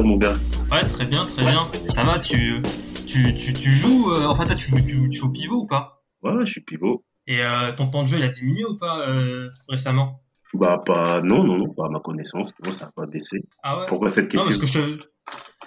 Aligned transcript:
Mon 0.00 0.16
gars 0.16 0.36
Ouais, 0.70 0.80
très 0.86 1.04
bien, 1.04 1.26
très 1.26 1.42
bien. 1.42 1.60
Ça 1.90 2.04
va, 2.04 2.18
tu, 2.18 2.62
tu, 3.06 3.34
tu, 3.34 3.52
tu 3.52 3.70
joues, 3.70 4.10
euh, 4.12 4.26
enfin 4.26 4.46
toi, 4.46 4.54
tu, 4.54 4.72
tu, 4.84 5.08
tu 5.08 5.12
joues 5.12 5.28
au 5.28 5.32
pivot 5.32 5.56
ou 5.62 5.66
pas? 5.66 6.02
Ouais, 6.22 6.32
je 6.46 6.50
suis 6.52 6.60
pivot. 6.62 7.04
Et 7.26 7.42
euh, 7.42 7.72
ton 7.72 7.88
temps 7.88 8.02
de 8.02 8.08
jeu, 8.08 8.18
il 8.18 8.24
a 8.24 8.28
diminué 8.28 8.64
ou 8.64 8.78
pas 8.78 9.06
euh, 9.08 9.50
récemment? 9.68 10.22
Bah, 10.54 10.82
pas, 10.84 11.20
non, 11.20 11.44
non, 11.44 11.58
non, 11.58 11.68
pas 11.72 11.86
à 11.86 11.88
ma 11.88 12.00
connaissance. 12.00 12.52
Non, 12.64 12.72
ça 12.72 12.86
n'a 12.86 12.92
pas 12.92 13.06
baissé. 13.06 13.42
Ah 13.62 13.78
ouais? 13.78 13.86
Pourquoi 13.86 14.10
cette 14.10 14.28
question 14.28 14.50
Non, 14.50 14.58
parce 14.58 14.58
que 14.58 14.78
je 14.78 14.96
te... 14.96 15.04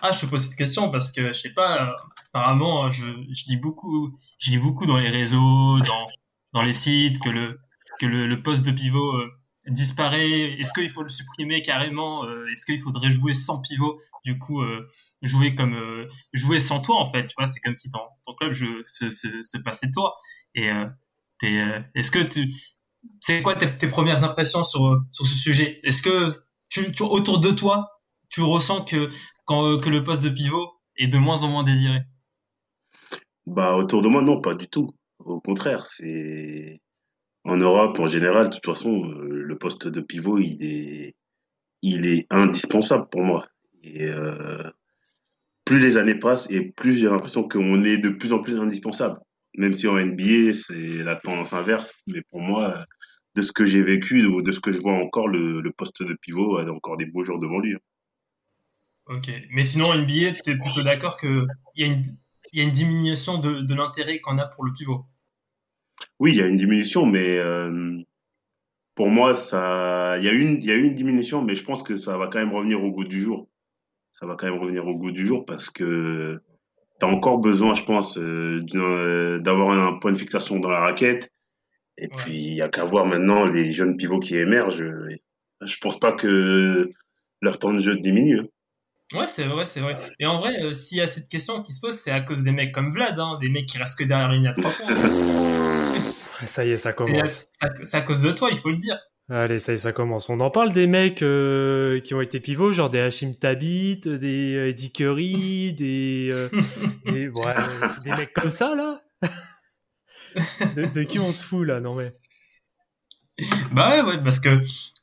Ah, 0.01 0.11
je 0.11 0.19
te 0.19 0.25
pose 0.25 0.43
cette 0.43 0.57
question 0.57 0.91
parce 0.91 1.11
que, 1.11 1.27
je 1.27 1.39
sais 1.39 1.53
pas, 1.53 1.95
apparemment, 2.27 2.89
je, 2.89 3.05
je 3.05 3.43
lis 3.47 3.57
beaucoup, 3.57 4.11
je 4.37 4.51
lis 4.51 4.57
beaucoup 4.57 4.85
dans 4.85 4.97
les 4.97 5.09
réseaux, 5.09 5.79
dans, 5.79 6.07
dans 6.53 6.61
les 6.61 6.73
sites, 6.73 7.19
que 7.19 7.29
le, 7.29 7.59
que 7.99 8.05
le, 8.05 8.27
le 8.27 8.43
poste 8.43 8.65
de 8.65 8.71
pivot 8.71 9.15
euh, 9.15 9.29
disparaît 9.67 10.39
Est-ce 10.39 10.73
qu'il 10.73 10.89
faut 10.89 11.03
le 11.03 11.09
supprimer 11.09 11.61
carrément 11.61 12.25
euh, 12.25 12.47
Est-ce 12.51 12.65
qu'il 12.65 12.79
faudrait 12.79 13.11
jouer 13.11 13.33
sans 13.33 13.61
pivot 13.61 13.99
Du 14.23 14.37
coup, 14.37 14.61
euh, 14.61 14.85
jouer 15.21 15.55
comme 15.55 15.75
euh, 15.75 16.07
jouer 16.33 16.59
sans 16.59 16.79
toi 16.79 16.97
en 16.97 17.11
fait. 17.11 17.27
Tu 17.27 17.35
vois, 17.37 17.47
c'est 17.47 17.59
comme 17.59 17.75
si 17.75 17.89
ton, 17.89 17.99
ton 18.25 18.33
club 18.35 18.53
je, 18.53 18.81
se, 18.85 19.09
se, 19.09 19.27
se, 19.43 19.57
passait 19.57 19.91
toi. 19.91 20.15
Et 20.53 20.69
est-ce 21.95 22.11
que 22.11 22.19
tu 22.19 22.51
c'est 23.19 23.41
quoi 23.41 23.55
tes, 23.55 23.75
tes, 23.75 23.87
premières 23.87 24.23
impressions 24.23 24.63
sur 24.63 24.99
sur 25.11 25.27
ce 25.27 25.35
sujet? 25.35 25.79
Est-ce 25.83 26.01
que 26.01 26.29
tu, 26.69 26.91
tu, 26.91 27.03
autour 27.03 27.39
de 27.39 27.51
toi, 27.51 27.87
tu 28.29 28.41
ressens 28.41 28.83
que 28.83 29.11
quand 29.45 29.77
que 29.77 29.89
le 29.89 30.03
poste 30.03 30.23
de 30.23 30.29
pivot 30.29 30.71
est 30.97 31.07
de 31.07 31.17
moins 31.17 31.43
en 31.43 31.49
moins 31.49 31.63
désiré? 31.63 32.01
Bah 33.45 33.75
autour 33.75 34.01
de 34.01 34.07
moi 34.07 34.23
non, 34.23 34.41
pas 34.41 34.55
du 34.55 34.67
tout. 34.67 34.89
Au 35.19 35.39
contraire, 35.39 35.85
c'est 35.85 36.81
en 37.45 37.57
Europe, 37.57 37.99
en 37.99 38.07
général, 38.07 38.49
de 38.49 38.55
toute 38.55 38.65
façon, 38.65 39.05
euh, 39.05 39.27
le 39.29 39.57
poste 39.57 39.87
de 39.87 40.01
pivot, 40.01 40.39
il 40.39 40.63
est, 40.63 41.15
il 41.83 42.07
est 42.07 42.25
indispensable 42.31 43.07
pour 43.09 43.21
moi. 43.21 43.47
Et 43.83 44.09
euh, 44.09 44.63
plus 45.63 45.79
les 45.79 45.97
années 45.97 46.15
passent 46.15 46.49
et 46.49 46.71
plus 46.71 46.95
j'ai 46.95 47.05
l'impression 47.05 47.47
qu'on 47.47 47.83
est 47.83 47.99
de 47.99 48.09
plus 48.09 48.33
en 48.33 48.39
plus 48.39 48.59
indispensable. 48.59 49.19
Même 49.57 49.75
si 49.75 49.87
en 49.87 49.93
NBA, 49.93 50.53
c'est 50.53 51.03
la 51.03 51.15
tendance 51.15 51.53
inverse. 51.53 51.93
Mais 52.07 52.23
pour 52.29 52.41
moi, 52.41 52.83
de 53.35 53.41
ce 53.43 53.51
que 53.51 53.63
j'ai 53.63 53.83
vécu 53.83 54.25
ou 54.25 54.41
de 54.41 54.51
ce 54.51 54.59
que 54.59 54.71
je 54.71 54.79
vois 54.79 54.93
encore, 54.93 55.27
le, 55.27 55.71
poste 55.71 56.01
de 56.01 56.15
pivot 56.15 56.57
a 56.57 56.69
encore 56.71 56.97
des 56.97 57.05
beaux 57.05 57.21
jours 57.21 57.39
devant 57.39 57.59
lui. 57.59 57.75
Hein. 57.75 57.79
Ok. 59.05 59.31
Mais 59.51 59.63
sinon, 59.63 59.93
NBA, 59.93 60.31
tu 60.43 60.49
es 60.49 60.57
plutôt 60.57 60.81
d'accord 60.81 61.17
qu'il 61.17 61.45
y, 61.75 61.83
y 62.53 62.61
a 62.61 62.63
une 62.63 62.71
diminution 62.71 63.37
de 63.37 63.75
l'intérêt 63.75 64.19
qu'on 64.19 64.39
a 64.39 64.47
pour 64.47 64.65
le 64.65 64.73
pivot? 64.73 65.05
Oui, 66.19 66.31
il 66.31 66.37
y 66.37 66.41
a 66.41 66.47
une 66.47 66.55
diminution, 66.55 67.05
mais 67.05 67.37
euh, 67.37 68.01
pour 68.95 69.09
moi, 69.09 69.33
ça, 69.33 70.17
il 70.17 70.23
y 70.23 70.29
a 70.29 70.33
une, 70.33 70.57
il 70.57 70.65
y 70.65 70.71
a 70.71 70.75
eu 70.75 70.85
une 70.85 70.95
diminution, 70.95 71.41
mais 71.41 71.55
je 71.55 71.63
pense 71.63 71.83
que 71.83 71.95
ça 71.95 72.17
va 72.17 72.27
quand 72.27 72.39
même 72.39 72.53
revenir 72.53 72.83
au 72.83 72.91
goût 72.91 73.05
du 73.05 73.19
jour. 73.19 73.49
Ça 74.11 74.25
va 74.25 74.35
quand 74.35 74.49
même 74.49 74.59
revenir 74.59 74.87
au 74.87 74.95
goût 74.95 75.11
du 75.11 75.25
jour 75.25 75.45
parce 75.45 75.69
que 75.69 76.41
tu 76.99 77.05
as 77.05 77.09
encore 77.09 77.39
besoin, 77.39 77.75
je 77.75 77.83
pense, 77.83 78.17
euh, 78.17 78.65
euh, 78.75 79.39
d'avoir 79.39 79.71
un 79.71 79.99
point 79.99 80.13
de 80.13 80.17
fixation 80.17 80.59
dans 80.59 80.69
la 80.69 80.79
raquette. 80.79 81.31
Et 81.97 82.07
puis, 82.07 82.33
il 82.33 82.55
y 82.55 82.61
a 82.61 82.69
qu'à 82.69 82.85
voir 82.85 83.05
maintenant 83.05 83.45
les 83.45 83.71
jeunes 83.71 83.97
pivots 83.97 84.19
qui 84.19 84.35
émergent. 84.35 84.85
Je 85.61 85.77
pense 85.77 85.99
pas 85.99 86.13
que 86.13 86.89
leur 87.41 87.59
temps 87.59 87.73
de 87.73 87.79
jeu 87.79 87.95
diminue. 87.95 88.39
Hein. 88.39 88.47
Ouais, 89.15 89.27
c'est 89.27 89.45
vrai, 89.45 89.65
c'est 89.65 89.79
vrai. 89.79 89.93
Et 90.19 90.25
en 90.25 90.39
vrai, 90.39 90.73
s'il 90.73 90.97
y 90.97 91.01
a 91.01 91.07
cette 91.07 91.29
question 91.29 91.63
qui 91.63 91.73
se 91.73 91.79
pose, 91.79 91.93
c'est 91.93 92.11
à 92.11 92.21
cause 92.21 92.43
des 92.43 92.51
mecs 92.51 92.73
comme 92.73 92.91
Vlad, 92.91 93.17
hein, 93.19 93.37
des 93.39 93.49
mecs 93.49 93.65
qui 93.65 93.77
restent 93.77 93.97
que 93.97 94.03
derrière 94.03 94.27
la 94.27 94.35
ligne 94.35 94.47
à 94.47 94.53
trois 94.53 94.71
points. 94.71 94.95
Ça 96.43 96.65
y 96.65 96.71
est, 96.71 96.77
ça 96.77 96.93
commence. 96.93 97.47
C'est 97.83 97.97
à, 97.97 98.01
cause 98.01 98.21
de 98.21 98.31
toi, 98.31 98.49
il 98.51 98.57
faut 98.57 98.69
le 98.69 98.77
dire. 98.77 98.97
Allez, 99.29 99.59
ça 99.59 99.71
y 99.71 99.75
est, 99.75 99.79
ça 99.79 99.93
commence. 99.93 100.29
On 100.29 100.39
en 100.39 100.51
parle 100.51 100.73
des 100.73 100.85
mecs 100.85 101.21
euh, 101.21 101.99
qui 102.01 102.13
ont 102.13 102.21
été 102.21 102.39
pivots, 102.39 102.73
genre 102.73 102.89
des 102.89 102.99
Hashim 102.99 103.33
Tabit, 103.33 104.01
des 104.01 104.55
euh, 104.55 104.69
Eddie 104.69 104.91
Curry, 104.91 105.73
des, 105.77 106.29
euh, 106.31 106.49
des, 107.05 107.29
ouais, 107.29 107.55
des 108.03 108.11
mecs 108.11 108.33
comme 108.33 108.49
ça, 108.49 108.75
là? 108.75 109.01
De, 110.75 110.85
de, 110.85 111.03
qui 111.03 111.17
on 111.19 111.31
se 111.31 111.43
fout, 111.43 111.65
là? 111.65 111.79
Non, 111.79 111.95
mais... 111.95 112.11
Bah 113.71 113.89
ouais, 113.89 114.01
ouais, 114.01 114.23
parce 114.23 114.39
que 114.39 114.49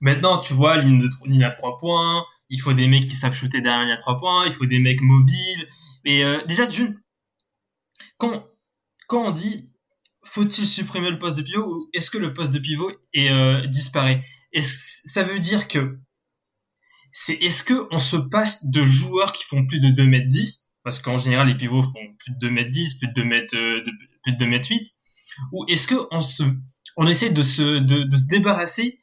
maintenant, 0.01 0.39
tu 0.39 0.53
vois, 0.53 0.77
ligne, 0.77 0.99
de, 0.99 1.09
ligne 1.27 1.45
à 1.45 1.51
3 1.51 1.79
points, 1.79 2.25
il 2.53 2.61
faut 2.61 2.73
des 2.73 2.87
mecs 2.87 3.07
qui 3.07 3.17
savent 3.17 3.35
shooter 3.35 3.61
derrière 3.61 3.85
la 3.85 3.97
3 3.97 4.19
points, 4.19 4.47
il 4.47 4.53
faut 4.53 4.67
des 4.67 4.79
mecs 4.79 5.01
mobiles. 5.01 5.69
Et 6.05 6.25
déjà, 6.47 6.67
d'une, 6.67 7.01
quand, 8.19 8.47
on 9.11 9.31
dit 9.31 9.69
faut-il 10.25 10.67
supprimer 10.67 11.11
le 11.11 11.19
poste 11.19 11.37
de 11.37 11.43
pivot 11.43 11.67
ou 11.67 11.91
est-ce 11.93 12.11
que 12.11 12.19
le 12.19 12.33
poste 12.33 12.53
de 12.53 12.59
pivot 12.59 12.93
est, 13.13 13.31
euh, 13.31 13.67
disparaît 13.67 14.23
est-ce, 14.53 15.01
Ça 15.05 15.25
veut 15.25 15.41
dire 15.41 15.67
que 15.67 15.99
c'est 17.11 17.35
est-ce 17.35 17.65
que 17.65 17.89
on 17.91 17.99
se 17.99 18.17
passe 18.17 18.65
de 18.65 18.85
joueurs 18.85 19.33
qui 19.33 19.45
font 19.45 19.67
plus 19.67 19.81
de 19.81 19.91
2 19.91 20.07
mètres 20.07 20.29
10 20.29 20.71
parce 20.85 21.01
qu'en 21.01 21.19
général 21.19 21.49
les 21.49 21.57
pivots 21.57 21.83
font 21.83 22.15
plus 22.19 22.33
de 22.33 22.39
2 22.39 22.51
mètres 22.51 22.71
10, 22.71 22.95
plus 22.95 23.09
de 23.09 23.13
2 23.13 23.25
mètres 23.25 23.57
euh, 23.57 23.83
plus 24.23 24.33
de 24.33 24.39
2 24.39 24.47
mètres 24.47 24.69
8 24.69 24.95
ou 25.53 25.65
est-ce 25.69 25.87
que 25.87 25.97
on 26.11 26.21
se 26.21 26.45
on 26.97 27.07
essaie 27.07 27.31
de 27.31 27.43
se 27.43 27.81
de 27.81 28.17
se 28.17 28.27
débarrasser 28.29 29.01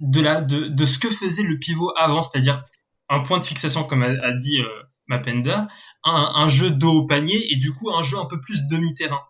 de 0.00 0.20
la 0.20 0.40
de, 0.40 0.68
de 0.68 0.84
ce 0.84 0.98
que 0.98 1.08
faisait 1.08 1.42
le 1.42 1.58
pivot 1.58 1.92
avant, 1.96 2.22
c'est-à-dire 2.22 2.64
un 3.08 3.20
point 3.20 3.38
de 3.38 3.44
fixation 3.44 3.84
comme 3.84 4.02
a, 4.02 4.32
dit 4.32 4.60
euh, 4.60 4.82
Mapenda, 5.06 5.68
un, 6.04 6.48
jeu 6.48 6.70
dos 6.70 6.92
au 6.92 7.06
panier 7.06 7.52
et 7.52 7.56
du 7.56 7.72
coup 7.72 7.90
un 7.90 8.02
jeu 8.02 8.18
un 8.18 8.26
peu 8.26 8.40
plus 8.40 8.66
demi-terrain. 8.66 9.20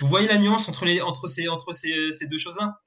Vous 0.00 0.06
voyez 0.06 0.26
la 0.26 0.38
nuance 0.38 0.68
entre, 0.68 0.84
les, 0.84 1.00
entre, 1.00 1.28
ces, 1.28 1.48
entre 1.48 1.72
ces, 1.72 2.12
ces 2.12 2.26
deux 2.26 2.38
choses-là? 2.38 2.80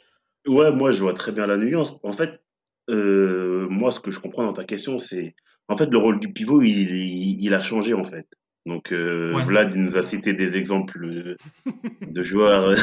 Ouais, 0.46 0.72
moi 0.72 0.92
je 0.92 1.02
vois 1.02 1.14
très 1.14 1.32
bien 1.32 1.48
la 1.48 1.58
nuance. 1.58 1.98
En 2.04 2.12
fait, 2.12 2.42
euh, 2.90 3.68
moi 3.70 3.92
ce 3.92 4.00
que 4.00 4.12
je 4.12 4.20
comprends 4.20 4.44
dans 4.44 4.54
ta 4.54 4.66
question, 4.66 5.00
c'est 5.00 5.36
en 5.68 5.78
fait 5.78 5.90
le 5.90 5.98
rôle 5.98 6.20
du 6.20 6.34
pivot, 6.34 6.62
il, 6.62 7.44
il 7.44 7.54
a 7.54 7.62
changé 7.62 7.94
en 7.94 8.04
fait. 8.04 8.28
Donc 8.68 8.92
euh, 8.92 9.34
ouais. 9.34 9.46
Vlad 9.46 9.74
il 9.74 9.82
nous 9.82 9.98
a 9.98 10.04
cité 10.04 10.34
des 10.34 10.58
exemples 10.58 11.38
de 12.02 12.24
joueurs 12.24 12.76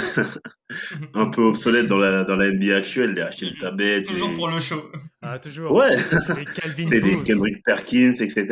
un 1.13 1.27
peu 1.27 1.43
obsolètes 1.43 1.89
dans 1.89 1.99
la 1.99 2.25
dans 2.25 2.37
la 2.37 2.51
NBA 2.51 2.75
actuelle, 2.75 3.15
des 3.15 3.21
Hachim 3.21 3.51
Tabet. 3.61 4.03
Toujours 4.03 4.35
pour 4.35 4.49
le 4.49 4.61
show. 4.61 4.83
Ah 5.21 5.39
toujours. 5.39 5.73
Ouais. 5.73 5.95
C'est 6.85 7.01
des 7.01 7.23
Kendrick 7.23 7.63
Perkins, 7.63 8.15
etc. 8.19 8.47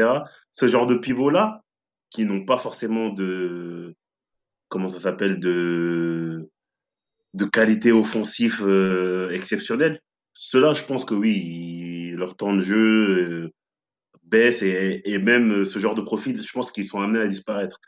Ce 0.53 0.69
genre 0.69 0.87
de 0.87 0.95
pivot 0.95 1.31
là, 1.31 1.63
qui 2.11 2.27
n'ont 2.27 2.45
pas 2.45 2.59
forcément 2.59 3.09
de 3.09 3.95
comment 4.69 4.91
ça 4.91 4.99
s'appelle 4.99 5.41
de 5.41 6.51
de 7.33 7.45
qualité 7.47 7.93
offensive 7.93 8.63
euh, 8.63 9.31
exceptionnelle. 9.31 10.01
Cela, 10.35 10.75
je 10.75 10.85
pense 10.85 11.07
que 11.07 11.15
oui, 11.15 12.13
leur 12.17 12.37
temps 12.37 12.55
de 12.55 12.61
jeu 12.61 12.77
euh, 12.77 13.53
baisse 14.33 14.63
et, 14.63 15.03
et, 15.05 15.19
même 15.19 15.65
ce 15.65 15.79
genre 15.79 15.95
de 15.95 16.01
profil, 16.01 16.43
je 16.43 16.53
pense 16.53 16.73
qu'ils 16.73 16.87
sont 16.87 17.01
amenés 17.01 17.21
à 17.21 17.29
disparaître. 17.29 17.79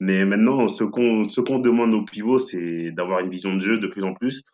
Mais 0.00 0.24
maintenant, 0.24 0.68
ce 0.68 0.84
qu'on 0.84 1.26
ce 1.26 1.40
qu'on 1.40 1.58
demande 1.58 1.92
aux 1.92 2.04
pivots, 2.04 2.38
c'est 2.38 2.92
d'avoir 2.92 3.20
une 3.20 3.30
vision 3.30 3.54
de 3.54 3.60
jeu 3.60 3.78
de 3.78 3.88
plus 3.88 4.04
en 4.04 4.14
plus, 4.14 4.44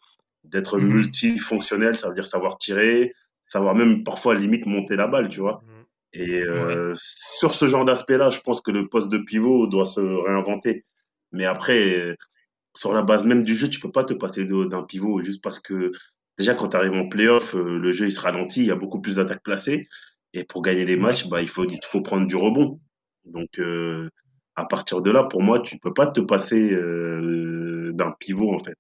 d'être 0.42 0.78
mmh. 0.78 0.86
multifonctionnel, 0.86 1.96
ça 1.96 2.08
veut 2.08 2.14
dire 2.14 2.26
savoir 2.26 2.56
tirer, 2.56 3.12
savoir 3.46 3.74
même 3.74 4.04
parfois 4.04 4.34
limite 4.34 4.66
monter 4.66 4.96
la 4.96 5.06
balle, 5.06 5.28
tu 5.28 5.40
vois. 5.40 5.62
Mmh. 5.62 5.70
Et 6.14 6.42
euh, 6.42 6.90
ouais. 6.90 6.94
sur 6.96 7.54
ce 7.54 7.66
genre 7.66 7.84
d'aspect-là, 7.84 8.30
je 8.30 8.40
pense 8.40 8.60
que 8.60 8.70
le 8.70 8.88
poste 8.88 9.10
de 9.10 9.18
pivot 9.18 9.66
doit 9.66 9.84
se 9.84 10.00
réinventer. 10.00 10.84
Mais 11.32 11.44
après, 11.44 12.16
sur 12.74 12.94
la 12.94 13.02
base 13.02 13.26
même 13.26 13.42
du 13.42 13.54
jeu, 13.54 13.68
tu 13.68 13.80
peux 13.80 13.90
pas 13.92 14.04
te 14.04 14.14
passer 14.14 14.46
d'un 14.46 14.82
pivot 14.82 15.20
juste 15.20 15.42
parce 15.42 15.58
que 15.58 15.90
déjà 16.38 16.54
quand 16.54 16.68
tu 16.68 16.76
arrives 16.76 16.92
en 16.92 17.08
playoff, 17.08 17.54
le 17.54 17.92
jeu 17.92 18.06
il 18.06 18.12
se 18.12 18.20
ralentit, 18.20 18.60
il 18.60 18.66
y 18.66 18.70
a 18.70 18.76
beaucoup 18.76 19.00
plus 19.00 19.16
d'attaques 19.16 19.42
placées. 19.42 19.88
Et 20.34 20.42
pour 20.42 20.62
gagner 20.62 20.84
les 20.84 20.96
matchs, 20.96 21.28
bah, 21.28 21.40
il, 21.40 21.48
faut, 21.48 21.64
il 21.64 21.78
faut 21.84 22.02
prendre 22.02 22.26
du 22.26 22.36
rebond. 22.36 22.80
Donc 23.24 23.58
euh, 23.58 24.10
à 24.56 24.66
partir 24.66 25.00
de 25.00 25.10
là, 25.10 25.24
pour 25.24 25.42
moi, 25.42 25.60
tu 25.60 25.78
peux 25.78 25.94
pas 25.94 26.08
te 26.08 26.20
passer 26.20 26.72
euh, 26.72 27.92
d'un 27.94 28.12
pivot 28.18 28.52
en 28.52 28.58
fait. 28.58 28.76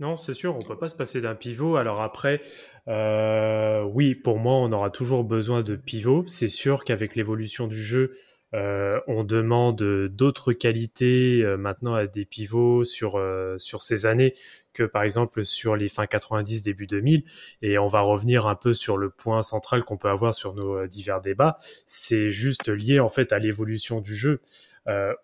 Non, 0.00 0.16
c'est 0.16 0.34
sûr, 0.34 0.56
on 0.56 0.62
peut 0.62 0.78
pas 0.78 0.88
se 0.88 0.96
passer 0.96 1.20
d'un 1.20 1.34
pivot. 1.34 1.76
Alors 1.76 2.00
après, 2.00 2.40
euh, 2.88 3.82
oui, 3.82 4.14
pour 4.14 4.38
moi, 4.38 4.54
on 4.54 4.72
aura 4.72 4.90
toujours 4.90 5.24
besoin 5.24 5.62
de 5.62 5.76
pivot. 5.76 6.24
C'est 6.26 6.48
sûr 6.48 6.84
qu'avec 6.84 7.14
l'évolution 7.14 7.66
du 7.66 7.80
jeu, 7.80 8.16
on 8.52 9.22
demande 9.22 9.80
d'autres 10.08 10.52
qualités 10.52 11.44
maintenant 11.58 11.94
à 11.94 12.06
des 12.06 12.24
pivots 12.24 12.84
sur 12.84 13.20
ces 13.58 14.06
années 14.06 14.34
que 14.72 14.82
par 14.82 15.02
exemple 15.02 15.44
sur 15.44 15.76
les 15.76 15.88
fins 15.88 16.06
90 16.06 16.62
début 16.62 16.86
2000 16.86 17.24
et 17.62 17.78
on 17.78 17.86
va 17.86 18.00
revenir 18.00 18.46
un 18.46 18.54
peu 18.54 18.72
sur 18.74 18.96
le 18.96 19.10
point 19.10 19.42
central 19.42 19.84
qu'on 19.84 19.96
peut 19.96 20.08
avoir 20.08 20.34
sur 20.34 20.54
nos 20.54 20.86
divers 20.86 21.20
débats 21.20 21.58
c'est 21.86 22.30
juste 22.30 22.68
lié 22.68 23.00
en 23.00 23.08
fait 23.08 23.32
à 23.32 23.38
l'évolution 23.38 24.00
du 24.00 24.14
jeu 24.14 24.40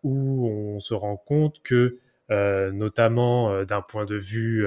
où 0.02 0.48
on 0.48 0.81
se 0.81 0.94
rend 0.94 1.16
compte 1.16 1.62
que 1.62 1.98
notamment 2.31 3.64
d'un 3.64 3.82
point 3.82 4.04
de 4.04 4.16
vue 4.16 4.66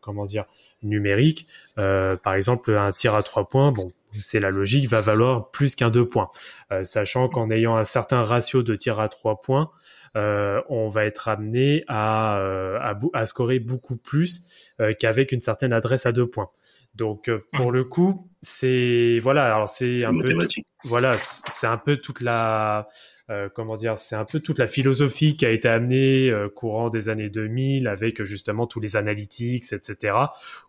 comment 0.00 0.24
dire 0.24 0.46
numérique. 0.82 1.46
Euh, 1.78 2.16
par 2.16 2.34
exemple, 2.34 2.74
un 2.74 2.92
tir 2.92 3.14
à 3.14 3.22
trois 3.22 3.48
points, 3.48 3.72
bon, 3.72 3.88
c'est 4.10 4.40
la 4.40 4.50
logique, 4.50 4.88
va 4.88 5.00
valoir 5.00 5.50
plus 5.50 5.74
qu'un 5.74 5.90
deux 5.90 6.08
points, 6.08 6.30
euh, 6.72 6.84
sachant 6.84 7.28
qu'en 7.28 7.50
ayant 7.50 7.76
un 7.76 7.84
certain 7.84 8.22
ratio 8.22 8.62
de 8.62 8.74
tir 8.76 9.00
à 9.00 9.08
trois 9.08 9.40
points, 9.40 9.70
euh, 9.70 9.70
on 10.14 10.88
va 10.88 11.04
être 11.04 11.28
amené 11.28 11.84
à, 11.88 12.36
à, 12.36 12.98
à 13.12 13.26
scorer 13.26 13.58
beaucoup 13.58 13.96
plus 13.96 14.46
qu'avec 14.98 15.32
une 15.32 15.40
certaine 15.40 15.72
adresse 15.72 16.06
à 16.06 16.12
deux 16.12 16.28
points. 16.28 16.50
Donc 16.94 17.30
pour 17.52 17.72
le 17.72 17.84
coup, 17.84 18.28
c'est 18.42 19.18
voilà, 19.22 19.46
alors 19.46 19.68
c'est 19.68 20.04
un 20.04 20.14
peu 20.14 20.34
voilà, 20.84 21.16
c'est 21.18 21.66
un 21.66 21.78
peu 21.78 21.96
toute 21.96 22.20
la 22.20 22.88
euh, 23.30 23.48
comment 23.48 23.76
dire, 23.76 23.98
c'est 23.98 24.16
un 24.16 24.24
peu 24.24 24.40
toute 24.40 24.58
la 24.58 24.66
philosophie 24.66 25.36
qui 25.36 25.46
a 25.46 25.50
été 25.50 25.68
amenée 25.68 26.28
euh, 26.28 26.48
courant 26.48 26.90
des 26.90 27.08
années 27.08 27.30
2000 27.30 27.86
avec 27.86 28.20
euh, 28.20 28.24
justement 28.24 28.66
tous 28.66 28.80
les 28.80 28.96
analytics, 28.96 29.72
etc. 29.72 30.16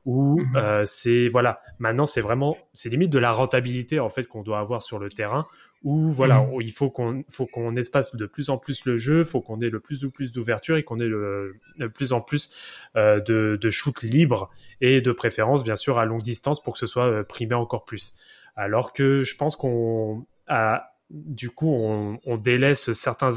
Où 0.06 0.40
mhm. 0.40 0.86
c'est 0.86 1.28
voilà, 1.28 1.62
maintenant 1.80 2.06
c'est 2.06 2.22
vraiment, 2.22 2.56
c'est 2.74 2.90
limite 2.90 3.10
de 3.10 3.20
la 3.20 3.32
rentabilité 3.32 4.00
en 4.00 4.10
fait 4.10 4.26
qu'on 4.26 4.44
doit 4.44 4.60
avoir 4.60 4.82
sur 4.82 5.00
le 5.00 5.10
terrain. 5.10 5.46
Où 5.84 6.10
voilà, 6.10 6.42
mhm. 6.42 6.62
il 6.62 6.72
faut 6.72 6.90
qu'on 6.90 7.24
faut 7.30 7.46
qu'on 7.46 7.76
espace 7.76 8.16
de 8.16 8.26
plus 8.26 8.50
en 8.50 8.58
plus 8.58 8.86
le 8.86 8.96
jeu, 8.96 9.24
faut 9.24 9.42
qu'on 9.42 9.60
ait 9.60 9.70
le 9.70 9.80
plus 9.80 10.06
ou 10.06 10.12
plus 10.12 10.32
d'ouverture 10.32 10.78
et 10.78 10.84
qu'on 10.84 11.00
ait 11.00 11.08
le, 11.08 11.60
plus 11.94 12.14
en 12.14 12.22
plus 12.22 12.50
de, 12.96 13.58
de 13.60 13.70
shoot 13.70 14.02
libre 14.02 14.50
et 14.80 15.02
de 15.02 15.12
préférence 15.12 15.64
bien 15.64 15.76
sûr 15.76 16.00
à 16.00 16.06
longue 16.06 16.22
distance 16.22 16.64
pour 16.64 16.74
que 16.74 16.80
ce 16.80 16.88
soit 16.88 17.26
primé 17.26 17.54
encore 17.54 17.84
plus. 17.84 18.16
Alors 18.56 18.94
que 18.94 19.24
je 19.24 19.36
pense 19.36 19.58
qu'on 19.58 20.26
a 20.48 20.94
du 21.10 21.52
coup, 21.52 21.70
on, 21.70 22.38
délaisse 22.38 22.92
certains, 22.94 23.30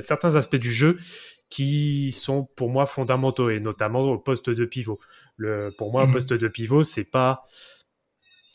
certains 0.00 0.36
aspects 0.36 0.56
du 0.56 0.72
jeu 0.72 0.98
qui 1.48 2.10
sont 2.12 2.48
pour 2.56 2.68
moi 2.70 2.86
fondamentaux 2.86 3.50
et 3.50 3.60
notamment 3.60 4.00
au 4.00 4.18
poste 4.18 4.50
de 4.50 4.64
pivot. 4.64 4.98
Le, 5.36 5.72
pour 5.78 5.92
moi, 5.92 6.06
mhm. 6.06 6.12
poste 6.12 6.32
de 6.32 6.48
pivot, 6.48 6.82
c'est 6.82 7.10
pas 7.10 7.44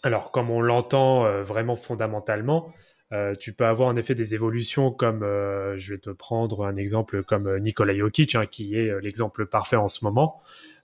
alors 0.04 0.32
comme 0.32 0.50
on 0.50 0.62
l'entend 0.62 1.26
euh, 1.26 1.44
vraiment 1.44 1.76
fondamentalement. 1.76 2.72
Euh, 3.12 3.34
tu 3.36 3.54
peux 3.54 3.66
avoir 3.66 3.90
en 3.90 3.96
effet 3.96 4.16
des 4.16 4.36
évolutions 4.36 4.92
comme, 4.92 5.24
euh, 5.24 5.78
je 5.78 5.94
vais 5.94 6.00
te 6.00 6.12
prendre 6.12 6.66
un 6.66 6.76
exemple 6.76 7.24
comme 7.24 7.58
Nikola 7.58 7.96
Jokic, 7.96 8.36
hein, 8.36 8.46
qui 8.46 8.76
est 8.76 9.02
l'exemple 9.02 9.46
parfait 9.46 9.78
en 9.78 9.88
ce 9.88 10.06
moment. 10.06 10.42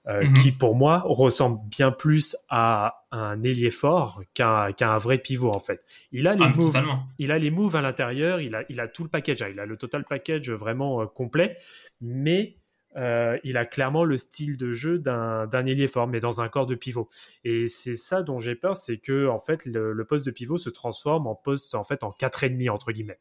Euh, 0.07 0.23
mhm. 0.23 0.33
qui 0.33 0.51
pour 0.51 0.75
moi 0.75 1.01
ressemble 1.03 1.59
bien 1.67 1.91
plus 1.91 2.37
à 2.47 3.05
un 3.11 3.41
ailier 3.41 3.71
fort 3.71 4.21
qu'un 4.35 4.71
qu'un 4.71 4.99
vrai 4.99 5.17
pivot 5.17 5.49
en 5.49 5.59
fait. 5.59 5.83
Il 6.11 6.27
a 6.27 6.35
les 6.35 6.45
ah, 6.45 6.53
moves, 6.55 6.77
il 7.17 7.31
a 7.31 7.39
les 7.39 7.49
moves 7.49 7.75
à 7.75 7.81
l'intérieur, 7.81 8.39
il 8.39 8.53
a 8.53 8.63
il 8.69 8.79
a 8.79 8.87
tout 8.87 9.01
le 9.01 9.09
package, 9.09 9.41
hein. 9.41 9.47
il 9.51 9.59
a 9.59 9.65
le 9.65 9.77
total 9.77 10.03
package 10.03 10.51
vraiment 10.51 11.01
euh, 11.01 11.07
complet, 11.07 11.57
mais 12.01 12.55
euh, 12.95 13.37
il 13.43 13.57
a 13.57 13.65
clairement 13.65 14.03
le 14.03 14.17
style 14.17 14.57
de 14.57 14.71
jeu 14.73 14.99
d'un 14.99 15.47
d'un 15.47 15.65
ailier 15.65 15.87
fort, 15.87 16.07
mais 16.07 16.19
dans 16.19 16.41
un 16.41 16.49
corps 16.49 16.65
de 16.65 16.75
pivot. 16.75 17.09
Et 17.43 17.67
c'est 17.67 17.95
ça 17.95 18.23
dont 18.23 18.39
j'ai 18.39 18.55
peur, 18.55 18.75
c'est 18.75 18.97
que 18.97 19.27
en 19.27 19.39
fait 19.39 19.65
le, 19.65 20.05
poste 20.05 20.25
de 20.25 20.31
pivot 20.31 20.57
se 20.57 20.69
transforme 20.69 21.27
en 21.27 21.35
poste 21.35 21.75
en 21.75 21.83
fait 21.83 22.03
en 22.03 22.11
quatre 22.11 22.43
et 22.43 22.49
demi 22.49 22.69
entre 22.69 22.91
guillemets. 22.91 23.19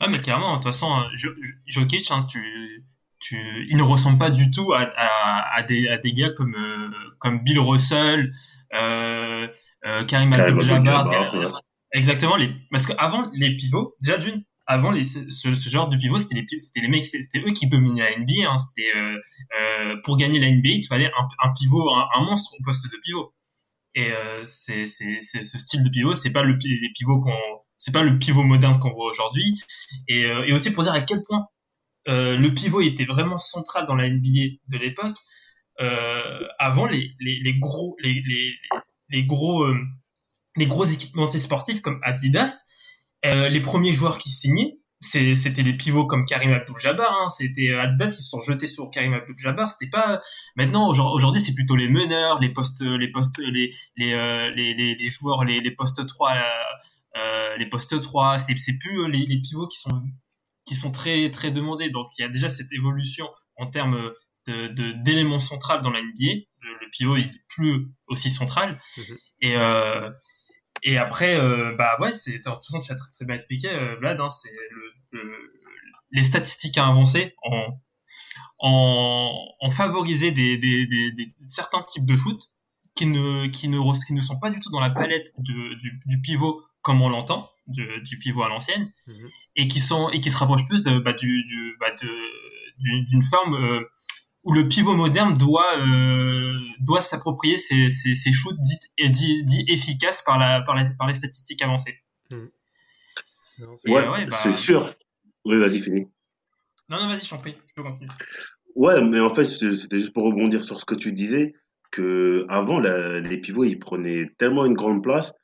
Ah 0.00 0.06
mais 0.10 0.18
clairement, 0.18 0.52
de 0.52 0.56
toute 0.56 0.64
façon, 0.64 0.88
Jokic, 1.66 2.10
hein, 2.10 2.20
tu 2.20 2.84
tu, 3.20 3.66
il 3.68 3.76
ne 3.76 3.82
ressemble 3.82 4.18
pas 4.18 4.30
du 4.30 4.50
tout 4.50 4.72
à, 4.72 4.82
à, 4.96 5.56
à, 5.56 5.62
des, 5.62 5.88
à 5.88 5.98
des 5.98 6.12
gars 6.12 6.30
comme, 6.30 6.54
euh, 6.54 6.88
comme 7.18 7.40
Bill 7.40 7.58
Russell, 7.58 8.32
euh, 8.74 9.48
euh, 9.86 10.04
Karim 10.04 10.32
Abdul-Jabbar. 10.32 11.62
Exactement, 11.92 12.36
les, 12.36 12.54
parce 12.70 12.86
qu'avant, 12.86 13.30
les 13.34 13.56
pivots, 13.56 13.96
déjà 14.00 14.18
d'une, 14.18 14.44
avant 14.70 14.90
les, 14.90 15.02
ce, 15.02 15.68
genre 15.68 15.88
de 15.88 15.96
pivot, 15.96 16.18
c'était 16.18 16.34
les, 16.34 16.46
les 16.82 16.88
mecs, 16.88 17.04
c'était 17.04 17.40
eux 17.40 17.52
qui 17.52 17.68
dominaient 17.68 18.10
la 18.10 18.18
NBA. 18.18 18.50
Hein, 18.50 18.58
c'était 18.58 18.92
euh, 18.94 19.18
euh, 19.58 19.96
pour 20.04 20.18
gagner 20.18 20.38
la 20.38 20.50
NBA, 20.50 20.68
il 20.68 20.86
fallait 20.86 21.06
un, 21.06 21.28
un 21.42 21.52
pivot, 21.54 21.90
un, 21.90 22.20
monstre 22.20 22.54
au 22.54 22.62
poste 22.62 22.84
de 22.84 22.96
pivot. 23.02 23.34
Et 23.94 24.12
euh, 24.12 24.44
c'est, 24.44 24.86
ce 24.86 25.58
style 25.58 25.82
de 25.82 25.88
pivot, 25.88 26.12
c'est 26.12 26.32
pas 26.32 26.42
le 26.42 26.58
les 26.62 26.92
pivots 26.94 27.18
qu'on, 27.18 27.32
pas 27.92 28.02
le 28.02 28.18
pivot 28.18 28.42
moderne 28.42 28.78
qu'on 28.78 28.92
voit 28.92 29.06
aujourd'hui. 29.10 29.58
Et, 30.06 30.30
aussi 30.52 30.70
pour 30.70 30.82
dire 30.82 30.92
à 30.92 31.00
quel 31.00 31.22
point 31.22 31.46
le 32.06 32.48
pivot 32.50 32.82
était 32.82 33.06
vraiment 33.06 33.38
central 33.38 33.86
dans 33.86 33.94
la 33.94 34.06
NBA 34.06 34.58
de 34.68 34.76
l'époque. 34.76 35.16
Avant, 36.58 36.84
les, 36.84 37.14
gros, 37.58 37.96
les, 38.02 39.24
gros, 39.24 39.62
euh, 39.62 39.78
les 40.56 40.66
gros 40.66 40.84
équipementiers 40.84 41.40
sportifs 41.40 41.80
comme 41.80 42.00
Adidas, 42.02 42.64
les 43.24 43.60
premiers 43.60 43.92
joueurs 43.92 44.18
qui 44.18 44.30
signaient, 44.30 44.78
c'était 45.00 45.62
les 45.62 45.76
pivots 45.76 46.06
comme 46.06 46.24
Karim 46.24 46.52
Abdul-Jabbar. 46.52 47.12
Hein. 47.20 47.28
c'était 47.28 47.72
Adidas, 47.72 48.06
ils 48.06 48.12
se 48.12 48.22
sont 48.22 48.40
jetés 48.40 48.66
sur 48.66 48.90
Karim 48.90 49.14
Abdul-Jabbar. 49.14 49.68
C'était 49.68 49.90
pas 49.90 50.20
maintenant. 50.56 50.88
Aujourd'hui, 50.88 51.40
c'est 51.40 51.54
plutôt 51.54 51.76
les 51.76 51.88
meneurs, 51.88 52.40
les 52.40 52.48
postes, 52.48 52.82
les 52.82 53.10
postes, 53.10 53.38
les 53.38 53.72
les 53.96 54.74
les, 54.74 55.08
joueurs, 55.08 55.44
les, 55.44 55.60
les 55.60 55.70
postes 55.70 56.04
3 56.04 56.36
les 57.58 57.66
postes 57.66 58.00
3 58.00 58.38
c'est 58.38 58.78
plus 58.78 59.10
les, 59.10 59.26
les 59.26 59.40
pivots 59.40 59.66
qui 59.66 59.78
sont 59.78 60.02
qui 60.64 60.74
sont 60.74 60.90
très 60.90 61.30
très 61.30 61.50
demandés. 61.50 61.90
Donc 61.90 62.08
il 62.18 62.22
y 62.22 62.24
a 62.24 62.28
déjà 62.28 62.48
cette 62.48 62.72
évolution 62.72 63.28
en 63.56 63.66
termes 63.66 64.12
de, 64.46 64.92
d'éléments 65.02 65.38
centrales 65.38 65.80
dans 65.80 65.90
la 65.90 66.00
NBA. 66.02 66.44
Le, 66.60 66.90
pivot 66.90 67.16
il 67.16 67.26
est 67.26 67.44
plus 67.48 67.88
aussi 68.08 68.30
central. 68.30 68.80
Mhm. 68.96 69.16
Et 69.40 69.56
euh, 69.56 70.10
et 70.82 70.98
après 70.98 71.36
euh, 71.36 71.74
bah 71.76 71.96
ouais 72.00 72.12
c'est 72.12 72.38
de 72.38 72.42
toute 72.42 72.64
façon 72.64 72.80
tu 72.80 72.92
as 72.92 72.94
très, 72.94 73.10
très 73.12 73.24
bien 73.24 73.34
expliqué 73.34 73.68
euh, 73.70 73.96
Vlad. 73.96 74.20
Hein, 74.20 74.30
c'est 74.30 74.50
le, 75.12 75.22
les 76.10 76.22
statistiques 76.22 76.78
à 76.78 76.86
avancer 76.86 77.34
en 77.42 77.80
en, 78.60 79.32
en 79.60 79.70
favoriser 79.70 80.32
des, 80.32 80.56
des, 80.58 80.86
des, 80.86 81.28
certains 81.46 81.82
types 81.82 82.06
de 82.06 82.16
shoot 82.16 82.40
qui 82.96 83.06
ne 83.06 83.46
qui 83.46 83.68
ne 83.68 83.78
qui 84.04 84.12
ne 84.12 84.20
sont 84.20 84.38
pas 84.38 84.50
du 84.50 84.58
tout 84.58 84.70
dans 84.70 84.80
la 84.80 84.90
palette 84.90 85.32
du, 85.38 85.76
du 86.06 86.20
pivot 86.20 86.62
comme 86.82 87.02
on 87.02 87.08
l'entend 87.08 87.50
du 87.68 88.18
pivot 88.18 88.42
à 88.42 88.48
l'ancienne, 88.48 88.90
mhm. 89.06 89.28
et 89.56 89.68
qui 89.68 89.80
sont 89.80 90.08
et 90.10 90.20
qui 90.20 90.30
se 90.30 90.36
rapprochent 90.36 90.66
plus 90.66 90.82
de, 90.82 90.98
bah, 90.98 91.12
du, 91.12 91.44
du 91.44 91.76
bah, 91.78 91.90
d'une 92.78 93.22
forme 93.22 93.54
euh, 93.54 93.84
où 94.48 94.52
le 94.54 94.66
pivot 94.66 94.94
moderne 94.94 95.36
doit 95.36 95.78
euh, 95.78 96.58
doit 96.80 97.02
s'approprier 97.02 97.58
ces, 97.58 97.90
ces, 97.90 98.14
ces 98.14 98.32
shoots 98.32 98.58
dits, 98.58 99.10
dits, 99.10 99.44
dits, 99.44 99.64
efficaces 99.68 100.22
par 100.22 100.38
la 100.38 100.62
par, 100.62 100.74
par 100.98 101.06
les 101.06 101.14
statistiques 101.14 101.60
avancées. 101.62 101.98
Mhm. 102.30 102.48
Ouais, 103.86 104.04
bah, 104.26 104.36
c'est 104.42 104.52
sûr. 104.52 104.94
Oui, 105.44 105.58
vas-y, 105.58 105.80
finis. 105.80 106.08
Non, 106.88 106.98
non, 106.98 107.08
vas-y, 107.08 107.24
je 107.24 107.30
t'en 107.30 107.38
prie, 107.38 107.54
tu 107.66 107.74
peux 107.74 107.82
continuer. 107.82 108.10
Ouais, 108.74 109.02
mais 109.02 109.20
en 109.20 109.28
fait, 109.28 109.44
c'était 109.44 109.98
juste 109.98 110.14
pour 110.14 110.24
rebondir 110.24 110.64
sur 110.64 110.78
ce 110.78 110.86
que 110.86 110.94
tu 110.94 111.12
disais, 111.12 111.54
que 111.90 112.46
avant, 112.48 112.80
les 112.80 113.36
pivots, 113.38 113.64
ils 113.64 113.78
prenaient 113.78 114.30
tellement 114.38 114.64
une 114.64 114.74
grande 114.74 115.02
place 115.02 115.34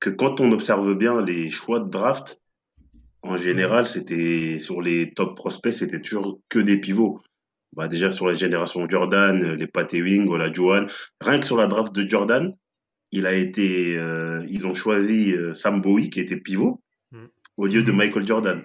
que 0.00 0.08
quand 0.08 0.40
on 0.40 0.52
observe 0.52 0.94
bien 0.94 1.20
les 1.20 1.50
choix 1.50 1.80
de 1.80 1.90
draft, 1.90 2.40
en 3.22 3.36
général, 3.36 3.88
c'était 3.88 4.58
sur 4.58 4.80
les 4.80 5.12
top 5.12 5.36
prospects, 5.36 5.72
c'était 5.72 6.00
toujours 6.00 6.40
que 6.48 6.58
des 6.58 6.78
pivots. 6.78 7.20
Bah 7.76 7.88
déjà 7.88 8.10
sur 8.10 8.28
les 8.28 8.36
générations 8.36 8.88
Jordan, 8.88 9.54
les 9.54 9.66
Pat 9.66 9.92
Ewing, 9.92 10.32
la 10.36 10.52
Johan, 10.52 10.86
rien 11.20 11.40
que 11.40 11.46
sur 11.46 11.56
la 11.56 11.66
draft 11.66 11.94
de 11.94 12.08
Jordan, 12.08 12.54
il 13.10 13.26
a 13.26 13.34
été, 13.34 13.96
euh, 13.96 14.44
ils 14.48 14.66
ont 14.66 14.74
choisi 14.74 15.32
euh, 15.32 15.52
Sam 15.52 15.80
Bowie 15.80 16.10
qui 16.10 16.20
était 16.20 16.36
pivot 16.36 16.80
mm. 17.12 17.26
au 17.56 17.66
lieu 17.66 17.82
de 17.82 17.92
Michael 17.92 18.26
Jordan, 18.26 18.62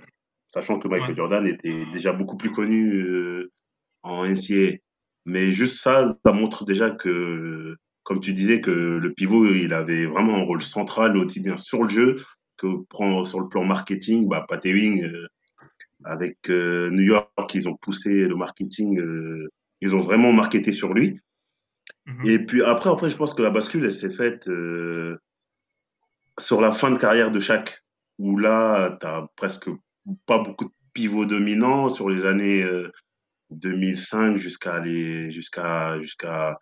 sachant 0.47 0.79
que 0.79 0.87
Michael 0.87 1.15
Jordan 1.15 1.47
était 1.47 1.85
déjà 1.93 2.13
beaucoup 2.13 2.37
plus 2.37 2.51
connu 2.51 3.01
euh, 3.01 3.51
en 4.03 4.25
NCAA. 4.25 4.77
Mais 5.25 5.53
juste 5.53 5.77
ça, 5.77 6.15
ça 6.25 6.31
montre 6.31 6.65
déjà 6.65 6.91
que 6.91 7.75
comme 8.09 8.21
tu 8.21 8.33
disais, 8.33 8.59
que 8.59 8.71
le 8.71 9.13
pivot, 9.13 9.45
il 9.45 9.71
avait 9.71 10.07
vraiment 10.07 10.37
un 10.37 10.43
rôle 10.43 10.63
central, 10.63 11.15
aussi 11.15 11.41
bien 11.41 11.57
sur 11.57 11.83
le 11.83 11.89
jeu 11.89 12.15
que 12.57 12.67
sur 13.27 13.39
le 13.39 13.47
plan 13.47 13.63
marketing. 13.63 14.27
Bah, 14.27 14.45
Pat 14.49 14.65
Ewing, 14.65 15.03
euh, 15.03 15.27
avec 16.03 16.37
euh, 16.49 16.89
New 16.91 17.03
York, 17.03 17.53
ils 17.53 17.67
ont 17.67 17.75
poussé 17.75 18.27
le 18.27 18.35
marketing, 18.35 18.99
euh, 18.99 19.49
ils 19.81 19.95
ont 19.95 19.99
vraiment 19.99 20.31
marketé 20.31 20.71
sur 20.71 20.93
lui. 20.93 21.19
Mhm. 22.05 22.27
Et 22.27 22.39
puis 22.39 22.63
après, 22.63 22.89
après, 22.89 23.09
je 23.09 23.15
pense 23.15 23.33
que 23.33 23.41
la 23.41 23.49
bascule, 23.49 23.85
elle 23.85 23.93
s'est 23.93 24.09
faite 24.09 24.49
sur 26.39 26.61
la 26.61 26.71
fin 26.71 26.91
de 26.91 26.97
carrière 26.97 27.31
de 27.31 27.39
chaque, 27.39 27.83
où 28.17 28.37
là, 28.37 28.97
tu 28.99 29.05
n'as 29.05 29.27
presque 29.35 29.69
pas 30.25 30.39
beaucoup 30.39 30.65
de 30.65 30.73
pivots 30.93 31.25
dominants 31.25 31.89
sur 31.89 32.09
les 32.09 32.25
années 32.25 32.65
2005 33.51 34.37
jusqu'à 34.37 34.83
jusqu'à 34.83 35.99
jusqu'à 35.99 36.57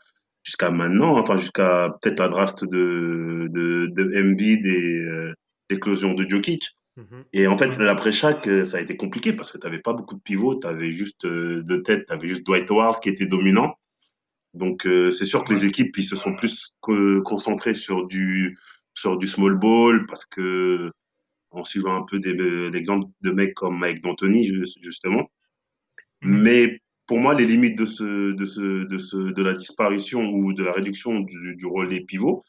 jusqu'à 0.47 0.71
maintenant, 0.71 1.17
enfin 1.17 1.37
jusqu'à 1.37 1.93
peut-être 2.01 2.21
la 2.21 2.29
draft 2.29 2.63
de, 2.63 3.49
de, 3.51 3.87
de 3.87 4.23
Embiid 4.23 4.65
et 4.65 4.99
euh, 4.99 5.33
l'éclosion 5.69 6.13
de 6.13 6.25
Jokic. 6.27 6.69
Mhm. 6.97 7.25
Et 7.33 7.47
en 7.47 7.57
fait, 7.57 7.71
après 7.81 8.11
chaque, 8.11 8.49
ça 8.65 8.77
a 8.77 8.81
été 8.81 8.97
compliqué 8.97 9.31
parce 9.33 9.51
que 9.51 9.57
tu 9.57 9.65
n'avais 9.65 9.79
pas 9.79 9.93
beaucoup 9.93 10.15
de 10.15 10.21
pivots, 10.21 10.55
tu 10.55 10.67
avais 10.67 10.91
juste 10.91 11.25
de 11.25 11.77
tête, 11.77 12.07
tu 12.07 12.13
avais 12.13 12.27
juste 12.27 12.43
Dwight 12.43 12.69
Howard 12.71 13.01
qui 13.01 13.09
était 13.09 13.27
dominant. 13.27 13.75
Donc 14.53 14.87
c'est 15.11 15.25
sûr 15.25 15.43
que 15.43 15.53
les 15.53 15.65
équipes 15.65 15.95
ils 15.97 16.03
se 16.03 16.15
sont 16.15 16.35
plus 16.35 16.73
concentrées 17.23 17.75
sur 17.75 18.07
du 18.07 18.57
sur 18.95 19.17
du 19.17 19.27
small 19.27 19.55
ball 19.59 20.07
parce 20.07 20.25
que 20.25 20.91
en 21.51 21.63
suivant 21.63 21.95
un 21.95 22.03
peu 22.03 22.19
des, 22.19 22.75
exemples 22.77 23.07
de 23.21 23.31
mecs 23.31 23.53
comme 23.53 23.77
Mike 23.79 24.01
D'Antoni 24.01 24.51
justement. 24.81 25.29
Mais 26.21 26.81
pour 27.05 27.19
moi, 27.19 27.33
les 27.33 27.45
limites 27.45 27.77
de 27.77 27.85
ce, 27.85 28.33
de 28.33 28.45
ce, 28.45 28.85
de 28.85 28.97
ce, 28.97 29.17
de 29.17 29.43
la 29.43 29.53
disparition 29.53 30.29
ou 30.29 30.53
de 30.53 30.63
la 30.63 30.73
réduction 30.73 31.21
du, 31.21 31.55
du 31.55 31.65
rôle 31.65 31.89
des 31.89 32.01
pivots, 32.01 32.43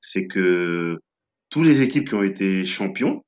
c'est 0.00 0.26
que 0.26 1.00
tous 1.48 1.62
les 1.62 1.82
équipes 1.82 2.08
qui 2.08 2.14
ont 2.14 2.22
été 2.22 2.64
champions, 2.64 3.24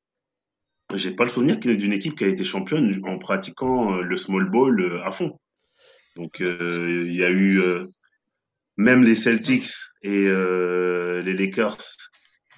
j'ai 0.94 1.10
pas 1.12 1.24
le 1.24 1.30
souvenir 1.30 1.58
d'une 1.58 1.92
équipe 1.92 2.16
qui 2.16 2.24
a 2.24 2.28
été 2.28 2.44
championne 2.44 2.92
en 3.04 3.18
pratiquant 3.18 3.94
euh, 3.94 4.02
le 4.02 4.16
small 4.16 4.48
ball 4.48 4.80
euh, 4.80 5.04
à 5.04 5.10
fond. 5.10 5.38
Donc 6.14 6.40
euh, 6.40 7.04
il 7.06 7.14
y 7.14 7.24
a 7.24 7.30
eu 7.30 7.60
même 8.76 9.02
les 9.02 9.14
Celtics 9.14 9.68
et 10.02 10.28
les 10.28 11.34
Lakers 11.34 11.76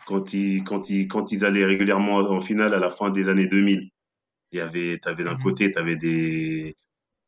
quand 0.07 0.33
ils 0.33 0.63
quand 0.63 0.91
ils 0.91 1.09
quand 1.09 1.33
ils 1.33 1.45
allaient 1.45 1.65
régulièrement 1.65 2.19
en 2.19 2.41
finale 2.41 2.73
à 2.73 2.79
la 2.79 2.91
fin 2.91 3.11
des 3.11 3.29
années 3.29 3.49
2000. 3.49 3.91
Il 4.53 4.59
y 4.59 4.61
avait 4.61 4.99
t'avais 4.99 5.25
d'un 5.25 5.35
mhm. 5.35 5.43
côté 5.43 5.73
t'avais 5.73 5.97
des 5.97 6.77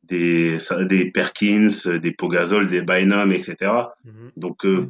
des, 0.04 0.59
des 0.87 1.11
Perkins, 1.11 1.69
des 2.00 2.12
Pogazol, 2.12 2.69
des 2.69 2.83
Bynum, 2.83 3.33
etc. 3.33 3.57
Mhm. 4.04 4.33
Donc 4.37 4.64
euh, 4.64 4.88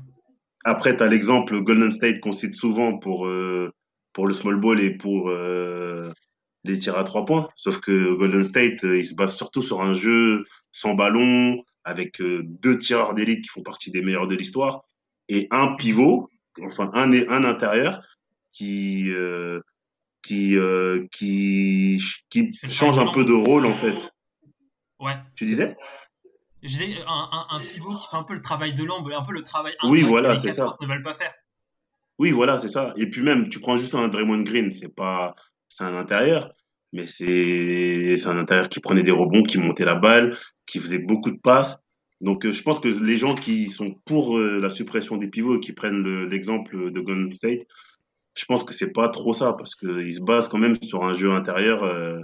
après, 0.65 0.97
tu 0.97 1.03
as 1.03 1.09
l'exemple 1.09 1.61
Golden 1.61 1.91
State 1.91 2.21
qu'on 2.21 2.33
cite 2.33 2.55
souvent 2.55 2.99
pour, 2.99 3.27
euh, 3.27 3.73
pour 4.13 4.27
le 4.27 4.35
small 4.35 4.57
ball 4.57 4.81
et 4.81 4.97
pour 4.97 5.31
euh, 5.31 6.13
les 6.65 6.79
tirs 6.79 6.99
à 6.99 7.05
trois 7.05 7.25
points. 7.25 7.49
Sauf 7.55 7.81
que 7.81 8.15
Golden 8.15 8.45
State, 8.45 8.83
il 8.83 9.05
se 9.05 9.15
base 9.15 9.37
surtout 9.37 9.63
sur 9.63 9.81
un 9.81 9.93
jeu 9.93 10.45
sans 10.73 10.95
ballon, 10.95 11.63
avec 11.85 12.21
deux 12.21 12.79
tireurs 12.79 13.15
d'élite 13.15 13.43
qui 13.43 13.49
font 13.49 13.63
partie 13.63 13.91
des 13.91 14.03
meilleurs 14.03 14.27
de 14.27 14.35
l'histoire, 14.35 14.83
et 15.29 15.49
un 15.51 15.75
pivot, 15.77 16.29
enfin 16.63 16.91
un, 16.95 17.13
un 17.13 17.45
intérieur, 17.45 18.03
qui, 18.53 19.11
qui, 20.23 20.57
qui, 21.13 22.01
qui 22.29 22.53
change 22.69 22.99
un 22.99 23.11
peu 23.13 23.25
de 23.25 23.33
rôle 23.33 23.67
en 23.67 23.75
fait. 23.75 24.13
Ouais. 24.99 25.17
Tu 25.35 25.47
disais? 25.47 25.77
Je 26.63 26.69
disais 26.69 26.97
un, 27.07 27.47
un, 27.51 27.59
pivot 27.59 27.95
qui 27.95 28.07
fait 28.07 28.17
un 28.17 28.23
peu 28.23 28.35
le 28.35 28.43
travail 28.43 28.75
de 28.75 28.85
l'ombre, 28.85 29.11
un 29.17 29.23
peu 29.23 29.33
le 29.33 29.43
travail 29.43 29.75
oui, 29.85 30.03
voilà, 30.03 30.37
ça. 30.37 30.77
ne 30.81 30.87
veulent 30.87 31.03
pas 31.03 31.15
faire. 31.15 31.33
Oui, 32.21 32.33
voilà, 32.33 32.59
c'est 32.59 32.69
ça. 32.69 32.93
Et 32.99 33.09
puis 33.09 33.23
même, 33.23 33.49
tu 33.49 33.61
prends 33.61 33.79
juste 33.79 33.95
un 33.95 34.09
Draymond 34.09 34.43
Green, 34.43 34.73
c'est 34.75 34.95
pas, 34.95 35.35
c'est 35.69 35.85
un 35.85 35.97
intérieur, 35.97 36.55
mais 36.93 37.07
c'est, 37.07 38.19
c'est 38.19 38.29
un 38.29 38.37
intérieur 38.37 38.69
qui 38.69 38.81
prenait 38.81 39.03
des 39.03 39.11
rebonds, 39.11 39.43
qui 39.43 39.57
montait 39.57 39.87
la 39.87 39.95
balle, 39.95 40.37
qui 40.67 40.81
faisait 40.81 40.99
beaucoup 40.99 41.31
de 41.31 41.39
passes. 41.39 41.79
Donc, 42.21 42.45
euh, 42.45 42.53
je 42.53 42.63
pense 42.63 42.79
que 42.79 42.89
les 42.89 43.17
gens 43.17 43.35
qui 43.35 43.71
sont 43.71 43.95
pour 44.05 44.37
euh, 44.37 44.61
la 44.61 44.69
suppression 44.69 45.17
des 45.17 45.29
pivots 45.29 45.57
et 45.57 45.61
qui 45.61 45.73
prennent 45.73 46.25
l'exemple 46.25 46.93
de 46.93 47.01
Golden 47.01 47.33
State, 47.33 47.63
je 48.37 48.45
pense 48.45 48.65
que 48.65 48.75
c'est 48.75 48.93
pas 48.93 49.09
trop 49.09 49.33
ça 49.33 49.55
parce 49.55 49.75
qu'ils 49.75 50.13
se 50.13 50.21
basent 50.21 50.49
quand 50.49 50.59
même 50.59 50.77
sur 50.83 51.05
un 51.05 51.15
jeu 51.15 51.33
intérieur 51.33 51.85
euh, 51.85 52.21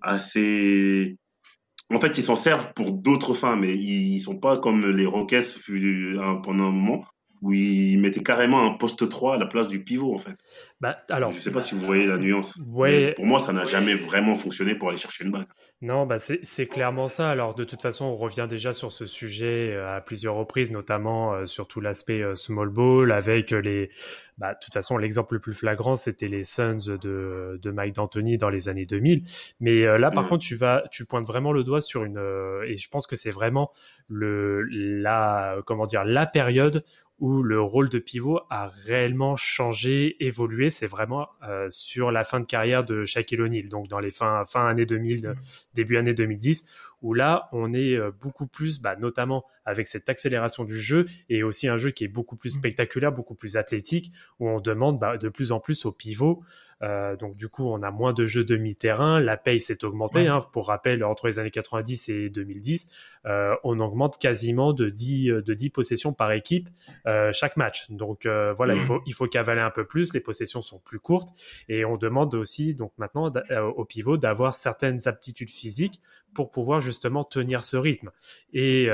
assez 0.00 1.16
en 1.92 2.00
fait, 2.00 2.18
ils 2.18 2.24
s'en 2.24 2.36
servent 2.36 2.72
pour 2.74 2.92
d'autres 2.92 3.34
fins, 3.34 3.56
mais 3.56 3.76
ils, 3.76 4.20
sont 4.20 4.38
pas 4.38 4.58
comme 4.58 4.90
les 4.90 5.06
Rockets 5.06 5.56
pendant 6.44 6.68
un 6.68 6.72
moment 6.72 7.04
où 7.42 7.52
ils 7.52 7.98
mettaient 7.98 8.22
carrément 8.22 8.64
un 8.64 8.74
poste 8.74 9.08
3 9.08 9.34
à 9.34 9.38
la 9.38 9.46
place 9.46 9.68
du 9.68 9.82
pivot, 9.82 10.14
en 10.14 10.18
fait. 10.18 10.36
Bah, 10.80 10.96
alors, 11.08 11.32
je 11.32 11.40
sais 11.40 11.50
pas 11.50 11.60
si 11.60 11.74
vous 11.74 11.84
voyez 11.84 12.06
la 12.06 12.18
nuance. 12.18 12.58
Ouais. 12.66 13.12
pour 13.14 13.26
moi, 13.26 13.38
ça 13.38 13.52
n'a 13.52 13.64
jamais 13.64 13.94
vraiment 13.94 14.34
fonctionné 14.34 14.74
pour 14.74 14.88
aller 14.88 14.98
chercher 14.98 15.24
une 15.24 15.30
balle. 15.30 15.46
Non, 15.82 16.04
bah 16.04 16.16
c'est 16.18 16.66
clairement 16.66 17.08
ça. 17.08 17.30
Alors, 17.30 17.54
de 17.54 17.64
toute 17.64 17.80
façon, 17.80 18.04
on 18.04 18.16
revient 18.16 18.46
déjà 18.48 18.74
sur 18.74 18.92
ce 18.92 19.06
sujet 19.06 19.72
euh, 19.72 19.96
à 19.96 20.02
plusieurs 20.02 20.34
reprises, 20.34 20.70
notamment 20.70 21.32
euh, 21.32 21.46
sur 21.46 21.66
tout 21.66 21.80
l'aspect 21.80 22.22
euh, 22.22 22.34
small 22.34 22.68
ball, 22.68 23.12
avec 23.12 23.50
les. 23.50 23.90
Bah, 24.36 24.52
de 24.52 24.58
toute 24.62 24.74
façon, 24.74 24.98
l'exemple 24.98 25.34
le 25.34 25.40
plus 25.40 25.54
flagrant, 25.54 25.96
c'était 25.96 26.28
les 26.28 26.44
Suns 26.44 26.96
de, 27.00 27.58
de 27.62 27.70
Mike 27.70 27.94
D'Antoni 27.94 28.36
dans 28.36 28.50
les 28.50 28.68
années 28.68 28.86
2000. 28.86 29.22
Mais 29.60 29.82
là, 29.98 30.10
par 30.10 30.24
mm. 30.24 30.28
contre, 30.28 30.44
tu 30.46 30.56
vas, 30.56 30.84
tu 30.90 31.04
pointes 31.04 31.26
vraiment 31.26 31.52
le 31.52 31.62
doigt 31.62 31.82
sur 31.82 32.04
une, 32.04 32.18
et 32.66 32.76
je 32.78 32.88
pense 32.88 33.06
que 33.06 33.16
c'est 33.16 33.30
vraiment 33.30 33.70
le, 34.08 34.62
la, 34.62 35.58
comment 35.66 35.84
dire, 35.84 36.04
la 36.04 36.24
période 36.24 36.84
où 37.20 37.42
le 37.42 37.60
rôle 37.60 37.88
de 37.90 37.98
pivot 37.98 38.40
a 38.50 38.68
réellement 38.68 39.36
changé, 39.36 40.16
évolué. 40.24 40.70
C'est 40.70 40.86
vraiment 40.86 41.28
euh, 41.46 41.68
sur 41.70 42.10
la 42.10 42.24
fin 42.24 42.40
de 42.40 42.46
carrière 42.46 42.84
de 42.84 43.04
Shaquille 43.04 43.42
O'Neal, 43.42 43.68
donc 43.68 43.88
dans 43.88 44.00
les 44.00 44.10
fins 44.10 44.44
fin 44.44 44.66
années 44.66 44.86
2000, 44.86 45.28
mmh. 45.28 45.34
début 45.74 45.96
année 45.98 46.14
2010, 46.14 46.66
où 47.02 47.14
là 47.14 47.48
on 47.52 47.74
est 47.74 47.94
euh, 47.94 48.10
beaucoup 48.10 48.46
plus, 48.46 48.80
bah, 48.80 48.96
notamment 48.96 49.44
avec 49.66 49.86
cette 49.86 50.08
accélération 50.08 50.64
du 50.64 50.78
jeu 50.78 51.04
et 51.28 51.42
aussi 51.42 51.68
un 51.68 51.76
jeu 51.76 51.90
qui 51.90 52.04
est 52.04 52.08
beaucoup 52.08 52.36
plus 52.36 52.56
mmh. 52.56 52.58
spectaculaire, 52.58 53.12
beaucoup 53.12 53.34
plus 53.34 53.56
athlétique, 53.56 54.12
où 54.38 54.48
on 54.48 54.60
demande 54.60 54.98
bah, 54.98 55.18
de 55.18 55.28
plus 55.28 55.52
en 55.52 55.60
plus 55.60 55.84
aux 55.84 55.92
pivots 55.92 56.42
euh, 56.82 57.16
donc 57.16 57.36
du 57.36 57.48
coup, 57.48 57.68
on 57.68 57.82
a 57.82 57.90
moins 57.90 58.12
de 58.12 58.24
jeux 58.24 58.44
demi-terrain. 58.44 59.20
La 59.20 59.36
paye 59.36 59.60
s'est 59.60 59.84
augmentée. 59.84 60.28
Hein. 60.28 60.46
pour 60.52 60.68
rappel, 60.68 61.04
entre 61.04 61.26
les 61.26 61.38
années 61.38 61.50
90 61.50 62.08
et 62.08 62.30
2010, 62.30 62.88
euh, 63.26 63.54
on 63.64 63.80
augmente 63.80 64.18
quasiment 64.18 64.72
de 64.72 64.88
10, 64.88 65.30
euh, 65.30 65.42
de 65.42 65.54
10 65.54 65.70
possessions 65.70 66.12
par 66.12 66.32
équipe 66.32 66.68
euh, 67.06 67.32
chaque 67.32 67.56
match. 67.56 67.90
Donc 67.90 68.24
euh, 68.24 68.54
voilà, 68.54 68.74
il, 68.74 68.80
mmh. 68.80 68.84
faut, 68.84 69.02
il 69.06 69.14
faut 69.14 69.26
cavaler 69.26 69.60
un 69.60 69.70
peu 69.70 69.84
plus. 69.84 70.14
Les 70.14 70.20
possessions 70.20 70.62
sont 70.62 70.78
plus 70.78 71.00
courtes. 71.00 71.28
Et 71.68 71.84
on 71.84 71.96
demande 71.96 72.34
aussi, 72.34 72.74
donc 72.74 72.92
maintenant, 72.98 73.32
au 73.76 73.84
pivot 73.84 74.16
d'avoir 74.16 74.54
certaines 74.54 75.06
aptitudes 75.06 75.50
physiques 75.50 76.00
pour 76.34 76.50
pouvoir 76.50 76.80
justement 76.80 77.24
tenir 77.24 77.64
ce 77.64 77.76
rythme. 77.76 78.10
Et, 78.52 78.88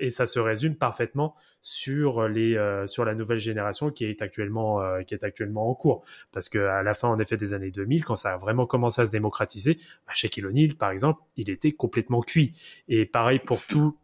et 0.00 0.10
ça 0.10 0.26
se 0.26 0.38
résume 0.38 0.76
parfaitement 0.76 1.34
sur 1.60 2.28
les 2.28 2.56
euh, 2.56 2.86
sur 2.86 3.04
la 3.04 3.14
nouvelle 3.14 3.38
génération 3.38 3.90
qui 3.90 4.04
est 4.04 4.22
actuellement 4.22 4.80
euh, 4.80 5.02
qui 5.02 5.14
est 5.14 5.24
actuellement 5.24 5.70
en 5.70 5.74
cours. 5.74 6.04
Parce 6.32 6.48
que 6.48 6.58
à 6.58 6.82
la 6.82 6.94
fin 6.94 7.08
en 7.08 7.18
effet 7.18 7.36
des 7.36 7.54
années 7.54 7.70
2000 7.70 8.04
quand 8.04 8.16
ça 8.16 8.34
a 8.34 8.36
vraiment 8.36 8.66
commencé 8.66 9.02
à 9.02 9.06
se 9.06 9.10
démocratiser 9.10 9.78
bah, 10.06 10.12
Shaquille 10.14 10.46
O'Neal 10.46 10.74
par 10.76 10.90
exemple 10.90 11.20
il 11.36 11.50
était 11.50 11.72
complètement 11.72 12.22
cuit. 12.22 12.56
Et 12.88 13.06
pareil 13.06 13.38
pour 13.38 13.64
tout. 13.66 13.96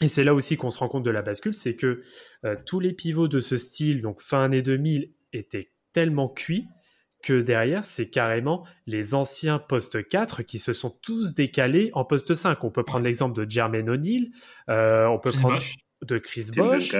Et 0.00 0.08
c'est 0.08 0.24
là 0.24 0.34
aussi 0.34 0.56
qu'on 0.56 0.70
se 0.70 0.78
rend 0.78 0.88
compte 0.88 1.04
de 1.04 1.10
la 1.10 1.22
bascule 1.22 1.54
c'est 1.54 1.76
que 1.76 2.02
euh, 2.44 2.56
tous 2.64 2.80
les 2.80 2.92
pivots 2.92 3.28
de 3.28 3.40
ce 3.40 3.56
style 3.56 4.02
donc 4.02 4.20
fin 4.20 4.44
années 4.44 4.62
2000 4.62 5.10
étaient 5.32 5.70
tellement 5.92 6.28
cuits 6.28 6.66
que 7.22 7.40
derrière, 7.40 7.84
c'est 7.84 8.10
carrément 8.10 8.66
les 8.86 9.14
anciens 9.14 9.58
postes 9.58 10.06
4 10.06 10.42
qui 10.42 10.58
se 10.58 10.74
sont 10.74 10.90
tous 10.90 11.32
décalés 11.32 11.90
en 11.94 12.04
poste 12.04 12.34
5. 12.34 12.62
On 12.64 12.70
peut 12.70 12.82
prendre 12.82 13.06
l'exemple 13.06 13.34
de 13.34 13.50
Jermaine 13.50 13.88
O'Neal, 13.88 14.26
on 14.68 15.18
peut 15.18 15.32
prendre 15.32 15.58
de 16.04 16.18
Chris 16.18 16.46
Bosch. 16.56 16.94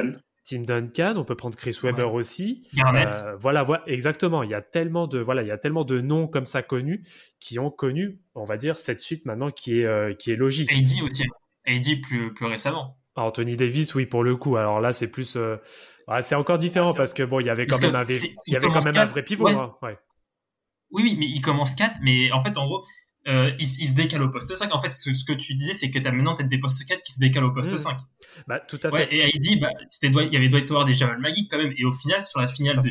Tim 0.44 0.60
Duncan, 0.60 1.14
on 1.16 1.24
peut 1.24 1.36
prendre 1.36 1.56
Chris 1.56 1.78
Webber 1.82 2.02
aussi. 2.02 2.68
Euh, 2.76 3.36
voilà, 3.36 3.62
voilà, 3.62 3.82
exactement. 3.86 4.42
Il 4.42 4.50
y 4.50 4.54
a 4.54 4.60
tellement 4.60 5.06
de 5.06 5.18
voilà, 5.18 5.40
il 5.40 5.48
y 5.48 5.50
a 5.50 5.56
tellement 5.56 5.84
de 5.84 6.02
noms 6.02 6.28
comme 6.28 6.44
ça 6.44 6.62
connus 6.62 7.02
qui 7.40 7.58
ont 7.58 7.70
connu, 7.70 8.20
on 8.34 8.44
va 8.44 8.58
dire, 8.58 8.76
cette 8.76 9.00
suite 9.00 9.24
maintenant 9.24 9.50
qui 9.50 9.80
est 9.80 9.86
euh, 9.86 10.12
qui 10.12 10.32
est 10.32 10.36
logique. 10.36 10.70
AD 10.70 11.02
aussi. 11.02 11.24
AD 11.66 12.02
plus 12.02 12.34
plus 12.34 12.46
récemment. 12.46 12.98
Anthony 13.16 13.56
Davis, 13.56 13.94
oui, 13.94 14.04
pour 14.06 14.22
le 14.22 14.36
coup. 14.36 14.56
Alors 14.56 14.80
là, 14.80 14.92
c'est 14.92 15.10
plus, 15.10 15.36
euh, 15.36 15.56
c'est 16.20 16.34
encore 16.34 16.58
différent 16.58 16.92
parce 16.94 17.14
que 17.14 17.22
bon, 17.22 17.40
il 17.40 17.46
y 17.46 17.50
avait 17.50 17.66
quand 17.66 17.80
même 17.80 17.94
un, 17.94 18.04
il 18.46 18.52
y 18.52 18.56
avait 18.56 18.66
quand 18.66 18.84
même 18.84 18.96
un 18.96 19.06
vrai 19.06 19.22
pivot. 19.22 19.48
Hein, 19.48 19.74
oui, 20.90 21.02
oui, 21.04 21.16
mais 21.18 21.26
il 21.26 21.40
commence 21.40 21.74
4, 21.74 22.00
mais 22.02 22.30
en 22.32 22.42
fait, 22.42 22.56
en 22.56 22.66
gros, 22.66 22.84
euh, 23.26 23.52
il, 23.58 23.66
se 23.66 23.94
décale 23.94 24.22
au 24.22 24.28
poste 24.28 24.54
5. 24.54 24.74
En 24.74 24.80
fait, 24.80 24.94
ce, 24.94 25.24
que 25.24 25.32
tu 25.32 25.54
disais, 25.54 25.72
c'est 25.72 25.90
que 25.90 25.98
tu 25.98 26.06
as 26.06 26.12
maintenant 26.12 26.34
peut-être 26.34 26.48
des 26.48 26.58
postes 26.58 26.84
4 26.84 27.02
qui 27.02 27.12
se 27.12 27.20
décalent 27.20 27.46
au 27.46 27.52
poste 27.52 27.76
5. 27.76 27.92
Mmh. 27.92 28.04
Bah, 28.46 28.60
tout 28.60 28.78
à 28.82 28.90
fait. 28.90 29.14
et 29.14 29.30
il 29.34 29.40
dit, 29.40 29.56
bah, 29.56 29.70
il 30.02 30.32
y 30.32 30.36
avait 30.36 30.48
Dwight 30.48 30.70
Howard 30.70 30.88
et 30.88 30.94
Jamal 30.94 31.18
Magui 31.18 31.48
quand 31.48 31.58
même. 31.58 31.72
Et 31.76 31.84
au 31.84 31.92
final, 31.92 32.22
sur 32.24 32.40
la 32.40 32.48
finale 32.48 32.80
de 32.80 32.90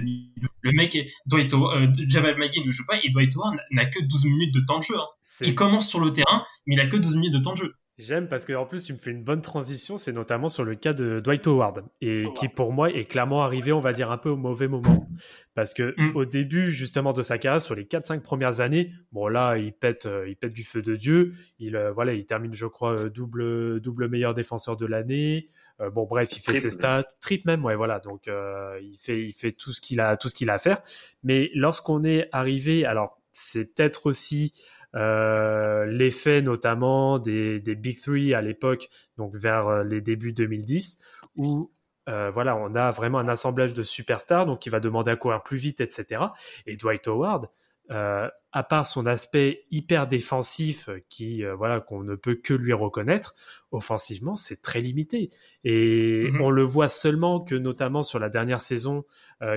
le 0.62 0.72
mec, 0.72 0.96
est, 0.96 1.12
Dwight 1.26 1.54
euh, 1.54 1.88
Jamal 2.08 2.38
Magui 2.38 2.66
ne 2.66 2.72
joue 2.72 2.86
pas 2.86 2.98
et 3.04 3.10
Dwight 3.10 3.36
Howard 3.36 3.58
n'a 3.72 3.86
que 3.86 4.02
12 4.02 4.26
minutes 4.26 4.54
de 4.54 4.62
temps 4.62 4.80
de 4.80 4.84
jeu. 4.84 4.98
Hein. 4.98 5.08
Il 5.42 5.56
commence 5.56 5.88
sur 5.88 6.00
le 6.00 6.12
terrain, 6.12 6.46
mais 6.66 6.76
il 6.76 6.80
a 6.80 6.88
que 6.88 6.98
12 6.98 7.16
minutes 7.16 7.34
de 7.34 7.40
temps 7.40 7.54
de 7.54 7.58
jeu. 7.58 7.74
J'aime 8.00 8.28
parce 8.28 8.46
que 8.46 8.54
en 8.54 8.66
plus 8.66 8.84
tu 8.84 8.94
me 8.94 8.98
fais 8.98 9.12
une 9.12 9.24
bonne 9.24 9.44
transition, 9.44 10.00
c'est 10.00 10.14
notamment 10.14 10.50
sur 10.50 10.64
le 10.64 10.74
cas 10.74 10.94
de 10.94 11.20
Dwight 11.20 11.46
Howard 11.46 11.86
et 12.02 12.26
qui 12.36 12.48
pour 12.48 12.74
moi 12.74 12.90
est 12.90 13.06
clairement 13.06 13.44
arrivé, 13.44 13.72
on 13.72 13.80
va 13.80 13.94
dire 13.94 14.10
un 14.10 14.18
peu 14.18 14.30
au 14.30 14.36
mauvais 14.36 14.68
moment 14.68 15.08
parce 15.54 15.76
que 15.76 15.94
mm. 15.96 16.16
au 16.16 16.26
début 16.26 16.72
justement 16.72 17.14
de 17.14 17.22
sa 17.22 17.38
carrière 17.38 17.62
sur 17.62 17.76
les 17.76 17.86
4 17.86 18.08
5 18.08 18.24
premières 18.24 18.62
années, 18.62 18.92
bon 19.12 19.28
là, 19.28 19.58
il 19.58 19.74
pète 19.74 20.08
euh, 20.08 20.28
il 20.28 20.36
pète 20.36 20.54
du 20.54 20.64
feu 20.64 20.82
de 20.82 20.96
dieu, 20.96 21.36
il 21.60 21.76
euh, 21.76 21.92
voilà, 21.92 22.14
il 22.14 22.26
termine 22.26 22.52
je 22.52 22.66
crois 22.66 23.00
euh, 23.00 23.10
double 23.12 23.80
double 23.80 24.10
meilleur 24.10 24.34
défenseur 24.34 24.76
de 24.76 24.88
l'année. 24.88 25.50
bon 25.92 26.06
bref, 26.06 26.36
il 26.36 26.40
fait 26.40 26.60
ses 26.60 26.72
stats, 26.72 27.04
trip 27.22 27.46
même, 27.46 27.64
ouais 27.64 27.76
voilà, 27.76 28.00
donc 28.00 28.28
il 28.28 28.98
fait 29.00 29.24
il 29.24 29.34
fait 29.34 29.52
tout 29.52 29.72
ce 29.72 29.82
qu'il 29.82 30.00
a 30.00 30.18
tout 30.18 30.30
ce 30.30 30.36
qu'il 30.36 30.50
a 30.50 30.56
à 30.56 30.60
faire. 30.60 30.82
Mais 31.22 31.52
lorsqu'on 31.54 32.04
est 32.04 32.28
arrivé, 32.32 32.86
alors 32.86 33.20
c'est 33.32 33.76
peut-être 33.76 34.08
aussi 34.08 34.52
l'effet 34.94 36.42
notamment 36.42 37.20
des, 37.20 37.60
des, 37.60 37.76
Big 37.76 38.00
Three 38.00 38.34
à 38.34 38.42
l'époque, 38.42 38.90
donc 39.18 39.36
vers 39.36 39.68
euh, 39.68 39.84
les 39.84 40.02
débuts 40.02 40.34
2010, 40.34 41.00
où 41.38 41.72
euh, 42.10 42.32
voilà, 42.32 42.58
on 42.58 42.76
a 42.76 42.92
vraiment 42.92 43.20
un 43.20 43.28
assemblage 43.28 43.74
de 43.74 43.84
superstars, 43.84 44.46
donc 44.46 44.60
qui 44.60 44.70
va 44.70 44.80
demander 44.80 45.12
à 45.12 45.16
courir 45.16 45.42
plus 45.42 45.58
vite, 45.58 45.82
etc. 45.82 46.22
Et 46.68 46.76
Dwight 46.76 47.08
Howard, 47.08 47.50
euh, 47.92 48.30
à 48.52 48.64
part 48.64 48.86
son 48.86 49.06
aspect 49.06 49.64
hyper 49.72 50.08
défensif, 50.08 50.90
qui 51.10 51.44
voilà 51.44 51.80
qu'on 51.80 52.04
ne 52.04 52.16
peut 52.16 52.36
que 52.36 52.54
lui 52.54 52.74
reconnaître, 52.74 53.36
offensivement 53.72 54.36
c'est 54.36 54.62
très 54.62 54.80
limité. 54.80 55.32
Et 55.64 56.30
mhm. 56.30 56.42
on 56.42 56.50
le 56.50 56.64
voit 56.64 56.88
seulement 56.88 57.40
que 57.40 57.56
notamment 57.56 58.04
sur 58.04 58.20
la 58.20 58.30
dernière 58.30 58.62
saison 58.62 59.06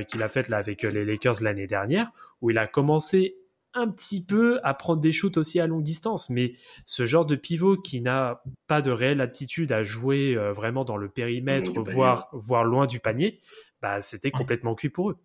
qu'il 0.09 0.23
a 0.23 0.29
faite 0.29 0.49
là 0.49 0.57
avec 0.57 0.83
les 0.83 1.05
Lakers 1.05 1.43
l'année 1.43 1.67
dernière, 1.67 2.11
où 2.41 2.51
il 2.51 2.59
a 2.59 2.67
commencé 2.67 3.37
un 3.77 3.89
petit 3.89 4.25
peu 4.25 4.59
à 4.65 4.75
prendre 4.75 5.01
des 5.01 5.13
shoots 5.13 5.37
aussi 5.37 5.61
à 5.61 5.67
longue 5.67 5.83
distance. 5.83 6.31
Mais 6.31 6.55
ce 6.85 7.07
genre 7.07 7.27
de 7.27 7.37
pivot 7.37 7.77
qui 7.77 8.01
n'a 8.01 8.43
pas 8.67 8.83
de 8.83 8.91
réelle 8.91 9.21
aptitude 9.21 9.73
à 9.73 9.83
jouer 9.83 10.37
euh, 10.37 10.53
vraiment 10.53 10.85
dans 10.85 10.97
le 10.97 11.09
périmètre, 11.09 11.81
voire, 11.81 12.29
voire 12.33 12.65
loin 12.65 12.87
du 12.87 13.01
panier, 13.01 13.41
bah, 13.83 14.01
c'était 14.01 14.31
complètement 14.31 14.75
cuit 14.75 14.89
pour 14.89 15.11
eux. 15.11 15.19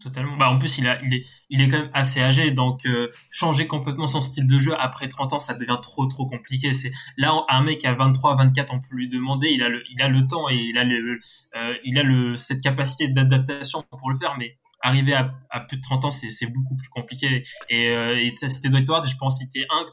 Totalement. 0.00 0.36
Bah, 0.38 0.48
en 0.48 0.58
plus, 0.58 0.78
il, 0.78 0.88
a, 0.88 0.98
il, 1.02 1.12
est, 1.12 1.26
il 1.50 1.60
est 1.60 1.68
quand 1.68 1.78
même 1.78 1.90
assez 1.92 2.22
âgé, 2.22 2.52
donc 2.52 2.86
euh, 2.86 3.08
changer 3.28 3.66
complètement 3.66 4.06
son 4.06 4.22
style 4.22 4.46
de 4.46 4.58
jeu 4.58 4.72
après 4.78 5.08
30 5.08 5.34
ans, 5.34 5.38
ça 5.38 5.52
devient 5.52 5.78
trop 5.82 6.06
trop 6.06 6.26
compliqué. 6.26 6.72
C'est 6.72 6.90
là 7.18 7.44
un 7.50 7.62
mec 7.62 7.84
à 7.84 7.92
23, 7.92 8.36
24, 8.36 8.72
on 8.72 8.80
peut 8.80 8.86
lui 8.92 9.08
demander, 9.08 9.50
il 9.50 9.62
a 9.62 9.68
le, 9.68 9.82
il 9.90 10.00
a 10.00 10.08
le 10.08 10.26
temps 10.26 10.48
et 10.48 10.54
il 10.54 10.78
a 10.78 10.84
le, 10.84 11.20
euh, 11.54 11.74
il 11.84 11.98
a 11.98 12.02
le, 12.02 12.34
cette 12.34 12.62
capacité 12.62 13.08
d'adaptation 13.08 13.84
pour 13.90 14.10
le 14.10 14.16
faire, 14.16 14.36
mais 14.38 14.56
arriver 14.80 15.14
à, 15.14 15.60
plus 15.60 15.76
de 15.76 15.82
30 15.82 16.06
ans, 16.06 16.10
c'est 16.10 16.46
beaucoup 16.46 16.76
plus 16.76 16.88
compliqué. 16.88 17.44
Et, 17.68 17.88
euh, 17.90 18.16
et 18.16 18.34
c'était 18.48 18.68
Howard, 18.68 19.06
je 19.06 19.16
pense 19.16 19.38
citer 19.38 19.66
un, 19.70 19.86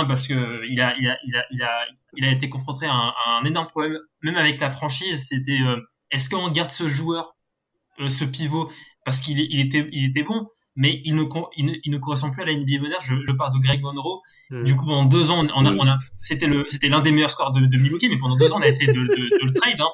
un 0.00 0.04
parce 0.04 0.26
que 0.26 0.62
il 0.68 0.80
a, 0.80 0.96
il 0.98 1.08
a, 1.08 1.18
il 1.26 1.36
a, 1.36 1.44
il 1.50 1.62
a, 1.62 1.86
il 2.16 2.24
a 2.24 2.30
été 2.30 2.48
confronté 2.48 2.86
à 2.86 2.92
un, 2.92 3.12
un 3.26 3.44
énorme 3.44 3.66
problème, 3.68 3.98
même 4.22 4.36
avec 4.36 4.60
la 4.60 4.70
franchise. 4.70 5.28
C'était 5.28 5.60
euh, 5.62 5.80
est-ce 6.10 6.28
qu'on 6.28 6.50
garde 6.50 6.70
ce 6.70 6.88
joueur, 6.88 7.36
euh, 8.00 8.08
ce 8.08 8.24
pivot, 8.24 8.70
parce 9.04 9.20
qu'il 9.20 9.40
il 9.40 9.60
était, 9.60 9.88
il 9.92 10.10
était 10.10 10.22
bon, 10.22 10.48
mais 10.74 11.00
il 11.04 11.14
ne, 11.14 11.24
il 11.56 11.66
ne, 11.66 11.72
il 11.84 11.92
ne, 11.92 11.98
correspond 11.98 12.30
plus 12.30 12.42
à 12.42 12.46
la 12.46 12.54
NBA 12.54 12.80
moderne. 12.80 13.00
Je, 13.02 13.14
je 13.26 13.32
parle 13.32 13.52
de 13.52 13.58
Greg 13.58 13.80
Monroe. 13.82 14.20
Hmm. 14.50 14.64
Du 14.64 14.74
coup, 14.74 14.86
pendant 14.86 15.04
deux 15.04 15.30
ans, 15.30 15.46
on 15.54 15.66
a, 15.66 15.72
on 15.72 15.86
a, 15.86 15.98
c'était 16.20 16.46
le, 16.46 16.64
c'était 16.68 16.88
l'un 16.88 17.00
des 17.00 17.12
meilleurs 17.12 17.30
scores 17.30 17.52
de, 17.52 17.66
de 17.66 17.76
Milwaukee, 17.76 18.08
mais 18.08 18.18
pendant 18.18 18.36
deux 18.36 18.52
ans, 18.52 18.58
on 18.58 18.62
a 18.62 18.68
essayé 18.68 18.92
de, 18.92 19.00
de, 19.00 19.06
de 19.06 19.44
le 19.44 19.52
trade. 19.52 19.80
Hein 19.80 19.90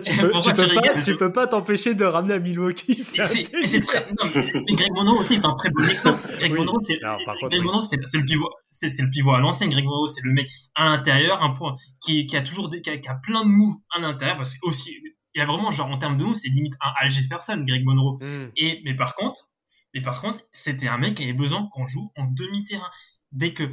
tu, 0.00 0.16
peux, 0.16 1.00
tu, 1.02 1.16
peux 1.16 1.32
pas, 1.32 1.46
t'empêcher 1.46 1.94
de 1.94 2.04
ramener 2.04 2.34
à 2.34 2.38
Milwaukee. 2.38 3.02
C'est 3.02 3.80
très. 3.80 4.06
Non, 4.10 4.30
mais 4.34 4.74
Greg 4.74 4.92
Monroe 4.92 5.20
aussi 5.20 5.34
est 5.34 5.44
un 5.44 5.54
très 5.54 5.70
bon 5.70 5.84
exemple. 5.84 6.20
Greg 6.38 6.52
Monroe, 6.52 6.80
c'est 6.80 6.98
le 7.00 8.24
pivot, 8.24 8.50
c'est 8.70 9.02
le 9.02 9.10
pivot 9.10 9.32
à 9.32 9.40
l'ancienne. 9.40 9.70
Greg 9.70 9.84
Monroe, 9.84 10.06
c'est 10.06 10.24
le 10.24 10.32
mec 10.32 10.48
à 10.74 10.84
l'intérieur, 10.84 11.42
un 11.42 11.50
point 11.50 11.74
qui, 12.00 12.26
qui 12.26 12.36
a 12.36 12.42
toujours 12.42 12.68
des, 12.68 12.80
qui 12.80 12.90
a, 12.90 12.98
qui 12.98 13.08
a, 13.08 13.14
plein 13.14 13.44
de 13.44 13.50
moves 13.50 13.76
à 13.94 14.00
l'intérieur 14.00 14.36
parce 14.36 14.54
que 14.54 14.58
aussi 14.62 14.96
il 15.34 15.40
y 15.40 15.42
a 15.42 15.46
vraiment 15.46 15.72
genre 15.72 15.90
en 15.90 15.98
termes 15.98 16.16
de 16.16 16.24
moves, 16.24 16.34
c'est 16.34 16.48
limite 16.48 16.74
un 16.80 16.92
Al 17.00 17.10
Jefferson, 17.10 17.62
Greg 17.66 17.84
Monroe. 17.84 18.18
Mm. 18.22 18.50
Et 18.56 18.80
mais 18.84 18.94
par 18.94 19.14
contre, 19.14 19.50
mais 19.94 20.02
par 20.02 20.20
contre, 20.20 20.40
c'était 20.52 20.88
un 20.88 20.98
mec 20.98 21.14
qui 21.14 21.22
avait 21.22 21.32
besoin 21.32 21.68
qu'on 21.72 21.86
joue 21.86 22.12
en 22.16 22.26
demi-terrain. 22.26 22.90
Dès 23.32 23.54
que 23.54 23.70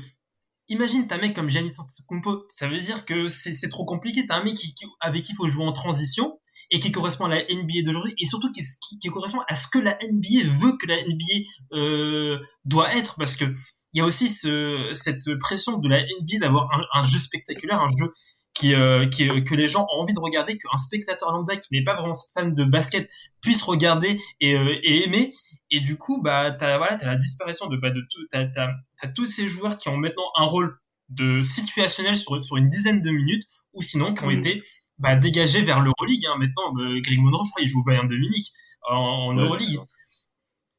imagine 0.69 1.07
t'as 1.07 1.15
un 1.15 1.19
mec 1.19 1.35
comme 1.35 1.49
Giannis 1.49 1.73
Antetokounmpo, 1.79 2.45
ça 2.47 2.67
veut 2.67 2.79
dire 2.79 3.05
que 3.05 3.27
c'est 3.27 3.69
trop 3.69 3.85
compliqué. 3.85 4.25
T'as 4.25 4.37
un 4.37 4.43
mec 4.43 4.55
qui, 4.55 4.73
avec 4.99 5.23
qui 5.23 5.33
il 5.33 5.35
faut 5.35 5.47
jouer 5.47 5.65
en 5.65 5.73
transition 5.73 6.39
et 6.69 6.79
qui 6.79 6.91
correspond 6.91 7.25
à 7.25 7.29
la 7.29 7.43
NBA 7.43 7.83
d'aujourd'hui 7.83 8.13
et 8.17 8.25
surtout 8.25 8.51
qui, 8.51 8.61
qui, 9.01 9.09
correspond 9.09 9.41
à 9.47 9.55
ce 9.55 9.67
que 9.67 9.79
la 9.79 9.97
NBA 10.01 10.47
veut 10.59 10.77
que 10.77 10.87
la 10.87 11.03
NBA 11.03 11.45
euh, 11.73 12.39
doit 12.63 12.95
être 12.95 13.15
parce 13.17 13.35
que 13.35 13.45
il 13.93 13.99
y 13.99 14.01
a 14.01 14.05
aussi 14.05 14.29
ce, 14.29 14.91
cette 14.93 15.37
pression 15.37 15.77
de 15.77 15.89
la 15.89 16.01
NBA 16.01 16.39
d'avoir 16.39 16.69
un, 16.93 17.03
jeu 17.03 17.19
spectaculaire, 17.19 17.81
un 17.81 17.89
jeu 17.99 18.13
qui, 18.53 18.73
euh, 18.73 19.07
qui, 19.09 19.27
que 19.43 19.53
les 19.53 19.67
gens 19.67 19.85
ont 19.93 20.01
envie 20.01 20.13
de 20.13 20.19
regarder, 20.19 20.57
qu'un 20.57 20.77
spectateur 20.77 21.31
lambda 21.31 21.57
qui 21.57 21.73
n'est 21.73 21.83
pas 21.83 21.95
vraiment 21.95 22.13
fan 22.33 22.53
de 22.53 22.63
basket 22.63 23.09
puisse 23.41 23.61
regarder 23.61 24.19
euh, 24.43 24.75
et 24.83 25.03
aimer. 25.03 25.33
Et 25.71 25.79
du 25.79 25.97
coup, 25.97 26.21
bah, 26.21 26.51
t'as 26.51 26.77
voilà, 26.77 26.93
as 26.95 27.05
la 27.05 27.15
disparition 27.15 27.67
de, 27.67 27.77
bah, 27.77 27.91
de 27.91 28.01
tout, 28.01 28.19
t'as, 28.29 28.45
t'as, 28.45 28.73
tous 29.15 29.25
ces 29.25 29.47
joueurs 29.47 29.77
qui 29.77 29.87
ont 29.87 29.97
maintenant 29.97 30.29
un 30.35 30.43
rôle 30.43 30.77
de 31.09 31.41
situationnel 31.41 32.17
sur, 32.17 32.43
sur 32.43 32.57
une 32.57 32.69
dizaine 32.69 33.01
de 33.01 33.09
minutes, 33.09 33.47
ou 33.73 33.81
sinon 33.81 34.13
qui 34.13 34.23
ont 34.23 34.29
été 34.29 34.63
bah, 34.99 35.15
dégagés 35.15 35.61
vers 35.61 35.79
l'Euroleague. 35.79 36.25
Hein. 36.25 36.35
Maintenant, 36.37 36.73
bah, 36.73 36.83
Greg 37.01 37.19
Monroe, 37.19 37.45
je 37.45 37.51
crois, 37.51 37.61
il 37.61 37.67
joue 37.67 37.79
au 37.79 37.83
Bayern 37.83 38.07
de 38.07 38.15
Munich 38.15 38.51
en, 38.89 38.95
en 38.95 39.33
Euroleague. 39.33 39.79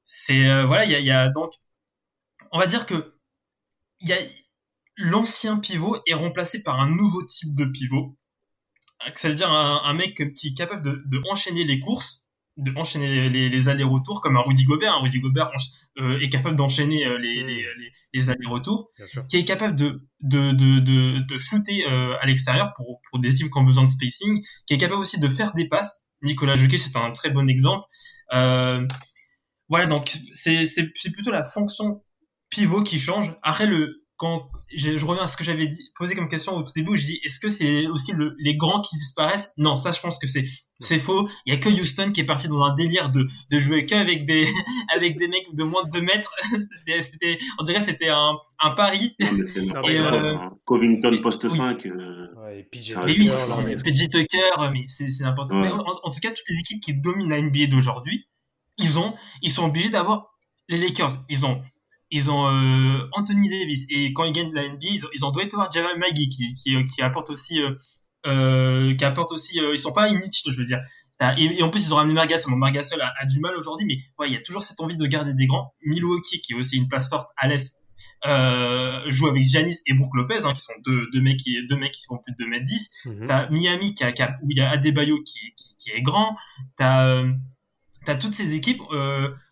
C'est 0.05 0.47
euh, 0.47 0.67
voilà, 0.67 0.85
il 0.85 0.91
y 0.91 0.95
a, 0.95 1.01
y 1.01 1.11
a, 1.11 1.31
donc, 1.31 1.53
on 2.51 2.59
va 2.59 2.67
dire 2.67 2.85
que 2.85 3.15
il 4.01 4.09
y 4.09 4.13
a 4.13 4.19
l'ancien 4.97 5.59
pivot 5.59 5.97
est 6.07 6.15
remplacé 6.15 6.63
par 6.63 6.81
un 6.81 6.89
nouveau 6.89 7.23
type 7.23 7.55
de 7.55 7.65
pivot. 7.65 8.19
C'est-à-dire 9.15 9.51
un, 9.51 9.83
un, 9.85 9.95
mec 9.95 10.35
qui 10.35 10.49
est 10.49 10.55
capable 10.55 10.83
de, 10.83 11.03
de 11.07 11.21
enchaîner 11.29 11.65
les 11.65 11.81
courses 11.81 12.22
de 12.59 12.73
enchaîner 12.77 13.29
les, 13.31 13.49
les 13.49 13.69
allers-retours 13.69 14.21
comme 14.21 14.37
un 14.37 14.41
Rudy 14.41 14.65
Gobert. 14.65 14.95
Un 14.95 15.01
Rudy 15.01 15.21
Gobert 15.21 15.51
euh, 15.99 16.21
est 16.21 16.29
capable 16.29 16.57
d'enchaîner 16.57 17.07
euh, 17.07 17.19
les, 17.19 17.43
mm. 17.43 17.47
les, 17.47 17.91
les, 18.13 18.31
allers-retours, 18.31 18.89
qui 19.29 19.39
est 19.39 19.45
capable 19.45 19.77
de 19.77 20.03
de 20.21 20.53
de 20.53 20.81
de, 20.81 21.27
de 21.27 21.37
shooter 21.39 21.85
euh, 21.89 22.17
à 22.21 22.27
l'extérieur 22.27 22.73
pour 22.77 23.01
pour 23.09 23.21
des 23.21 23.33
teams 23.33 23.51
qui 23.51 23.59
ont 23.59 23.65
besoin 23.65 23.85
de 23.85 23.89
spacing, 23.91 24.43
qui 24.67 24.75
est 24.75 24.79
capable 24.79 25.01
aussi 25.01 25.19
de 25.19 25.29
faire 25.29 25.53
des 25.55 25.69
passes. 25.69 26.07
Nicolas 26.23 26.55
Joquet, 26.55 26.79
c'est 26.79 26.97
un 26.97 27.11
très 27.11 27.31
bon 27.31 27.49
exemple. 27.49 27.85
voilà, 28.31 29.87
donc 29.87 30.13
c'est 30.35 30.67
plutôt 31.13 31.31
la 31.31 31.45
fonction 31.45 32.03
pivot 32.51 32.83
qui 32.83 32.99
change. 32.99 33.35
Après 33.43 33.67
le 33.67 34.02
quand 34.23 34.49
je, 34.73 34.97
je, 34.97 35.05
reviens 35.05 35.25
à 35.25 35.27
ce 35.27 35.37
que 35.37 35.43
j'avais 35.43 35.67
dit, 35.67 35.91
posé 35.99 36.15
comme 36.15 36.29
question 36.29 36.57
au 36.57 36.63
tout 36.63 36.73
début, 36.77 36.97
je 36.97 37.07
dis 37.07 37.21
est-ce 37.25 37.41
que 37.41 37.49
c'est 37.49 37.89
aussi 37.89 38.13
le, 38.13 38.37
les 38.39 38.55
grands 38.55 38.81
qui 38.81 38.95
disparaissent? 38.95 39.53
Non, 39.57 39.75
ça 39.75 39.91
je 39.91 39.99
pense 39.99 40.17
que 40.17 40.29
c'est 40.29 40.45
c'est 40.79 41.01
faux. 41.01 41.29
Il 41.45 41.53
y 41.53 41.57
a 41.57 41.59
que 41.59 41.69
Houston 41.69 42.13
qui 42.13 42.21
est 42.21 42.25
parti 42.25 42.47
dans 42.47 42.63
un 42.63 42.73
délire 42.73 43.11
de 43.11 43.27
de 43.51 43.59
jouer 43.59 43.85
qu'avec 43.85 44.25
des 44.25 44.47
avec 44.95 45.19
des 45.19 45.27
mecs 45.27 45.53
de 45.53 45.65
moins 45.65 45.83
de 45.83 45.91
2 45.91 46.03
mètres. 46.03 46.33
c'était 47.01 47.41
on 47.59 47.65
dirait 47.65 47.81
c'était 47.81 48.11
un 48.11 48.39
un 48.61 48.71
pari. 48.71 49.17
et, 49.19 49.27
euh, 49.99 50.37
Covington 50.67 51.19
poste 51.21 51.49
5 51.49 51.85
euh, 51.87 52.29
ouais, 52.37 52.61
et 52.61 52.63
PJ 52.63 52.95
Tucker, 52.95 54.09
Tucker, 54.09 54.71
mais 54.73 54.85
c'est 54.87 55.11
c'est 55.11 55.25
n'importe 55.25 55.51
quoi. 55.51 55.67
En, 55.67 56.09
en, 56.09 56.11
tout 56.13 56.21
cas, 56.21 56.31
toutes 56.31 56.49
les 56.49 56.61
équipes 56.61 56.81
qui 56.81 56.95
dominent 56.95 57.29
la 57.29 57.43
NBA 57.43 57.67
d'aujourd'hui, 57.67 58.29
ils 58.79 59.01
ont 59.01 59.15
ils 59.43 59.51
sont 59.51 59.65
obligés 59.65 59.91
d'avoir 59.91 60.29
les 60.69 60.79
Lakers, 60.79 61.25
ils 61.29 61.45
ont 61.45 61.61
ils 62.13 62.31
ont 62.31 62.47
euh, 62.47 63.09
Anthony 63.13 63.49
Davis 63.49 63.87
et 63.89 64.13
quand 64.13 64.25
ils 64.25 64.33
gagnent 64.33 64.53
la 64.53 64.69
NBA, 64.69 64.79
ils 64.83 65.07
ont, 65.07 65.09
ils 65.15 65.25
ont 65.25 65.31
Dwight 65.31 65.53
Howard, 65.55 65.73
Jamal 65.73 65.99
Magui 65.99 66.29
qui, 66.29 66.53
qui, 66.53 66.85
qui 66.85 67.03
apporte 67.03 67.31
aussi, 67.31 67.61
euh, 67.61 67.75
euh, 68.27 68.95
qui 68.95 69.05
apporte 69.05 69.33
aussi, 69.33 69.59
euh, 69.59 69.73
ils 69.73 69.79
sont 69.79 69.93
pas 69.93 70.09
inutiles, 70.09 70.53
je 70.53 70.59
veux 70.59 70.67
dire. 70.67 70.81
Et, 71.39 71.45
et, 71.45 71.63
en 71.63 71.71
plus, 71.71 71.87
ils 71.87 71.95
ont 71.95 71.97
ramené 71.97 72.15
Margasol. 72.15 72.53
Bon, 72.53 72.59
Margasol 72.59 73.01
a, 73.01 73.15
a, 73.19 73.27
du 73.27 73.41
mal 73.41 73.57
aujourd'hui, 73.57 73.87
mais 73.87 73.97
ouais, 74.19 74.29
il 74.29 74.35
y 74.35 74.37
a 74.37 74.43
toujours 74.43 74.63
cette 74.63 74.81
envie 74.81 74.97
de 74.97 75.07
garder 75.07 75.33
des 75.33 75.47
grands. 75.47 75.73
Milwaukee, 75.87 76.41
qui 76.41 76.53
est 76.53 76.57
aussi 76.57 76.77
une 76.77 76.89
place 76.89 77.09
forte 77.09 77.31
à 77.37 77.49
l'est, 77.49 77.79
joue 79.07 79.29
avec 79.29 79.45
Janis 79.45 79.77
et 79.87 79.95
Brook 79.95 80.15
Lopez, 80.15 80.45
hein, 80.45 80.53
qui 80.53 80.61
sont 80.61 80.73
deux, 80.85 81.07
deux 81.13 81.21
mecs 81.21 81.39
qui, 81.39 81.57
deux 81.67 81.77
mecs 81.77 81.93
qui 81.93 82.05
font 82.07 82.19
plus 82.19 82.33
de 82.33 82.45
2 82.45 82.51
mètres 82.51 82.65
10. 82.65 82.91
Mm-hmm. 83.05 83.27
T'as 83.27 83.49
Miami, 83.51 83.95
qui 83.95 84.05
a, 84.05 84.13
qui 84.13 84.23
a, 84.23 84.37
où 84.43 84.51
il 84.51 84.59
y 84.59 84.61
a 84.61 84.69
Adebayo 84.69 85.23
qui, 85.23 85.55
qui, 85.79 85.91
est 85.93 86.03
grand. 86.03 86.37
T'as, 86.77 87.25
t'as 88.05 88.17
toutes 88.17 88.35
ces 88.35 88.55
équipes, 88.55 88.83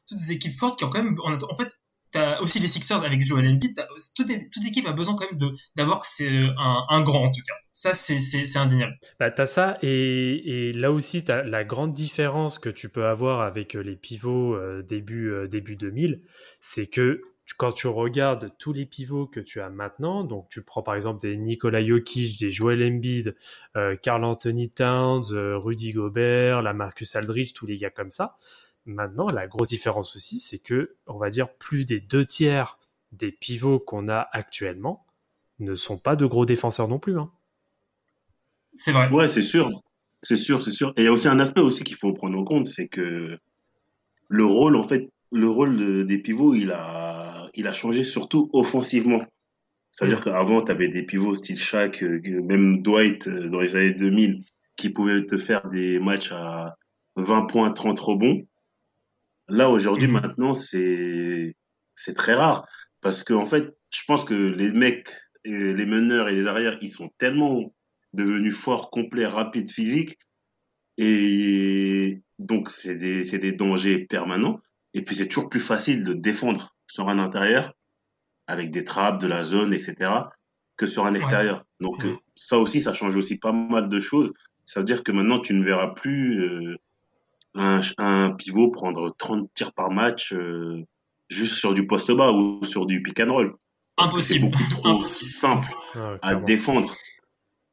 toutes 0.08 0.18
ces 0.18 0.32
équipes 0.32 0.58
fortes 0.58 0.78
qui 0.78 0.84
ont 0.84 0.90
quand 0.90 1.02
même, 1.02 1.16
en 1.24 1.54
fait, 1.54 1.79
T'as 2.12 2.40
aussi 2.40 2.58
les 2.58 2.68
Sixers 2.68 3.04
avec 3.04 3.22
Joel 3.22 3.46
Embiid. 3.46 3.74
Toute, 4.16 4.26
toute, 4.26 4.64
équipe 4.64 4.86
a 4.86 4.92
besoin 4.92 5.14
quand 5.14 5.26
même 5.30 5.52
d'avoir 5.76 6.02
un, 6.20 6.84
un 6.88 7.00
grand 7.02 7.24
en 7.24 7.30
tout 7.30 7.42
cas. 7.46 7.54
Ça 7.72 7.94
c'est 7.94 8.18
c'est 8.18 8.58
indéniable. 8.58 8.98
Bah 9.18 9.30
t'as 9.30 9.46
ça 9.46 9.78
et, 9.82 10.72
là 10.74 10.92
aussi 10.92 11.24
t'as 11.24 11.42
la 11.44 11.64
grande 11.64 11.92
différence 11.92 12.58
que 12.58 12.68
tu 12.68 12.88
peux 12.88 13.06
avoir 13.06 13.40
avec 13.40 13.76
euh, 13.76 13.80
les 13.80 13.96
pivots 13.96 14.54
euh, 14.54 14.82
début 14.82 15.30
euh, 15.30 15.46
début 15.46 15.76
2000, 15.76 16.22
c'est 16.58 16.88
que 16.88 17.22
quand 17.56 17.72
tu 17.72 17.88
regardes 17.88 18.52
tous 18.58 18.72
les 18.72 18.86
pivots 18.86 19.26
que 19.26 19.40
tu 19.40 19.60
as 19.60 19.70
maintenant, 19.70 20.24
donc 20.24 20.48
tu 20.50 20.62
prends 20.62 20.82
par 20.82 20.94
exemple 20.94 21.20
des 21.20 21.36
Nikola 21.36 21.84
Jokic, 21.84 22.38
des 22.38 22.50
Joel 22.50 22.82
Embiid, 22.82 23.34
euh, 23.76 23.96
Carl 23.96 24.24
Anthony 24.24 24.70
Towns, 24.70 25.32
Rudy 25.32 25.92
Gobert, 25.92 26.62
la 26.62 26.72
Marcus 26.72 27.16
Aldridge, 27.16 27.52
tous 27.52 27.66
les 27.66 27.76
gars 27.76 27.90
comme 27.90 28.10
ça, 28.10 28.36
Maintenant, 28.90 29.28
la 29.28 29.46
grosse 29.46 29.68
différence 29.68 30.16
aussi, 30.16 30.40
c'est 30.40 30.58
que, 30.58 30.96
on 31.06 31.16
va 31.16 31.30
dire, 31.30 31.52
plus 31.54 31.84
des 31.84 32.00
deux 32.00 32.24
tiers 32.24 32.78
des 33.12 33.30
pivots 33.30 33.78
qu'on 33.78 34.08
a 34.08 34.28
actuellement 34.32 35.06
ne 35.60 35.74
sont 35.74 35.96
pas 35.96 36.16
de 36.16 36.26
gros 36.26 36.44
défenseurs 36.44 36.88
non 36.88 36.98
plus. 36.98 37.18
Hein. 37.18 37.30
C'est 38.74 38.92
vrai. 38.92 39.08
Ouais, 39.08 39.28
c'est 39.28 39.42
sûr. 39.42 39.70
C'est 40.22 40.36
sûr, 40.36 40.60
c'est 40.60 40.72
sûr. 40.72 40.92
Et 40.96 41.02
il 41.02 41.04
y 41.04 41.08
a 41.08 41.12
aussi 41.12 41.28
un 41.28 41.38
aspect 41.38 41.60
aussi 41.60 41.84
qu'il 41.84 41.96
faut 41.96 42.12
prendre 42.12 42.38
en 42.38 42.44
compte, 42.44 42.66
c'est 42.66 42.88
que 42.88 43.38
le 44.28 44.44
rôle, 44.44 44.76
en 44.76 44.82
fait, 44.82 45.08
le 45.30 45.48
rôle 45.48 46.04
des 46.06 46.18
pivots, 46.18 46.54
il 46.54 46.72
a, 46.72 47.48
il 47.54 47.68
a 47.68 47.72
changé 47.72 48.02
surtout 48.02 48.50
offensivement. 48.52 49.22
C'est-à-dire 49.92 50.20
mm. 50.20 50.24
qu'avant, 50.24 50.62
tu 50.62 50.72
avais 50.72 50.88
des 50.88 51.04
pivots 51.04 51.34
style 51.34 51.58
Shaq, 51.58 52.02
euh, 52.02 52.20
même 52.42 52.82
Dwight 52.82 53.28
euh, 53.28 53.48
dans 53.48 53.60
les 53.60 53.76
années 53.76 53.94
2000, 53.94 54.40
qui 54.76 54.90
pouvaient 54.90 55.24
te 55.24 55.36
faire 55.36 55.68
des 55.68 56.00
matchs 56.00 56.32
à 56.32 56.76
20 57.16 57.42
points, 57.46 57.70
30 57.70 57.98
rebonds. 57.98 58.46
Là, 59.50 59.68
aujourd'hui, 59.70 60.08
mhm. 60.08 60.20
maintenant, 60.20 60.54
c'est, 60.54 61.54
c'est 61.94 62.14
très 62.14 62.34
rare. 62.34 62.66
Parce 63.00 63.22
que, 63.22 63.34
en 63.34 63.44
fait, 63.44 63.76
je 63.92 64.02
pense 64.06 64.24
que 64.24 64.34
les 64.34 64.72
mecs, 64.72 65.10
les 65.44 65.86
meneurs 65.86 66.28
et 66.28 66.34
les 66.34 66.46
arrières, 66.46 66.78
ils 66.82 66.90
sont 66.90 67.10
tellement 67.18 67.74
devenus 68.12 68.56
forts, 68.56 68.90
complets, 68.90 69.26
rapides, 69.26 69.70
physiques. 69.70 70.18
Et 70.98 72.22
donc, 72.38 72.68
c'est 72.70 72.96
des, 72.96 73.24
c'est 73.24 73.38
des 73.38 73.52
dangers 73.52 74.06
permanents. 74.06 74.60
Et 74.94 75.02
puis 75.02 75.14
c'est 75.14 75.28
toujours 75.28 75.48
plus 75.48 75.60
facile 75.60 76.04
de 76.04 76.12
défendre 76.12 76.74
sur 76.86 77.08
un 77.08 77.18
intérieur 77.18 77.72
avec 78.46 78.70
des 78.70 78.84
trappes, 78.84 79.20
de 79.20 79.28
la 79.28 79.44
zone, 79.44 79.72
etc. 79.72 80.10
que 80.76 80.86
sur 80.86 81.06
un 81.06 81.14
extérieur. 81.14 81.64
Donc 81.78 82.04
euh, 82.04 82.16
ça 82.34 82.58
aussi, 82.58 82.80
ça 82.80 82.92
change 82.94 83.16
aussi 83.16 83.36
pas 83.36 83.52
mal 83.52 83.88
de 83.88 84.00
choses. 84.00 84.32
Ça 84.64 84.80
veut 84.80 84.86
dire 84.86 85.04
que 85.04 85.12
maintenant, 85.12 85.38
tu 85.38 85.54
ne 85.54 85.64
verras 85.64 85.88
plus 85.88 86.42
euh, 86.42 86.76
un, 87.54 87.80
un, 87.98 88.30
pivot 88.32 88.70
prendre 88.70 89.14
30 89.16 89.48
tirs 89.54 89.72
par 89.72 89.90
match 89.90 90.32
euh, 90.32 90.84
juste 91.28 91.54
sur 91.54 91.74
du 91.74 91.86
poste 91.86 92.10
bas 92.12 92.32
ou 92.32 92.62
sur 92.64 92.86
du 92.86 93.02
pick 93.02 93.20
and 93.20 93.32
roll. 93.32 93.54
Impossible. 93.96 94.50
C'est 94.56 94.68
beaucoup 94.68 94.70
trop 94.70 95.08
simple 95.08 95.68
à 96.22 96.34
défendre. 96.34 96.94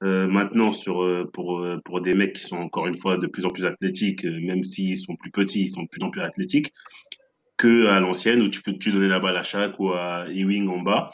Euh, 0.03 0.27
maintenant, 0.27 0.71
sur, 0.71 1.01
euh, 1.01 1.25
pour, 1.31 1.59
euh, 1.59 1.77
pour 1.83 2.01
des 2.01 2.13
mecs 2.13 2.33
qui 2.33 2.43
sont 2.43 2.57
encore 2.57 2.85
une 2.85 2.95
fois 2.95 3.17
de 3.17 3.25
plus 3.25 3.45
en 3.45 3.49
plus 3.49 3.65
athlétiques, 3.65 4.25
même 4.25 4.63
s'ils 4.63 4.99
sont 4.99 5.15
plus 5.15 5.31
petits, 5.31 5.61
ils 5.61 5.69
sont 5.69 5.83
de 5.83 5.87
plus 5.87 6.03
en 6.03 6.11
plus 6.11 6.21
athlétiques, 6.21 6.71
que 7.57 7.87
à 7.87 7.99
l'ancienne 7.99 8.41
où 8.43 8.49
tu 8.49 8.61
peux 8.61 8.77
tu 8.77 8.91
donner 8.91 9.07
la 9.07 9.19
balle 9.19 9.37
à 9.37 9.43
chaque 9.43 9.79
ou 9.79 9.91
à 9.93 10.27
Ewing 10.29 10.67
en 10.69 10.81
bas. 10.81 11.09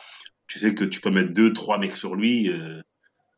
Tu 0.47 0.59
sais 0.59 0.75
que 0.75 0.83
tu 0.83 0.99
peux 0.99 1.11
mettre 1.11 1.31
deux, 1.31 1.53
trois 1.53 1.77
mecs 1.77 1.95
sur 1.95 2.15
lui. 2.15 2.51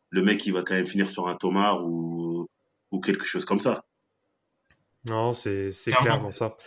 le 0.09 0.21
mec, 0.21 0.45
il 0.47 0.53
va 0.53 0.63
quand 0.63 0.73
même 0.73 0.85
finir 0.87 1.09
sur 1.09 1.27
un 1.27 1.35
Tomar 1.35 1.85
ou, 1.85 2.47
ou 2.91 2.99
quelque 2.99 3.25
chose 3.25 3.45
comme 3.45 3.59
ça. 3.59 3.85
Non, 5.07 5.31
c'est 5.31 5.69
clairement 5.97 6.31
ça. 6.31 6.57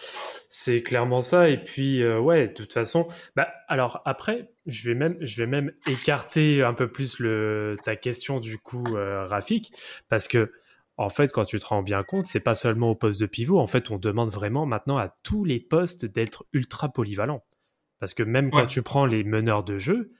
C'est 0.48 0.82
clairement 0.82 1.20
ça. 1.20 1.48
Et 1.48 1.62
puis, 1.62 2.02
euh, 2.02 2.20
ouais, 2.20 2.48
de 2.48 2.52
toute 2.52 2.72
façon, 2.72 3.08
bah, 3.36 3.48
alors 3.66 4.00
après, 4.04 4.52
je 4.66 4.88
vais 4.88 4.94
même, 4.94 5.16
je 5.20 5.42
vais 5.42 5.46
même 5.46 5.72
écarter 5.86 6.62
un 6.62 6.72
peu 6.72 6.90
plus 6.90 7.18
le, 7.18 7.76
ta 7.84 7.96
question 7.96 8.40
du 8.40 8.58
coup, 8.58 8.84
euh, 8.94 9.26
Rafik, 9.26 9.72
parce 10.08 10.28
que 10.28 10.52
en 10.96 11.10
fait, 11.10 11.32
quand 11.32 11.44
tu 11.44 11.60
te 11.60 11.66
rends 11.66 11.82
bien 11.82 12.02
compte, 12.02 12.26
c'est 12.26 12.40
pas 12.40 12.54
seulement 12.56 12.90
au 12.90 12.94
poste 12.96 13.20
de 13.20 13.26
pivot. 13.26 13.58
En 13.58 13.68
fait, 13.68 13.90
on 13.90 13.98
demande 13.98 14.30
vraiment 14.30 14.66
maintenant 14.66 14.98
à 14.98 15.14
tous 15.22 15.44
les 15.44 15.60
postes 15.60 16.04
d'être 16.04 16.44
ultra 16.52 16.88
polyvalents. 16.88 17.44
Parce 18.00 18.14
que 18.14 18.24
même 18.24 18.50
quand 18.50 18.66
tu 18.66 18.82
prends 18.82 19.06
les 19.06 19.22
meneurs 19.22 19.62
de 19.64 19.76
jeu, 19.76 20.12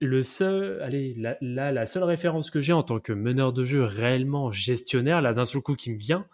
le 0.00 0.22
seul, 0.22 0.80
allez, 0.82 1.14
là, 1.40 1.72
la 1.72 1.86
seule 1.86 2.04
référence 2.04 2.50
que 2.50 2.60
j'ai 2.60 2.72
en 2.72 2.82
tant 2.82 2.98
que 2.98 3.12
meneur 3.12 3.52
de 3.52 3.64
jeu 3.64 3.82
réellement 3.82 4.50
gestionnaire, 4.50 5.22
là, 5.22 5.32
d'un 5.32 5.44
seul 5.44 5.62
coup 5.62 5.74
qui 5.74 5.90
me 5.90 5.98
vient, 5.98 6.26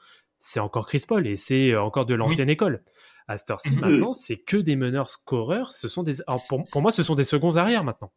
c'est 0.45 0.59
encore 0.59 0.87
Chris 0.87 1.05
Paul 1.07 1.29
et 1.29 1.37
c'est 1.37 1.71
euh, 1.71 1.83
encore 1.83 2.05
de 2.05 2.15
l'ancienne 2.15 2.51
école. 2.51 2.83
À 3.29 3.37
cette 3.37 3.51
heure-ci, 3.51 3.77
maintenant, 3.77 4.13
c'est 4.13 4.39
que 4.39 4.57
des 4.57 4.75
meneurs 4.75 5.09
scoreurs. 5.09 5.73
Ce 5.73 5.87
sont 5.87 6.03
des, 6.03 6.15
pour, 6.49 6.83
moi, 6.83 6.91
ce 6.91 7.05
sont 7.05 7.15
des 7.15 7.25
seconds 7.25 7.57
arrière 7.57 7.85
maintenant. 7.85 8.13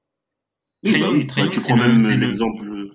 Oui, 0.84 1.00
bah 1.00 1.10
oui, 1.12 1.28
tu 1.52 1.60
prends 1.62 1.78
même 1.78 2.00
l'exemple. 2.20 2.88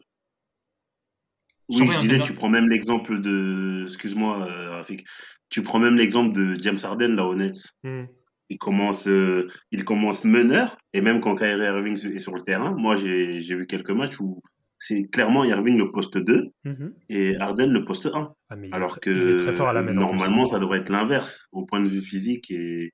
Oui, 1.69 1.89
je 1.89 1.99
disais, 2.01 2.21
tu 2.21 2.35
prends 2.35 2.49
même 2.49 2.69
l'exemple 2.69 3.21
de. 3.21 3.85
Excuse-moi, 3.87 4.49
euh, 4.49 4.71
Rafik. 4.71 5.07
Tu 5.49 5.63
prends 5.63 5.79
même 5.79 5.95
l'exemple 5.95 6.35
de 6.35 6.61
James 6.61 6.79
Harden, 6.83 7.15
là, 7.15 7.33
Nets. 7.37 7.69
Hmm. 7.85 8.07
Il 8.49 8.59
commence, 8.59 9.07
euh, 9.07 9.47
il 9.71 9.85
commence 9.85 10.25
meneur, 10.25 10.77
et 10.93 11.01
même 11.01 11.21
quand 11.21 11.37
Kyrie 11.37 11.63
Irving 11.63 11.95
est 11.95 12.19
sur 12.19 12.35
le 12.35 12.41
terrain, 12.41 12.75
moi, 12.77 12.97
j'ai 12.97 13.55
vu 13.55 13.69
quelques 13.69 13.91
matchs 13.91 14.19
où 14.19 14.43
c'est 14.81 15.05
clairement 15.09 15.45
Irving 15.45 15.77
le 15.77 15.93
poste 15.93 16.17
2 16.17 16.49
mhm. 16.65 16.95
et 17.11 17.37
Arden 17.37 17.71
le 17.71 17.85
poste 17.85 18.09
1. 18.13 18.33
Ah, 18.49 18.55
Alors 18.73 18.99
que 18.99 19.93
normalement, 19.93 20.47
ça 20.47 20.59
devrait 20.59 20.79
être 20.79 20.89
l'inverse 20.89 21.47
au 21.53 21.67
point 21.67 21.81
de 21.81 21.89
vue 21.89 22.01
physique. 22.01 22.51
Et... 22.51 22.91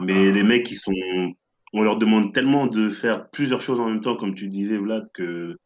Mais 0.00 0.28
ah. 0.28 0.30
les 0.30 0.42
mecs, 0.42 0.70
ils 0.70 0.76
sont, 0.76 0.92
on 1.72 1.82
leur 1.82 1.96
demande 1.96 2.34
tellement 2.34 2.66
de 2.66 2.90
faire 2.90 3.30
plusieurs 3.30 3.62
choses 3.62 3.80
en 3.80 3.88
même 3.88 4.02
temps, 4.02 4.14
comme 4.14 4.34
tu 4.34 4.48
disais, 4.48 4.76
Vlad, 4.76 5.06
que, 5.14 5.56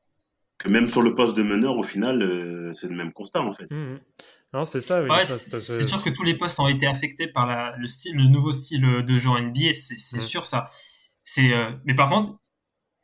que 0.59 0.69
même 0.69 0.89
sur 0.89 1.03
le 1.03 1.17
poste 1.17 1.37
de 1.37 1.43
meneur, 1.43 1.77
au 1.77 1.83
final, 1.83 2.23
euh, 2.23 2.73
c'est 2.73 2.89
le 2.89 2.95
même 2.95 3.13
constat, 3.13 3.43
en 3.43 3.53
fait. 3.53 3.69
Mhm. 3.69 3.99
Non, 4.53 4.65
c'est 4.65 4.81
ça. 4.81 5.05
c'est 5.27 5.89
sûr 5.89 6.01
que 6.01 6.11
tous 6.11 6.23
les 6.23 6.39
postes 6.39 6.61
ont 6.61 6.69
été 6.69 6.87
affectés 6.87 7.27
par 7.27 7.47
la, 7.47 7.75
le, 7.77 7.89
style, 7.89 8.17
le 8.17 8.29
nouveau 8.29 8.53
style 8.53 9.03
de 9.05 9.19
jeu 9.19 9.31
NBA, 9.31 9.75
c'est 9.75 10.21
sûr 10.21 10.47
ça. 10.47 10.71
C'est, 11.25 11.53
euh, 11.53 11.73
mais 11.85 11.97
par 11.97 12.09
contre, 12.09 12.39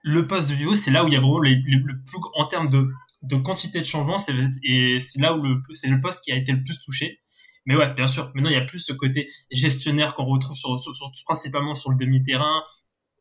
le 0.03 0.27
poste 0.27 0.49
de 0.51 0.55
pivot, 0.55 0.75
c'est 0.75 0.91
là 0.91 1.05
où 1.05 1.09
il 1.09 1.15
y 1.15 1.17
a 1.17 1.21
vraiment 1.21 1.39
le 1.39 2.03
plus 2.05 2.19
en 2.35 2.47
termes 2.47 2.69
de, 2.69 2.89
de 3.23 3.37
quantité 3.37 3.81
de 3.81 3.87
changement, 3.87 4.17
et 4.65 4.99
c'est 4.99 5.21
là 5.21 5.35
où 5.35 5.43
le 5.43 5.61
c'est 5.71 5.89
le 5.89 6.01
poste 6.01 6.25
qui 6.25 6.33
a 6.33 6.37
été 6.37 6.53
le 6.53 6.63
plus 6.63 6.81
touché. 6.81 7.21
Mais 7.65 7.77
ouais, 7.77 7.95
bien 7.95 8.09
sûr, 8.09 8.33
maintenant 8.35 8.51
il 8.51 8.55
y 8.55 8.61
a 8.61 8.65
plus 8.65 8.81
ce 8.81 8.93
côté 8.93 9.29
gestionnaire 9.53 10.15
qu'on 10.15 10.25
retrouve 10.25 10.57
sur, 10.57 10.77
principalement 11.25 11.75
sur 11.75 11.91
le 11.91 11.97
demi-terrain. 11.97 12.63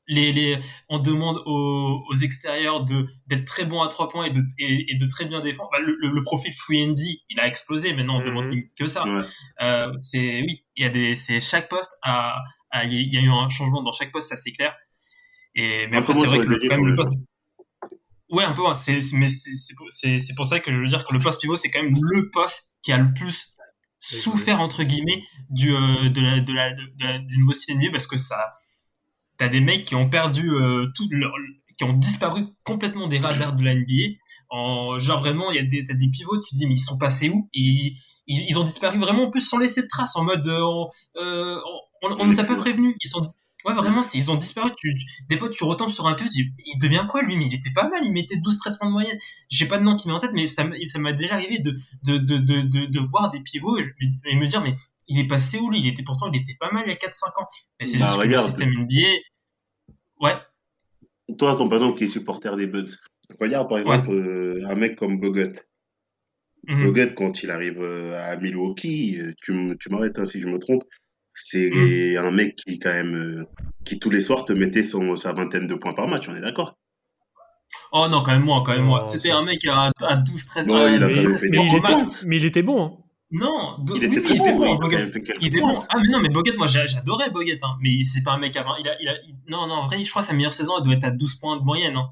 Les, 0.08 0.32
les, 0.32 0.60
on 0.90 0.98
demande 0.98 1.38
aux, 1.46 2.04
aux 2.10 2.16
extérieurs 2.16 2.84
de 2.84 3.06
d'être 3.28 3.46
très 3.46 3.66
bons 3.66 3.82
à 3.82 3.88
trois 3.88 4.10
points 4.10 4.26
et 4.26 4.32
de, 4.32 4.42
et, 4.58 4.98
de 4.98 5.06
très 5.06 5.26
bien 5.26 5.42
défendre. 5.42 5.70
Bah, 5.72 5.80
le, 5.80 5.96
le, 5.96 6.22
profil 6.24 6.52
free 6.54 6.84
and 6.84 6.96
il 7.30 7.40
a 7.40 7.48
explosé. 7.48 7.94
Maintenant, 7.94 8.20
on 8.20 8.24
demande 8.24 8.48
mhm. 8.48 8.64
que 8.78 8.88
ça. 8.88 9.06
Euh, 9.62 9.86
c'est 10.00 10.42
oui, 10.42 10.66
il 10.76 10.84
y 10.84 10.86
a 10.88 10.90
des, 10.90 11.16
c'est 11.16 11.40
chaque 11.40 11.70
poste 11.70 11.96
a, 12.02 12.42
il 12.84 13.14
y 13.14 13.18
a 13.18 13.22
eu 13.22 13.30
un 13.30 13.48
changement 13.48 13.84
dans 13.84 13.92
chaque 13.92 14.12
poste, 14.12 14.30
ça 14.30 14.38
c'est 14.38 14.52
clair. 14.52 14.76
Et, 15.56 15.88
mais 15.88 15.98
après, 15.98 16.14
c'est 16.14 16.26
vrai 16.26 16.40
que 16.40 16.44
le, 16.44 16.60
quand 16.60 16.78
même, 16.78 16.86
le 16.88 16.96
poste... 16.96 17.10
Ouais, 18.30 18.46
un 18.46 18.54
peu, 18.54 18.66
hein, 18.66 18.76
c'est, 18.76 19.00
mais 19.14 19.28
c'est 19.30 20.36
pour 20.36 20.46
ça 20.46 20.60
que 20.60 20.72
je 20.72 20.80
veux 20.80 20.86
dire 20.86 21.06
que 21.06 21.14
le 21.14 21.22
poste 21.22 21.42
pivot, 21.42 21.58
c'est 21.58 21.70
quand 21.70 21.84
même 21.84 21.96
le 22.02 22.30
poste 22.30 22.78
qui 22.82 22.92
a 22.92 22.98
le 22.98 23.14
plus 23.14 23.52
souffert, 24.00 24.62
entre 24.62 24.84
guillemets, 24.84 25.24
du, 25.50 25.74
euh, 25.74 26.10
de 26.10 26.22
la, 26.22 26.40
de 26.40 26.54
la, 26.54 26.72
de 26.74 27.26
du 27.26 27.38
nouveau 27.40 27.54
style 27.54 27.78
NBA 27.78 27.92
parce 27.92 28.08
que 28.08 28.18
ça, 28.18 28.54
t'as 29.38 29.50
des 29.50 29.60
mecs 29.60 29.86
qui 29.86 29.96
ont 29.96 30.10
perdu 30.10 30.50
euh, 30.50 30.88
tout 30.96 31.08
leur, 31.12 31.34
qui 31.78 31.84
ont 31.84 31.94
disparu 31.94 32.46
complètement 32.64 33.08
des 33.08 33.20
radars 33.20 33.56
de 33.56 33.64
la 33.64 33.76
NBA. 33.76 34.16
En, 34.50 34.98
genre 34.98 35.20
vraiment, 35.20 35.52
il 35.52 35.58
y 35.58 35.60
a 35.60 35.64
des, 35.64 35.86
t'as 35.86 35.94
des 35.94 36.10
pivots, 36.10 36.40
tu 36.40 36.52
te 36.52 36.56
dis 36.56 36.68
mais 36.68 36.76
ils 36.76 36.80
sont 36.80 36.98
passés 36.98 37.30
où? 37.30 37.50
Ils, 37.54 37.98
ils, 38.28 38.58
ont 38.58 38.64
disparu 38.64 38.98
vraiment 39.00 39.24
en 39.24 39.30
plus 39.30 39.42
sans 39.42 39.58
laisser 39.58 39.82
de 39.82 39.88
traces 39.88 40.16
en 40.16 40.24
mode 40.24 40.48
euh, 40.48 40.62
on, 40.62 40.90
on, 42.04 42.20
on, 42.20 42.26
nous 42.26 42.40
a 42.40 42.44
pas 42.44 42.56
prévenus. 42.56 42.96
Ils 43.02 43.08
sont 43.08 43.22
Ouais, 43.66 43.74
vraiment, 43.74 44.02
ils 44.14 44.32
ont 44.32 44.36
disparu. 44.36 44.70
Tu, 44.78 44.96
des 45.30 45.38
fois, 45.38 45.50
tu 45.50 45.64
retombes 45.64 45.90
sur 45.90 46.08
un 46.08 46.14
pied, 46.14 46.26
il 46.36 46.78
devient 46.80 47.06
quoi, 47.08 47.22
lui? 47.22 47.38
Mais 47.38 47.46
il 47.46 47.54
était 47.54 47.72
pas 47.72 47.90
mal, 47.90 48.02
il 48.04 48.12
mettait 48.12 48.36
12-13 48.36 48.78
points 48.78 48.88
de 48.88 48.92
moyenne. 48.92 49.18
J'ai 49.50 49.68
pas 49.68 49.78
de 49.78 49.84
nom 49.84 49.96
qui 49.96 50.08
met 50.08 50.14
en 50.14 50.20
tête, 50.20 50.32
mais 50.34 50.48
ça, 50.48 50.64
m'a 50.64 51.14
déjà 51.14 51.36
arrivé 51.36 51.60
de, 51.60 51.74
de, 52.04 52.18
de, 52.18 52.38
de, 52.38 52.86
de, 52.86 53.00
voir 53.00 53.32
des 53.32 53.40
pivots 53.42 53.78
et, 53.78 54.36
me 54.36 54.46
dire, 54.46 54.62
mais 54.62 54.76
il 55.08 55.20
est 55.20 55.28
passé 55.28 55.60
où, 55.60 55.70
lui? 55.70 55.80
Il 55.80 55.88
était 55.88 56.04
pourtant, 56.04 56.32
il 56.32 56.42
était 56.42 56.58
pas 56.60 56.72
mal 56.72 56.84
il 56.86 56.90
y 56.90 56.94
a 56.94 56.96
4-5 56.96 57.42
ans. 57.42 57.48
Mais 57.80 57.86
c'est 57.86 57.98
bah, 57.98 58.08
juste 58.08 58.22
que 58.22 58.28
le 58.28 58.38
système 58.40 58.70
NBA, 58.72 59.08
ouais. 60.22 60.36
Toi, 61.38 61.56
comme 61.56 61.70
par 61.70 61.78
exemple, 61.78 61.98
qui 61.98 62.06
est 62.06 62.08
supporter 62.08 62.56
des 62.58 62.68
Bugs, 62.68 62.90
regarde 63.40 63.70
par 63.70 63.78
exemple 63.78 64.12
euh, 64.12 64.60
un 64.68 64.76
mec 64.76 64.96
comme 64.96 65.20
Bogut. 65.20 65.54
Mm 66.68 66.92
quand 67.16 67.42
il 67.42 67.50
arrive 67.50 67.82
euh, 67.82 68.32
à 68.32 68.36
Milwaukee, 68.36 69.20
euh, 69.20 69.34
tu, 69.42 69.76
tu 69.80 69.90
m'arrêtes 69.90 70.20
hein, 70.20 70.26
si 70.26 70.40
je 70.40 70.48
me 70.48 70.60
trompe, 70.60 70.84
c'est 71.34 71.70
mm. 71.70 72.18
un 72.18 72.32
mec 72.32 72.56
qui, 72.56 72.80
quand 72.80 72.94
même, 72.94 73.16
euh, 73.16 73.46
qui 73.86 74.00
tous 74.00 74.10
les 74.10 74.22
soirs 74.22 74.46
te 74.46 74.54
mettait 74.54 74.84
son, 74.84 75.16
sa 75.16 75.34
vingtaine 75.34 75.68
de 75.68 75.76
points 75.76 75.94
par 75.94 76.08
match, 76.08 76.28
on 76.30 76.36
est 76.36 76.42
d'accord? 76.42 76.78
Oh 77.94 78.08
non, 78.10 78.22
quand 78.22 78.32
même 78.32 78.44
moi, 78.44 78.64
quand 78.66 78.74
même 78.74 78.86
moi. 78.86 79.04
C'était 79.04 79.32
un 79.32 79.44
mec 79.44 79.66
à, 79.66 79.92
à 80.02 80.16
12, 80.16 80.46
13 80.46 80.68
non, 80.68 80.88
il 80.88 81.00
mais, 82.28 82.38
il 82.38 82.46
était 82.46 82.62
bon. 82.62 82.86
Hein. 82.86 82.98
Non, 83.32 83.78
il 83.96 84.04
était, 84.04 84.20
oui, 84.20 84.26
il 84.30 84.36
était 84.36 84.54
bon, 84.54 84.80
Il 85.40 85.48
était 85.48 85.62
bon. 85.62 85.82
Ah, 85.90 85.98
mais 86.02 86.10
non, 86.10 86.20
mais 86.20 86.30
Boguet, 86.30 86.54
moi, 86.58 86.68
j'adorais 86.68 87.30
Boguet, 87.32 87.60
hein. 87.62 87.78
Mais 87.82 88.04
c'est 88.04 88.24
pas 88.24 88.34
un 88.34 88.38
mec 88.38 88.56
à 88.58 88.64
20. 88.64 88.76
Il 88.80 88.90
a, 88.90 89.02
il 89.02 89.08
a, 89.08 89.14
non, 89.48 89.68
non, 89.68 89.76
en 89.76 89.88
vrai, 89.88 90.04
je 90.04 90.10
crois 90.10 90.22
que 90.22 90.28
sa 90.28 90.34
meilleure 90.34 90.54
saison, 90.54 90.74
elle 90.78 90.84
doit 90.84 90.96
être 90.96 91.06
à 91.06 91.12
12 91.12 91.36
points 91.36 91.58
de 91.58 91.64
moyenne, 91.64 91.96
hein. 91.96 92.12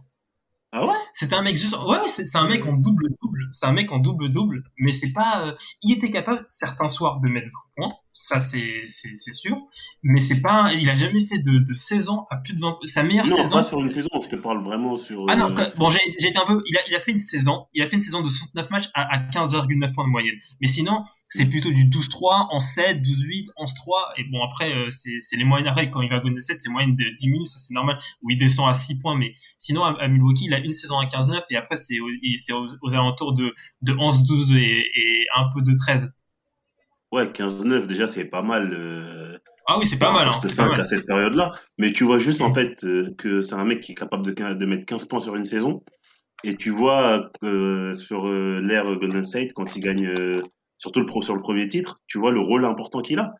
Ah 0.71 0.85
ouais? 0.85 0.93
C'était 1.13 1.35
un 1.35 1.41
mec 1.41 1.57
juste. 1.57 1.75
Ouais, 1.75 1.97
c'est 2.07 2.37
un 2.37 2.47
mec 2.47 2.65
en 2.65 2.73
double-double. 2.73 3.47
C'est 3.51 3.65
un 3.65 3.71
mec 3.71 3.91
en 3.91 3.97
double-double. 3.97 4.63
Mais 4.77 4.91
c'est 4.91 5.11
pas. 5.11 5.47
Euh, 5.47 5.53
il 5.81 5.97
était 5.97 6.11
capable, 6.11 6.45
certains 6.47 6.91
soirs, 6.91 7.19
de 7.21 7.27
mettre 7.27 7.47
20 7.77 7.87
points. 7.87 7.95
Ça, 8.21 8.41
c'est 8.41 9.33
sûr. 9.33 9.57
Mais 10.03 10.23
c'est 10.23 10.41
pas. 10.41 10.73
Il 10.73 10.89
a 10.89 10.97
jamais 10.97 11.23
fait 11.23 11.39
de, 11.39 11.59
de 11.59 11.73
saison 11.73 12.25
à 12.29 12.35
plus 12.35 12.53
de 12.53 12.59
20 12.59 12.79
Sa 12.83 13.01
meilleure 13.01 13.25
non, 13.25 13.37
saison. 13.37 13.55
pas 13.55 13.63
sur 13.63 13.79
une 13.79 13.89
saison. 13.89 14.09
Je 14.21 14.27
te 14.27 14.35
parle 14.35 14.61
vraiment 14.61 14.97
sur. 14.97 15.25
Ah 15.29 15.37
non, 15.37 15.57
euh, 15.57 15.69
bon, 15.77 15.89
j'ai 15.89 16.27
été 16.27 16.37
un 16.37 16.45
peu. 16.45 16.61
Il 16.67 16.75
a, 16.75 16.81
il 16.89 16.95
a 16.95 16.99
fait 16.99 17.13
une 17.13 17.19
saison. 17.19 17.67
Il 17.73 17.81
a 17.81 17.87
fait 17.87 17.95
une 17.95 18.01
saison 18.01 18.19
de 18.19 18.27
69 18.27 18.71
matchs 18.71 18.89
à, 18.93 19.03
à 19.03 19.19
15,9 19.19 19.93
points 19.93 20.03
de 20.03 20.09
moyenne. 20.09 20.35
Mais 20.59 20.67
sinon, 20.67 21.05
c'est 21.29 21.45
mm. 21.45 21.49
plutôt 21.49 21.71
du 21.71 21.85
12-3, 21.85 22.47
en 22.51 22.59
7, 22.59 22.97
12-8, 22.97 23.51
11-3. 23.57 23.71
Et 24.17 24.25
bon, 24.25 24.43
après, 24.43 24.75
euh, 24.75 24.89
c'est 24.89 25.37
les 25.37 25.45
moyennes 25.45 25.69
arrêts. 25.69 25.89
Quand 25.89 26.01
il 26.01 26.09
va 26.09 26.19
gagner 26.19 26.41
7, 26.41 26.59
c'est 26.59 26.69
moyenne 26.69 26.97
de 26.97 27.05
10 27.15 27.29
minutes. 27.29 27.47
Ça, 27.47 27.57
c'est 27.57 27.73
normal. 27.73 27.99
Où 28.21 28.31
il 28.31 28.37
descend 28.37 28.69
à 28.69 28.73
6 28.73 28.99
points. 28.99 29.15
Mais 29.15 29.31
sinon, 29.59 29.85
à, 29.85 30.09
Milwaukee, 30.09 30.43
il 30.47 30.53
a 30.53 30.59
une 30.59 30.73
saison 30.73 30.99
à 30.99 31.05
15-9. 31.05 31.43
Et 31.51 31.55
après, 31.55 31.77
c'est 31.77 32.01
aux, 32.01 32.67
aux, 32.81 32.93
alentours 32.93 33.33
de, 33.33 33.55
de 33.81 33.93
11-12 33.93 34.57
et, 34.57 34.79
et 34.93 35.25
un 35.37 35.47
peu 35.53 35.61
de 35.61 35.71
13. 35.73 36.11
Ouais, 37.11 37.25
15-9, 37.25 37.87
déjà, 37.87 38.07
c'est 38.07 38.25
pas 38.25 38.41
mal. 38.41 38.71
Euh, 38.73 39.37
ah 39.71 39.77
oui, 39.77 39.85
c'est 39.85 39.99
pas 39.99 40.11
mal. 40.11 40.27
Hein, 40.27 40.47
5 40.47 40.79
à 40.79 40.83
cette 40.83 41.05
période-là. 41.05 41.51
Mais 41.77 41.91
tu 41.91 42.03
vois 42.03 42.17
juste, 42.17 42.41
en 42.41 42.53
fait, 42.53 42.83
euh, 42.83 43.13
que 43.17 43.41
c'est 43.41 43.53
un 43.53 43.65
mec 43.65 43.81
qui 43.81 43.91
est 43.91 43.95
capable 43.95 44.25
de, 44.25 44.31
de 44.31 44.65
mettre 44.65 44.85
15 44.85 45.05
points 45.05 45.19
sur 45.19 45.35
une 45.35 45.45
saison. 45.45 45.83
Et 46.43 46.55
tu 46.55 46.71
vois 46.71 47.29
euh, 47.43 47.93
sur 47.93 48.27
euh, 48.27 48.61
l'ère 48.61 48.85
Golden 48.95 49.25
State, 49.25 49.53
quand 49.53 49.75
il 49.75 49.81
gagne, 49.81 50.09
surtout 50.79 50.99
le 50.99 51.05
pro, 51.05 51.21
sur 51.21 51.35
le 51.35 51.41
premier 51.41 51.67
titre, 51.67 51.99
tu 52.07 52.17
vois 52.17 52.31
le 52.31 52.39
rôle 52.39 52.65
important 52.65 53.01
qu'il 53.01 53.19
a. 53.19 53.33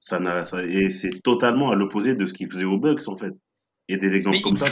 Ça, 0.00 0.42
ça 0.42 0.64
et 0.64 0.90
c'est 0.90 1.22
totalement 1.22 1.70
à 1.70 1.76
l'opposé 1.76 2.16
de 2.16 2.26
ce 2.26 2.34
qu'il 2.34 2.50
faisait 2.50 2.64
aux 2.64 2.78
Bucks, 2.78 3.06
en 3.06 3.16
fait. 3.16 3.34
A 3.90 3.96
des 3.96 4.16
exemples 4.16 4.40
comme 4.40 4.56
ça. 4.56 4.66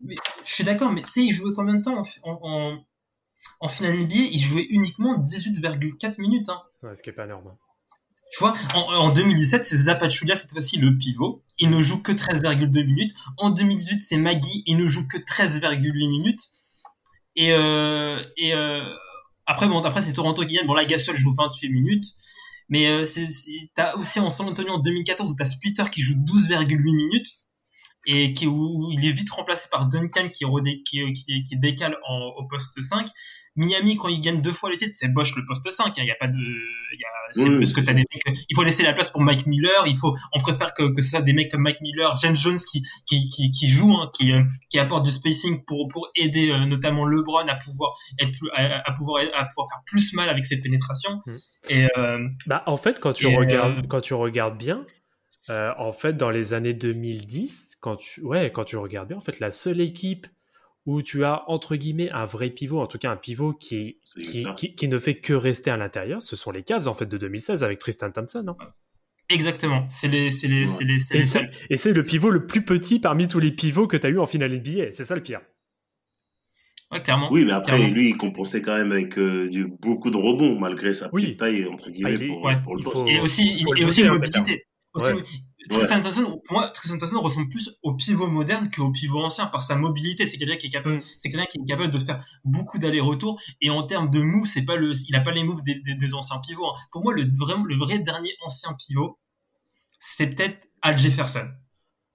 mais, 0.00 0.16
je 0.44 0.52
suis 0.52 0.64
d'accord, 0.64 0.92
mais 0.92 1.02
tu 1.02 1.12
sais, 1.12 1.24
il 1.24 1.32
jouait 1.32 1.54
combien 1.56 1.74
de 1.74 1.82
temps 1.82 2.02
en, 2.22 2.38
en, 2.42 2.78
en 3.60 3.68
finale 3.68 3.98
NBA 3.98 4.14
Il 4.14 4.40
jouait 4.40 4.66
uniquement 4.70 5.18
18,4 5.18 6.20
minutes. 6.20 6.48
Hein. 6.48 6.62
Ouais, 6.82 6.94
ce 6.94 7.02
qui 7.02 7.10
est 7.10 7.12
pas 7.14 7.24
énorme. 7.24 7.56
Tu 8.32 8.40
vois, 8.40 8.54
en, 8.74 9.10
2017, 9.10 9.64
c'est 9.64 9.76
Zapachulia, 9.76 10.36
cette 10.36 10.52
fois-ci, 10.52 10.76
le 10.76 10.96
pivot. 10.96 11.42
Il 11.58 11.70
ne 11.70 11.80
joue 11.80 12.02
que 12.02 12.12
13,2 12.12 12.84
minutes. 12.84 13.14
En 13.38 13.50
2018, 13.50 14.00
c'est 14.00 14.18
Magui, 14.18 14.62
il 14.66 14.76
ne 14.76 14.86
joue 14.86 15.08
que 15.08 15.16
13,8 15.16 16.08
minutes. 16.08 16.42
Et, 17.36 17.52
euh, 17.52 18.22
et 18.36 18.54
euh, 18.54 18.82
après, 19.46 19.66
bon, 19.66 19.82
après, 19.82 20.02
c'est 20.02 20.12
Toronto 20.12 20.44
qui 20.44 20.56
gagne. 20.56 20.66
Bon, 20.66 20.74
là, 20.74 20.84
Gasol 20.84 21.16
joue 21.16 21.34
28 21.34 21.70
minutes. 21.70 22.04
Mais 22.68 22.86
euh, 22.88 23.06
t'as 23.74 23.96
aussi 23.96 24.20
en 24.20 24.28
San 24.28 24.46
Antonio 24.46 24.74
en 24.74 24.78
2014, 24.78 25.34
t'as 25.36 25.46
Splitter 25.46 25.84
qui 25.90 26.02
joue 26.02 26.16
12,8 26.16 26.66
minutes 26.76 27.28
et 28.06 28.34
qui 28.34 28.46
où 28.46 28.90
il 28.92 29.04
est 29.06 29.12
vite 29.12 29.30
remplacé 29.30 29.68
par 29.70 29.88
Duncan 29.88 30.28
qui, 30.28 30.44
qui, 30.84 31.12
qui, 31.12 31.42
qui 31.42 31.58
décale 31.58 31.96
en, 32.06 32.32
au 32.36 32.46
poste 32.46 32.80
5 32.80 33.08
Miami, 33.58 33.96
quand 33.96 34.06
il 34.06 34.20
gagne 34.20 34.40
deux 34.40 34.52
fois 34.52 34.70
le 34.70 34.76
titre, 34.76 34.94
c'est 34.96 35.08
Bosch 35.08 35.34
le 35.34 35.44
poste 35.44 35.68
5. 35.68 35.92
Il 35.96 36.00
hein. 36.00 36.04
n'y 36.04 36.10
a 36.12 36.14
pas 36.14 36.28
de, 36.28 36.38
il 36.38 37.00
y 37.00 37.04
a, 37.04 37.32
c'est 37.32 37.58
parce 37.58 37.72
que 37.72 37.80
t'as 37.80 37.92
des 37.92 38.04
mecs, 38.14 38.38
il 38.48 38.54
faut 38.54 38.62
laisser 38.62 38.84
la 38.84 38.92
place 38.92 39.10
pour 39.10 39.20
Mike 39.20 39.46
Miller. 39.46 39.84
Il 39.86 39.96
faut, 39.96 40.14
on 40.32 40.38
préfère 40.38 40.72
que, 40.72 40.84
que 40.94 41.02
ce 41.02 41.10
soit 41.10 41.22
des 41.22 41.32
mecs 41.32 41.50
comme 41.50 41.62
Mike 41.62 41.80
Miller, 41.80 42.16
James 42.22 42.36
Jones 42.36 42.58
qui, 42.58 42.82
qui, 43.06 43.28
qui, 43.28 43.50
qui 43.50 43.66
joue, 43.66 43.92
hein, 43.92 44.10
qui, 44.14 44.32
euh, 44.32 44.44
qui 44.70 44.78
apporte 44.78 45.04
du 45.04 45.10
spacing 45.10 45.64
pour, 45.64 45.88
pour 45.88 46.08
aider 46.14 46.50
euh, 46.50 46.66
notamment 46.66 47.04
LeBron 47.04 47.48
à 47.48 47.56
pouvoir 47.56 47.94
être 48.20 48.30
plus, 48.30 48.48
à, 48.54 48.92
pouvoir, 48.92 49.24
à 49.34 49.44
pouvoir 49.46 49.68
faire 49.68 49.82
plus 49.86 50.12
mal 50.14 50.28
avec 50.28 50.46
ses 50.46 50.60
pénétrations. 50.60 51.20
Mm. 51.26 51.32
Et, 51.70 51.88
euh, 51.98 52.28
bah, 52.46 52.62
en 52.66 52.76
fait, 52.76 53.00
quand 53.00 53.12
tu 53.12 53.26
regardes, 53.26 53.88
quand 53.88 54.00
tu 54.00 54.14
regardes 54.14 54.56
bien, 54.56 54.86
en 55.50 55.92
fait, 55.92 56.16
dans 56.16 56.30
les 56.30 56.54
années 56.54 56.74
2010, 56.74 57.78
quand 57.80 57.96
tu, 57.96 58.20
ouais, 58.22 58.52
quand 58.52 58.64
tu 58.64 58.76
regardes 58.76 59.08
bien, 59.08 59.16
en 59.16 59.22
fait, 59.22 59.40
la 59.40 59.50
seule 59.50 59.80
équipe 59.80 60.28
où 60.86 61.02
tu 61.02 61.24
as 61.24 61.44
entre 61.48 61.76
guillemets 61.76 62.10
un 62.10 62.24
vrai 62.24 62.50
pivot, 62.50 62.80
en 62.80 62.86
tout 62.86 62.98
cas 62.98 63.10
un 63.10 63.16
pivot 63.16 63.52
qui, 63.52 63.98
qui, 64.56 64.88
ne 64.88 64.98
fait 64.98 65.16
que 65.16 65.34
rester 65.34 65.70
à 65.70 65.76
l'intérieur, 65.76 66.22
ce 66.22 66.36
sont 66.36 66.50
les 66.50 66.62
Cavs 66.62 66.88
en 66.88 66.94
fait 66.94 67.06
de 67.06 67.18
2016 67.18 67.62
avec 67.64 67.78
Tristan 67.78 68.10
Thompson. 68.10 68.42
Non 68.42 68.56
Exactement, 69.30 69.86
c'est 69.90 70.08
les, 70.08 70.30
c'est 70.30 70.48
les, 70.48 70.66
c'est 70.66 70.84
les, 70.84 70.94
et, 71.14 71.22
c'est, 71.26 71.50
et 71.68 71.76
c'est 71.76 71.92
le 71.92 72.02
pivot 72.02 72.30
le 72.30 72.46
plus 72.46 72.64
petit 72.64 72.98
parmi 72.98 73.28
tous 73.28 73.40
les 73.40 73.52
pivots 73.52 73.86
que 73.86 73.98
tu 73.98 74.06
as 74.06 74.10
eu 74.10 74.18
en 74.18 74.26
finale 74.26 74.56
NBA, 74.56 74.92
c'est 74.92 75.04
ça 75.04 75.14
le 75.14 75.22
pire. 75.22 75.40
Ouais, 76.90 77.02
clairement. 77.02 77.28
Oui, 77.30 77.44
mais 77.44 77.52
après, 77.52 77.78
lui, 77.90 78.10
il 78.10 78.16
compensait 78.16 78.62
quand 78.62 78.76
même 78.76 78.92
avec 78.92 79.18
euh, 79.18 79.50
du, 79.50 79.66
beaucoup 79.66 80.10
de 80.10 80.16
rebonds, 80.16 80.58
malgré 80.58 80.94
sa 80.94 81.10
petite 81.10 81.38
taille, 81.38 81.66
entre 81.66 81.90
guillemets, 81.90 82.30
ah, 82.46 82.56
pour, 82.56 82.76
le 82.76 82.82
poste. 82.82 83.06
Et 83.06 83.20
aussi, 83.20 83.62
et 83.76 83.84
aussi 83.84 84.02
une 84.02 84.08
mobilité. 84.08 84.64
Tristan 85.70 86.00
Thompson, 86.00 86.40
pour 86.44 86.58
moi, 86.58 86.68
Tristan 86.68 86.98
Thompson 86.98 87.20
ressemble 87.20 87.48
plus 87.48 87.70
au 87.82 87.94
pivot 87.94 88.26
moderne 88.26 88.70
qu'au 88.70 88.90
pivot 88.90 89.22
ancien 89.22 89.46
par 89.46 89.62
sa 89.62 89.74
mobilité. 89.74 90.26
C'est 90.26 90.38
quelqu'un 90.38 90.56
qui 90.56 90.68
est 90.68 90.70
capable, 90.70 90.96
mm. 90.96 91.02
c'est 91.18 91.30
quelqu'un 91.30 91.46
qui 91.46 91.58
est 91.58 91.64
capable 91.66 91.90
de 91.90 91.98
faire 91.98 92.24
beaucoup 92.44 92.78
d'allers-retours. 92.78 93.40
Et 93.60 93.70
en 93.70 93.82
termes 93.82 94.10
de 94.10 94.20
moves, 94.20 94.46
c'est 94.46 94.64
pas 94.64 94.76
le, 94.76 94.92
il 95.08 95.16
a 95.16 95.20
pas 95.20 95.32
les 95.32 95.44
moves 95.44 95.62
des, 95.62 95.74
des, 95.74 96.14
anciens 96.14 96.38
pivots. 96.38 96.66
Hein. 96.66 96.74
Pour 96.92 97.02
moi, 97.02 97.12
le 97.12 97.26
vrai, 97.34 97.54
le 97.64 97.76
vrai 97.76 97.98
dernier 97.98 98.30
ancien 98.42 98.72
pivot, 98.74 99.18
c'est 99.98 100.28
peut-être 100.28 100.68
Al 100.82 100.98
Jefferson. 100.98 101.48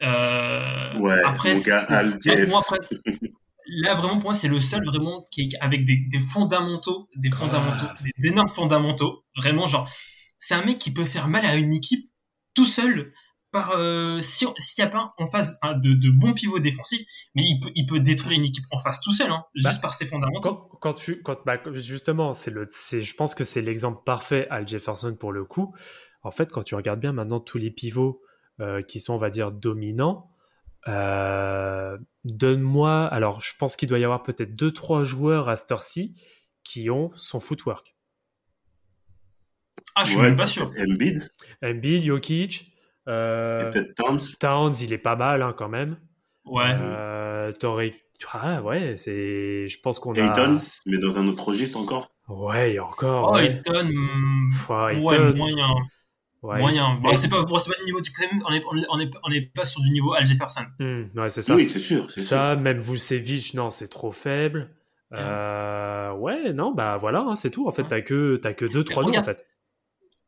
Euh, 0.02 0.98
ouais, 1.00 1.22
après, 1.24 1.70
Al 1.70 2.20
là 3.66 3.96
vraiment 3.96 4.16
pour 4.16 4.26
moi 4.26 4.34
c'est 4.34 4.48
le 4.48 4.60
seul 4.60 4.84
vraiment 4.86 5.24
qui 5.32 5.42
est 5.42 5.58
avec 5.60 5.86
des, 5.86 5.96
des 5.96 6.20
fondamentaux, 6.20 7.10
des 7.16 7.30
fondamentaux, 7.30 7.86
ah. 7.90 7.96
des 8.18 8.28
énormes 8.28 8.50
fondamentaux. 8.50 9.24
Vraiment 9.36 9.66
genre, 9.66 9.90
c'est 10.40 10.54
un 10.54 10.66
mec 10.66 10.80
qui 10.80 10.94
peut 10.94 11.06
faire 11.06 11.28
mal 11.28 11.46
à 11.46 11.56
une 11.56 11.74
équipe 11.74 12.06
tout 12.54 12.66
seul 12.66 13.14
par 13.54 13.76
euh, 13.78 14.20
s'il 14.20 14.50
n'y 14.80 14.84
a 14.84 14.88
pas 14.88 15.14
en 15.18 15.28
face 15.28 15.58
de, 15.62 15.94
de, 15.94 16.10
bons 16.10 16.34
pivots 16.34 16.60
défensifs, 16.60 17.06
mais 17.36 17.44
il 17.46 17.60
peut, 17.60 17.72
il 17.76 17.86
peut 17.86 18.00
détruire 18.00 18.38
une 18.38 18.46
équipe 18.46 18.66
en 18.72 18.80
face 18.80 19.00
tout 19.00 19.14
seul, 19.14 19.32
hein, 19.32 19.46
juste 19.54 19.76
bah, 19.76 19.84
par 19.84 19.94
ses 19.94 20.08
fondamentaux. 20.08 20.70
Quand, 20.82 20.94
tu, 20.94 21.22
quand, 21.22 21.38
bah, 21.46 21.62
justement, 21.76 22.34
c'est 22.34 22.52
le, 22.52 22.68
c'est, 22.70 23.04
je 23.04 23.16
pense 23.16 23.36
que 23.36 23.44
c'est 23.44 23.62
l'exemple 23.62 24.02
parfait 24.04 24.48
Al 24.50 24.68
Jefferson 24.68 25.16
pour 25.16 25.32
le 25.32 25.46
coup. 25.46 25.74
En 26.24 26.32
fait, 26.32 26.52
quand 26.52 26.64
tu 26.64 26.76
regardes 26.76 27.00
bien 27.00 27.14
maintenant 27.14 27.40
tous 27.40 27.60
les 27.60 27.70
pivots 27.70 28.22
euh, 28.60 28.82
qui 28.82 29.00
sont, 29.00 29.14
on 29.14 29.18
va 29.18 29.30
dire, 29.30 29.52
dominants, 29.52 30.32
euh, 30.88 31.98
donne-moi. 32.26 33.06
Alors, 33.06 33.40
je 33.40 33.54
pense 33.58 33.76
qu'il 33.76 33.88
doit 33.88 34.00
y 34.00 34.04
avoir 34.04 34.24
peut-être 34.24 34.56
deux 34.56 34.72
trois 34.72 35.04
joueurs 35.04 35.48
à 35.48 35.56
Storsea 35.56 36.10
qui 36.64 36.90
ont 36.90 37.12
son 37.16 37.40
footwork. 37.40 37.96
Ah, 39.96 40.06
je 40.06 40.12
suis 40.12 40.20
même 40.20 40.36
pas 40.36 40.48
sûr. 40.48 40.72
Embiid. 40.80 41.30
Embiid, 41.62 42.04
Jokic. 42.04 42.73
Euh, 43.08 43.72
Towns. 43.96 44.22
Towns, 44.40 44.74
il 44.82 44.94
est 44.94 44.98
pas 44.98 45.16
mal 45.16 45.42
hein, 45.42 45.54
quand 45.58 45.70
même. 45.70 45.98
Ouais. 46.46 46.76
Euh, 46.80 47.52
Ah 48.32 48.62
ouais, 48.62 48.96
c'est. 48.98 49.68
Je 49.68 49.80
pense 49.82 50.00
qu'on 50.00 50.14
a. 50.14 50.20
Ayton, 50.20 50.58
mais 50.86 50.98
dans 50.98 51.18
un 51.18 51.28
autre 51.28 51.48
registre 51.48 51.78
encore. 51.78 52.12
Ouais, 52.30 52.80
encore. 52.80 53.32
Oh, 53.32 53.36
ouais. 53.36 53.46
Ayton. 53.46 53.90
Ouais, 54.70 55.02
ouais, 55.02 55.34
moyen. 55.34 55.68
Ouais. 56.42 56.60
Moyen. 56.60 56.96
Bon, 56.96 57.14
c'est 57.16 57.30
pas, 57.30 57.44
bon, 57.44 57.56
pas 57.56 57.80
du 57.80 57.86
niveau 57.86 58.02
du 58.02 58.12
on 58.46 58.54
est, 58.54 58.62
on 58.90 59.00
est, 59.00 59.10
on 59.24 59.32
est, 59.32 59.42
pas 59.54 59.66
sur 59.66 59.82
du 59.82 59.92
niveau 59.92 60.14
Al 60.14 60.26
Jefferson. 60.26 60.66
Hmm, 60.80 61.04
ouais, 61.16 61.30
c'est 61.30 61.42
ça. 61.42 61.56
Oui, 61.56 61.68
c'est 61.68 61.80
sûr. 61.80 62.10
Ça, 62.12 62.54
sûr. 62.54 62.62
même 62.62 62.80
Vucevic, 62.80 63.54
non, 63.54 63.70
c'est 63.70 63.88
trop 63.88 64.12
faible. 64.12 64.70
Euh, 65.14 66.12
ouais, 66.14 66.54
non, 66.54 66.74
bah 66.74 66.98
voilà, 66.98 67.22
hein, 67.22 67.36
c'est 67.36 67.50
tout. 67.52 67.68
En 67.68 67.72
fait, 67.72 67.84
t'as 67.84 68.02
que, 68.02 68.38
t'as 68.38 68.54
que 68.54 68.66
deux, 68.66 68.84
trois 68.84 69.04
noms, 69.04 69.18
en 69.18 69.24
fait. 69.24 69.46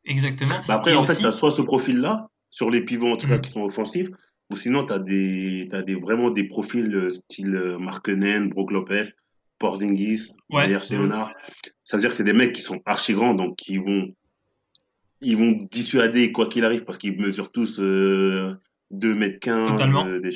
Exactement. 0.04 0.54
Bah 0.68 0.74
après, 0.74 0.94
en 0.94 1.04
fait, 1.04 1.16
tu 1.16 1.26
as 1.26 1.32
soit 1.32 1.50
ce 1.50 1.62
profil-là, 1.62 2.30
sur 2.56 2.70
les 2.70 2.82
pivots 2.82 3.12
en 3.12 3.18
tout 3.18 3.28
cas 3.28 3.36
mm. 3.36 3.42
qui 3.42 3.50
sont 3.50 3.64
offensifs, 3.64 4.08
ou 4.50 4.56
sinon 4.56 4.86
tu 4.86 4.92
as, 4.94 4.98
des, 4.98 5.68
as 5.72 5.82
des, 5.82 5.94
vraiment 5.94 6.30
des 6.30 6.44
profils 6.44 6.94
euh, 6.96 7.10
style 7.10 7.54
euh, 7.54 7.78
Markenen, 7.78 8.48
Brook 8.48 8.70
Lopez, 8.70 9.02
Porzingis, 9.58 10.32
ouais. 10.48 10.66
Leonard. 10.66 11.34
Ça 11.84 11.98
veut 11.98 12.00
dire 12.00 12.08
que 12.08 12.16
c'est 12.16 12.24
des 12.24 12.32
mecs 12.32 12.54
qui 12.54 12.62
sont 12.62 12.80
archi 12.86 13.12
grands, 13.12 13.34
donc 13.34 13.56
qui 13.56 13.76
vont, 13.76 14.10
ils 15.20 15.36
vont 15.36 15.68
dissuader 15.70 16.32
quoi 16.32 16.48
qu'il 16.48 16.64
arrive 16.64 16.84
parce 16.84 16.96
qu'ils 16.96 17.20
mesurent 17.20 17.52
tous 17.52 17.78
euh, 17.78 18.54
2 18.90 19.14
mètres 19.14 19.38
15, 19.38 19.78
euh, 20.06 20.20
des, 20.20 20.30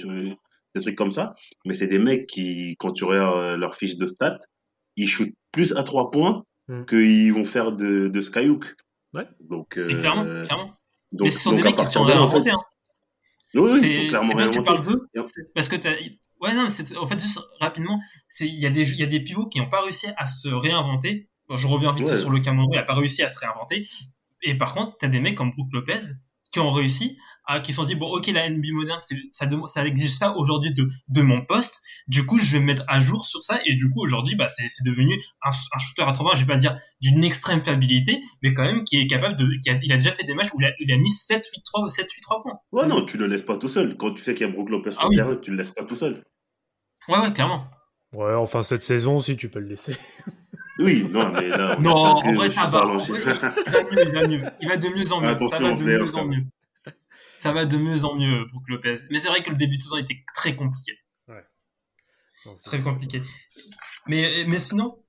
des, 0.75 0.81
trucs 0.83 0.97
comme 0.97 1.13
ça. 1.13 1.35
Mais 1.65 1.73
c'est 1.73 1.87
des 1.87 1.99
mecs 1.99 2.27
qui, 2.27 2.77
quand 2.79 2.93
tu 2.93 3.05
regardes 3.05 3.59
leur 3.59 3.75
fiche 3.75 3.97
de 3.97 4.05
stats, 4.05 4.41
ils 4.97 5.09
shootent 5.09 5.33
plus 5.53 5.75
à 5.75 5.85
3 5.85 6.11
points 6.11 6.45
mm. 6.69 6.85
qu'ils 6.85 7.33
vont 7.33 7.47
faire 7.47 7.73
de, 7.73 8.09
de 8.09 8.21
skyhook. 8.21 8.75
Ouais. 9.15 9.27
Donc, 9.41 9.79
euh, 9.79 9.99
clairement, 9.99 10.45
clairement. 10.45 10.80
Donc, 11.13 11.27
mais 11.27 11.31
ce 11.31 11.41
sont 11.41 11.53
des 11.53 11.63
mecs 11.63 11.77
qui 11.77 11.87
sont 11.87 12.03
réinventés. 12.03 12.51
Hein. 12.51 12.59
Oui, 13.55 14.09
clairement 14.09 14.35
réinventés. 14.35 14.59
Tu 14.59 14.63
parles 14.63 14.85
d'eux, 14.85 15.09
parce 15.55 15.69
que 15.69 15.77
t'as... 15.77 15.93
Ouais, 16.41 16.55
non, 16.55 16.67
mais 16.67 16.97
en 16.97 17.07
fait, 17.07 17.21
juste 17.21 17.41
rapidement, 17.61 18.01
il 18.41 18.59
y, 18.59 18.67
a 18.67 18.71
des, 18.71 18.95
y 18.95 19.03
a 19.03 19.07
des 19.07 19.21
pivots 19.21 19.47
qui 19.47 19.59
n'ont 19.59 19.69
pas 19.69 19.83
réussi 19.83 20.07
à 20.17 20.25
se 20.25 20.49
réinventer. 20.49 21.29
je 21.55 21.67
reviens 21.67 21.93
vite 21.93 22.17
sur 22.17 22.31
le 22.31 22.41
Cameroun, 22.41 22.71
il 22.73 22.77
n'a 22.77 22.83
pas 22.83 22.95
réussi 22.95 23.23
à 23.23 23.29
se 23.29 23.39
réinventer. 23.39 23.87
Et 24.43 24.57
par 24.57 24.75
contre, 24.75 24.97
tu 24.99 25.05
as 25.05 25.09
des 25.09 25.21
mecs 25.21 25.37
comme 25.37 25.51
Brook 25.53 25.69
Lopez 25.73 26.01
qui 26.51 26.61
ont 26.61 26.71
réussi 26.71 27.19
qui 27.59 27.73
se 27.73 27.77
sont 27.77 27.85
dit 27.85 27.97
bon 27.97 28.07
ok 28.07 28.29
la 28.29 28.49
NBA 28.49 28.73
moderne 28.73 29.01
ça, 29.33 29.47
ça 29.67 29.85
exige 29.85 30.11
ça 30.13 30.37
aujourd'hui 30.37 30.73
de, 30.73 30.87
de 31.09 31.23
mon 31.23 31.45
poste. 31.45 31.81
Du 32.07 32.25
coup 32.25 32.39
je 32.39 32.53
vais 32.53 32.61
me 32.61 32.67
mettre 32.67 32.85
à 32.87 33.01
jour 33.01 33.25
sur 33.25 33.43
ça. 33.43 33.59
Et 33.67 33.75
du 33.75 33.91
coup 33.91 34.01
aujourd'hui 34.01 34.37
bah 34.37 34.49
c'est 34.49 34.69
devenu 34.85 35.21
un, 35.43 35.51
un, 35.51 35.79
shooter 35.79 36.03
à 36.03 36.13
3 36.13 36.37
je 36.37 36.41
vais 36.43 36.47
pas 36.47 36.57
dire 36.57 36.79
d'une 37.01 37.25
extrême 37.25 37.63
fiabilité 37.63 38.21
mais 38.43 38.55
quand 38.55 38.65
même 38.65 38.85
qui 38.85 39.01
est 39.01 39.07
capable 39.09 39.37
de 39.37 39.49
qui 39.63 39.71
a, 39.71 39.79
il 39.83 39.93
a 39.93 39.97
déjà 39.97 40.13
fait 40.13 40.25
des 40.25 40.35
matchs 40.35 40.51
où 40.55 40.61
il 40.61 40.67
a, 40.67 40.71
il 40.79 40.93
a 40.93 40.97
mis 40.97 41.11
7 41.11 41.45
8 41.45 41.63
3 41.65 41.89
7 41.89 42.11
8 42.11 42.21
3 42.21 42.43
points. 42.43 42.59
Ouais 42.73 42.87
non 42.87 43.05
tu 43.05 43.17
le 43.19 43.27
laisses 43.27 43.43
pas 43.43 43.59
tout 43.59 43.69
seul. 43.69 43.97
Quand 43.97 44.13
tu 44.13 44.23
sais 44.23 44.35
qu'il 44.35 44.47
y 44.47 44.51
a 44.51 44.53
Brook 44.53 44.71
Lopez 44.71 44.93
sur 44.93 45.03
ah, 45.03 45.09
le 45.11 45.17
terrain 45.17 45.37
tu 45.37 45.51
le 45.51 45.57
laisses 45.57 45.73
pas 45.73 45.85
tout 45.85 45.97
seul. 45.97 46.23
Ouais 47.09 47.19
ouais 47.19 47.33
clairement. 47.33 47.67
Ouais 48.15 48.35
enfin 48.35 48.63
cette 48.63 48.85
saison 48.85 49.21
si 49.21 49.37
tu 49.37 49.49
peux 49.49 49.61
le 49.61 49.69
laisser. 49.69 49.97
Oui, 50.83 51.07
non, 51.13 51.31
mais 51.33 51.49
là. 51.49 51.77
non, 51.79 51.93
en 51.93 52.33
vrai, 52.33 52.49
ça 52.49 52.67
va. 52.67 52.87
il 52.87 53.13
va 53.71 53.83
mieux, 53.83 54.07
il 54.07 54.13
va 54.15 54.27
mieux. 54.27 54.43
Il 54.63 54.69
va 54.69 54.77
de 54.79 54.89
mieux 54.89 55.13
en 55.13 55.21
mieux. 55.21 55.29
Attention, 55.29 55.59
ça 55.59 55.63
va 55.63 55.73
de 55.75 55.85
mieux 55.85 56.15
en 56.15 56.25
mieux 56.25 56.45
ça 57.41 57.53
va 57.53 57.65
de 57.65 57.79
mieux 57.79 58.05
en 58.05 58.15
mieux 58.17 58.47
pour 58.49 58.63
Lopez. 58.69 58.99
Mais 59.11 59.19
c'est 59.19 59.29
vrai 59.29 59.43
que 59.43 59.49
le 59.49 59.57
début 59.57 59.79
de 59.79 59.83
saison 59.83 59.97
était 59.97 60.23
très 60.35 60.55
compliqué. 60.55 60.93
Ouais. 61.27 61.43
très 62.65 62.81
compliqué. 62.81 63.23
Mais, 64.07 64.45
mais 64.51 64.59
sinon, 64.59 65.03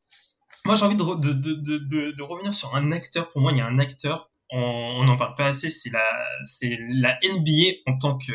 moi 0.63 0.75
j'ai 0.75 0.85
envie 0.85 0.95
de, 0.95 1.03
de, 1.03 1.33
de, 1.33 2.11
de, 2.11 2.23
revenir 2.23 2.53
sur 2.53 2.73
un 2.73 2.93
acteur. 2.93 3.29
Pour 3.31 3.41
moi, 3.41 3.51
il 3.51 3.57
y 3.57 3.61
a 3.61 3.65
un 3.65 3.79
acteur, 3.79 4.31
on 4.49 5.03
n'en 5.03 5.17
parle 5.17 5.35
pas 5.35 5.47
assez, 5.47 5.69
c'est 5.69 5.89
la, 5.89 6.05
c'est 6.43 6.77
la 6.89 7.17
NBA 7.21 7.81
en 7.85 7.97
tant 7.97 8.17
que 8.17 8.31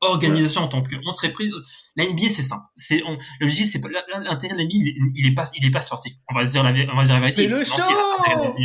organisation, 0.00 0.62
en 0.62 0.68
tant 0.68 0.82
qu'entreprise. 0.82 1.54
La 1.94 2.04
NBA, 2.04 2.28
c'est 2.28 2.42
simple. 2.42 2.64
C'est, 2.74 3.04
on, 3.04 3.16
le 3.38 3.48
c'est 3.50 3.80
pas, 3.80 3.88
l'intérêt 3.88 4.54
de 4.54 4.58
la 4.58 4.64
NBA, 4.64 4.74
il, 4.74 5.12
il, 5.14 5.26
est 5.26 5.34
pas, 5.34 5.48
il 5.54 5.64
est 5.64 5.70
pas 5.70 5.80
sportif. 5.80 6.14
On 6.28 6.34
va 6.34 6.44
se 6.44 6.50
dire 6.50 6.64
la, 6.64 6.70
on 6.92 6.96
va 6.96 7.04
dire 7.04 7.14
la 7.14 7.20
vérité. 7.20 7.42
C'est 7.42 7.56
le 7.56 7.64
show! 7.64 8.56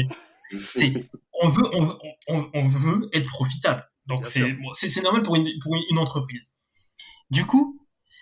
C'est, 0.74 1.08
on 1.44 1.50
veut, 1.50 1.76
on 1.76 1.82
veut, 1.82 1.98
on, 2.30 2.50
on 2.56 2.68
veut 2.68 3.10
être 3.14 3.30
profitable. 3.30 3.88
Donc 4.08 4.26
c'est 4.26 4.54
bon, 4.54 4.72
normal 5.04 5.22
pour 5.22 5.36
une, 5.36 5.50
pour 5.62 5.76
une 5.76 5.98
entreprise. 5.98 6.54
Du 7.30 7.46
coup, 7.46 7.80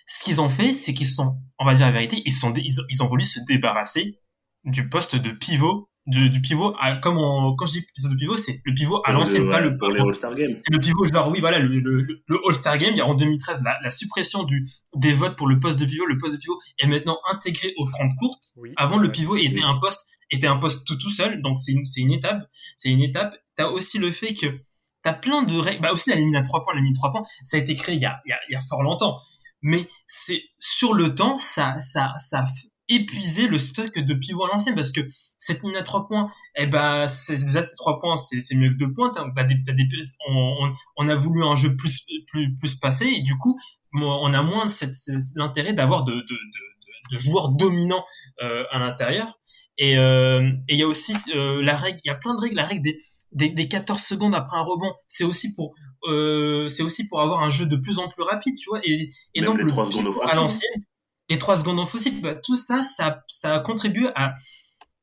ce 0.08 0.24
qu'ils 0.24 0.41
ont 0.41 0.50
fait, 0.50 0.74
c'est 0.74 0.93
qu'ils 0.93 1.08
sont, 1.08 1.38
on 1.60 1.65
va 1.65 1.74
dire 1.74 1.86
la 1.86 1.91
vérité, 1.91 2.21
ils 2.26 2.32
sont 2.32 2.54
ils, 2.54 2.76
ils, 2.89 3.04
ont 3.04 3.08
voulu 3.08 3.24
se 3.24 3.39
débarrasser 3.48 4.19
du 4.63 4.89
poste 4.89 5.15
de 5.15 5.32
pivot 5.32 5.89
du, 6.08 6.30
du 6.30 6.39
pivot 6.39 6.76
à, 6.80 6.98
comme 6.98 7.17
on, 7.17 7.56
quand 7.56 7.65
je 7.65 7.74
dis 7.74 7.82
poste 7.95 8.12
de 8.12 8.15
pivot 8.15 8.38
c'est 8.38 8.62
le 8.63 8.76
pivot 8.76 9.02
à 9.06 9.12
l'ancienne 9.12 9.50
pas 9.50 9.60
le 9.60 9.76
pour 9.76 9.89
les 9.89 10.00
All-Star 10.00 10.36
Games 10.36 10.56
c'est 10.60 10.71
le 10.71 10.80
pivot 10.80 11.04
genre 11.06 11.30
oui 11.30 11.39
voilà 11.39 11.58
le, 11.58 11.80
le, 11.80 12.02
le 12.04 12.39
All-Star 12.48 12.78
Game 12.78 12.91
il 12.91 12.98
y 12.98 13.02
a 13.02 13.08
en 13.08 13.15
2013 13.15 13.63
la, 13.63 13.80
la, 13.82 13.89
suppression 13.89 14.43
du 14.43 14.67
des 14.95 15.13
votes 15.13 15.36
pour 15.36 15.48
le 15.48 15.60
poste 15.60 15.80
de 15.80 15.86
pivot 15.86 16.06
le 16.06 16.17
poste 16.19 16.36
de 16.36 16.39
pivot 16.39 16.60
est 16.78 16.86
maintenant 16.86 17.17
intégré 17.32 17.74
au 17.78 17.88
front 17.88 18.06
de 18.06 18.13
courte 18.19 18.54
avant 18.78 18.98
le 18.98 19.12
pivot 19.12 19.36
était 19.36 19.63
un 19.63 19.80
poste 19.80 20.06
était 20.32 20.48
un 20.48 20.58
poste 20.58 20.86
tout 20.86 20.98
tout 20.98 21.10
seul, 21.10 21.41
donc 21.41 21.58
c'est 21.60 21.71
une, 21.71 21.86
c'est 21.86 22.02
une 22.02 22.12
étape, 22.12 22.43
c'est 22.78 22.89
une 22.89 23.02
étape. 23.02 23.36
T'as 23.56 23.67
aussi 23.67 23.98
le 23.98 24.12
fait 24.12 24.34
que 24.34 24.48
t'as 25.05 25.13
plein 25.13 25.43
de 25.43 25.55
règles, 25.55 25.81
bah 25.81 25.93
aussi 25.93 26.09
la 26.09 26.15
ligne 26.15 26.35
à 26.35 26.41
trois 26.41 26.63
points, 26.63 26.73
la 26.73 26.81
ligne 26.81 26.91
à 26.91 26.95
trois 26.95 27.11
points, 27.11 27.21
ça 27.43 27.57
a 27.57 27.59
été 27.59 27.75
créé 27.75 27.95
il 27.95 28.01
y 28.01 28.05
a, 28.05 28.19
il 28.25 28.31
y 28.31 28.33
a, 28.33 28.39
il 28.49 28.67
fort 28.67 28.81
longtemps, 28.81 29.21
mais 29.61 29.87
c'est 30.07 30.41
sur 30.59 30.95
le 30.95 31.13
temps, 31.13 31.37
ça, 31.37 31.77
ça, 31.79 32.13
ça 32.17 32.43
épuisé 32.87 33.47
le 33.47 33.57
stock 33.57 33.97
de 33.97 34.13
pivots 34.13 34.45
à 34.45 34.49
l'ancienne 34.49 34.75
parce 34.75 34.91
que 34.91 35.01
cette 35.37 35.63
ligne 35.63 35.75
à 35.75 35.83
trois 35.83 36.07
points, 36.07 36.31
eh 36.55 36.65
ben, 36.65 37.07
c'est 37.07 37.37
déjà 37.37 37.61
ces 37.61 37.75
trois 37.75 37.99
points, 37.99 38.17
c'est, 38.17 38.55
mieux 38.55 38.69
que 38.69 38.77
deux 38.77 38.93
points. 38.93 39.11
T'as, 39.11 39.43
des, 39.43 39.55
t'as 39.63 39.73
des, 39.73 39.87
on, 40.27 40.71
on, 40.97 41.09
a 41.09 41.15
voulu 41.15 41.43
un 41.43 41.55
jeu 41.55 41.75
plus, 41.75 42.05
plus, 42.27 42.55
plus 42.55 42.75
passé 42.75 43.05
et 43.05 43.21
du 43.21 43.37
coup, 43.37 43.57
on 43.93 44.33
a 44.33 44.41
moins 44.41 44.65
l'intérêt 45.35 45.73
d'avoir 45.73 46.03
de, 46.03 46.13
de, 46.13 46.19
de, 46.21 47.11
de, 47.11 47.17
joueurs 47.17 47.49
dominants 47.49 48.05
euh, 48.41 48.65
à 48.71 48.79
l'intérieur. 48.79 49.39
Et 49.77 49.97
euh, 49.97 50.51
il 50.69 50.77
y 50.77 50.83
a 50.83 50.87
aussi 50.87 51.15
euh, 51.35 51.61
la 51.61 51.75
règle, 51.75 51.99
il 52.03 52.07
y 52.07 52.11
a 52.11 52.15
plein 52.15 52.35
de 52.35 52.39
règles, 52.39 52.55
la 52.55 52.65
règle 52.65 52.83
des, 52.83 52.97
des, 53.36 53.50
des 53.50 53.67
14 53.67 54.02
secondes 54.02 54.34
après 54.34 54.58
un 54.58 54.63
rebond, 54.63 54.93
c'est 55.08 55.26
aussi 55.26 55.54
pour 55.54 55.76
euh, 56.08 56.67
c'est 56.69 56.84
aussi 56.84 57.08
pour 57.08 57.21
avoir 57.21 57.43
un 57.43 57.50
jeu 57.50 57.65
de 57.65 57.76
plus 57.76 58.00
en 58.00 58.08
plus 58.08 58.24
rapide, 58.24 58.56
tu 58.58 58.69
vois. 58.69 58.80
Et, 58.84 59.12
et 59.36 59.41
donc 59.41 59.62
le 59.62 59.71
à 60.28 60.36
l'ancienne, 60.36 60.84
les 61.30 61.38
3 61.38 61.60
secondes 61.60 61.80
en 61.80 61.86
fossile, 61.86 62.21
bah, 62.21 62.34
tout 62.34 62.56
ça, 62.56 62.82
ça, 62.82 63.24
ça 63.28 63.56
a 63.56 63.60
contribué 63.60 64.08
à, 64.15 64.36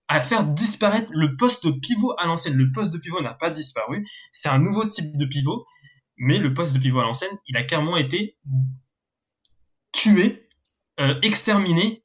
à 0.09 0.21
faire 0.21 0.45
disparaître 0.45 1.11
le 1.13 1.29
poste 1.37 1.67
de 1.67 1.73
pivot 1.73 2.15
à 2.19 2.27
l'ancienne. 2.27 2.55
Le 2.55 2.73
poste 2.73 2.91
de 2.91 2.99
pivot 2.99 3.21
n'a 3.21 3.35
pas 3.35 3.51
disparu, 3.51 4.07
c'est 4.33 4.49
un 4.49 4.59
nouveau 4.59 4.87
type 4.87 5.17
de 5.17 5.27
pivot, 5.27 5.65
mais 6.17 6.39
le 6.39 6.55
poste 6.55 6.73
de 6.73 6.79
pivot 6.79 7.01
à 7.01 7.05
l'ancienne, 7.05 7.37
il 7.47 7.57
a 7.59 7.65
clairement 7.65 7.99
été 7.99 8.39
tué, 9.93 10.49
euh, 11.01 11.15
exterminé 11.23 12.02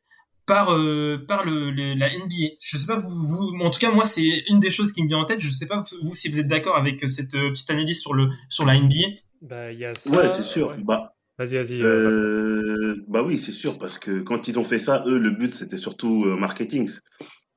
par 0.47 0.73
euh, 0.73 1.23
par 1.27 1.45
le, 1.45 1.69
la 1.71 2.09
NBA. 2.09 2.55
Je 2.59 2.77
sais 2.77 2.87
pas 2.87 2.97
vous, 2.97 3.27
vous 3.27 3.59
en 3.61 3.69
tout 3.69 3.79
cas 3.79 3.91
moi 3.91 4.05
c'est 4.05 4.43
une 4.49 4.59
des 4.59 4.71
choses 4.71 4.91
qui 4.91 5.03
me 5.03 5.07
vient 5.07 5.19
en 5.19 5.25
tête. 5.25 5.39
Je 5.39 5.49
sais 5.49 5.67
pas 5.67 5.83
vous 6.01 6.15
si 6.15 6.29
vous 6.29 6.39
êtes 6.39 6.47
d'accord 6.47 6.75
avec 6.75 7.07
cette 7.07 7.35
euh, 7.35 7.51
petite 7.51 7.69
analyse 7.69 8.01
sur 8.01 8.15
le 8.15 8.29
sur 8.49 8.65
la 8.65 8.79
NBA. 8.79 8.95
Bah 9.43 9.71
il 9.71 9.77
y 9.79 9.85
a 9.85 9.93
ça. 9.93 10.09
Ouais 10.09 10.27
c'est 10.29 10.43
sûr. 10.43 10.75
Bah 10.79 11.13
Vas-y, 11.37 11.55
vas-y. 11.55 11.81
Euh, 11.83 12.95
bah 13.07 13.21
oui, 13.23 13.37
c'est 13.37 13.51
sûr, 13.51 13.77
parce 13.77 13.99
que 13.99 14.21
quand 14.21 14.47
ils 14.47 14.57
ont 14.57 14.63
fait 14.63 14.79
ça, 14.79 15.03
eux, 15.05 15.19
le 15.19 15.29
but, 15.29 15.53
c'était 15.53 15.77
surtout 15.77 16.25
euh, 16.25 16.35
marketing. 16.35 16.89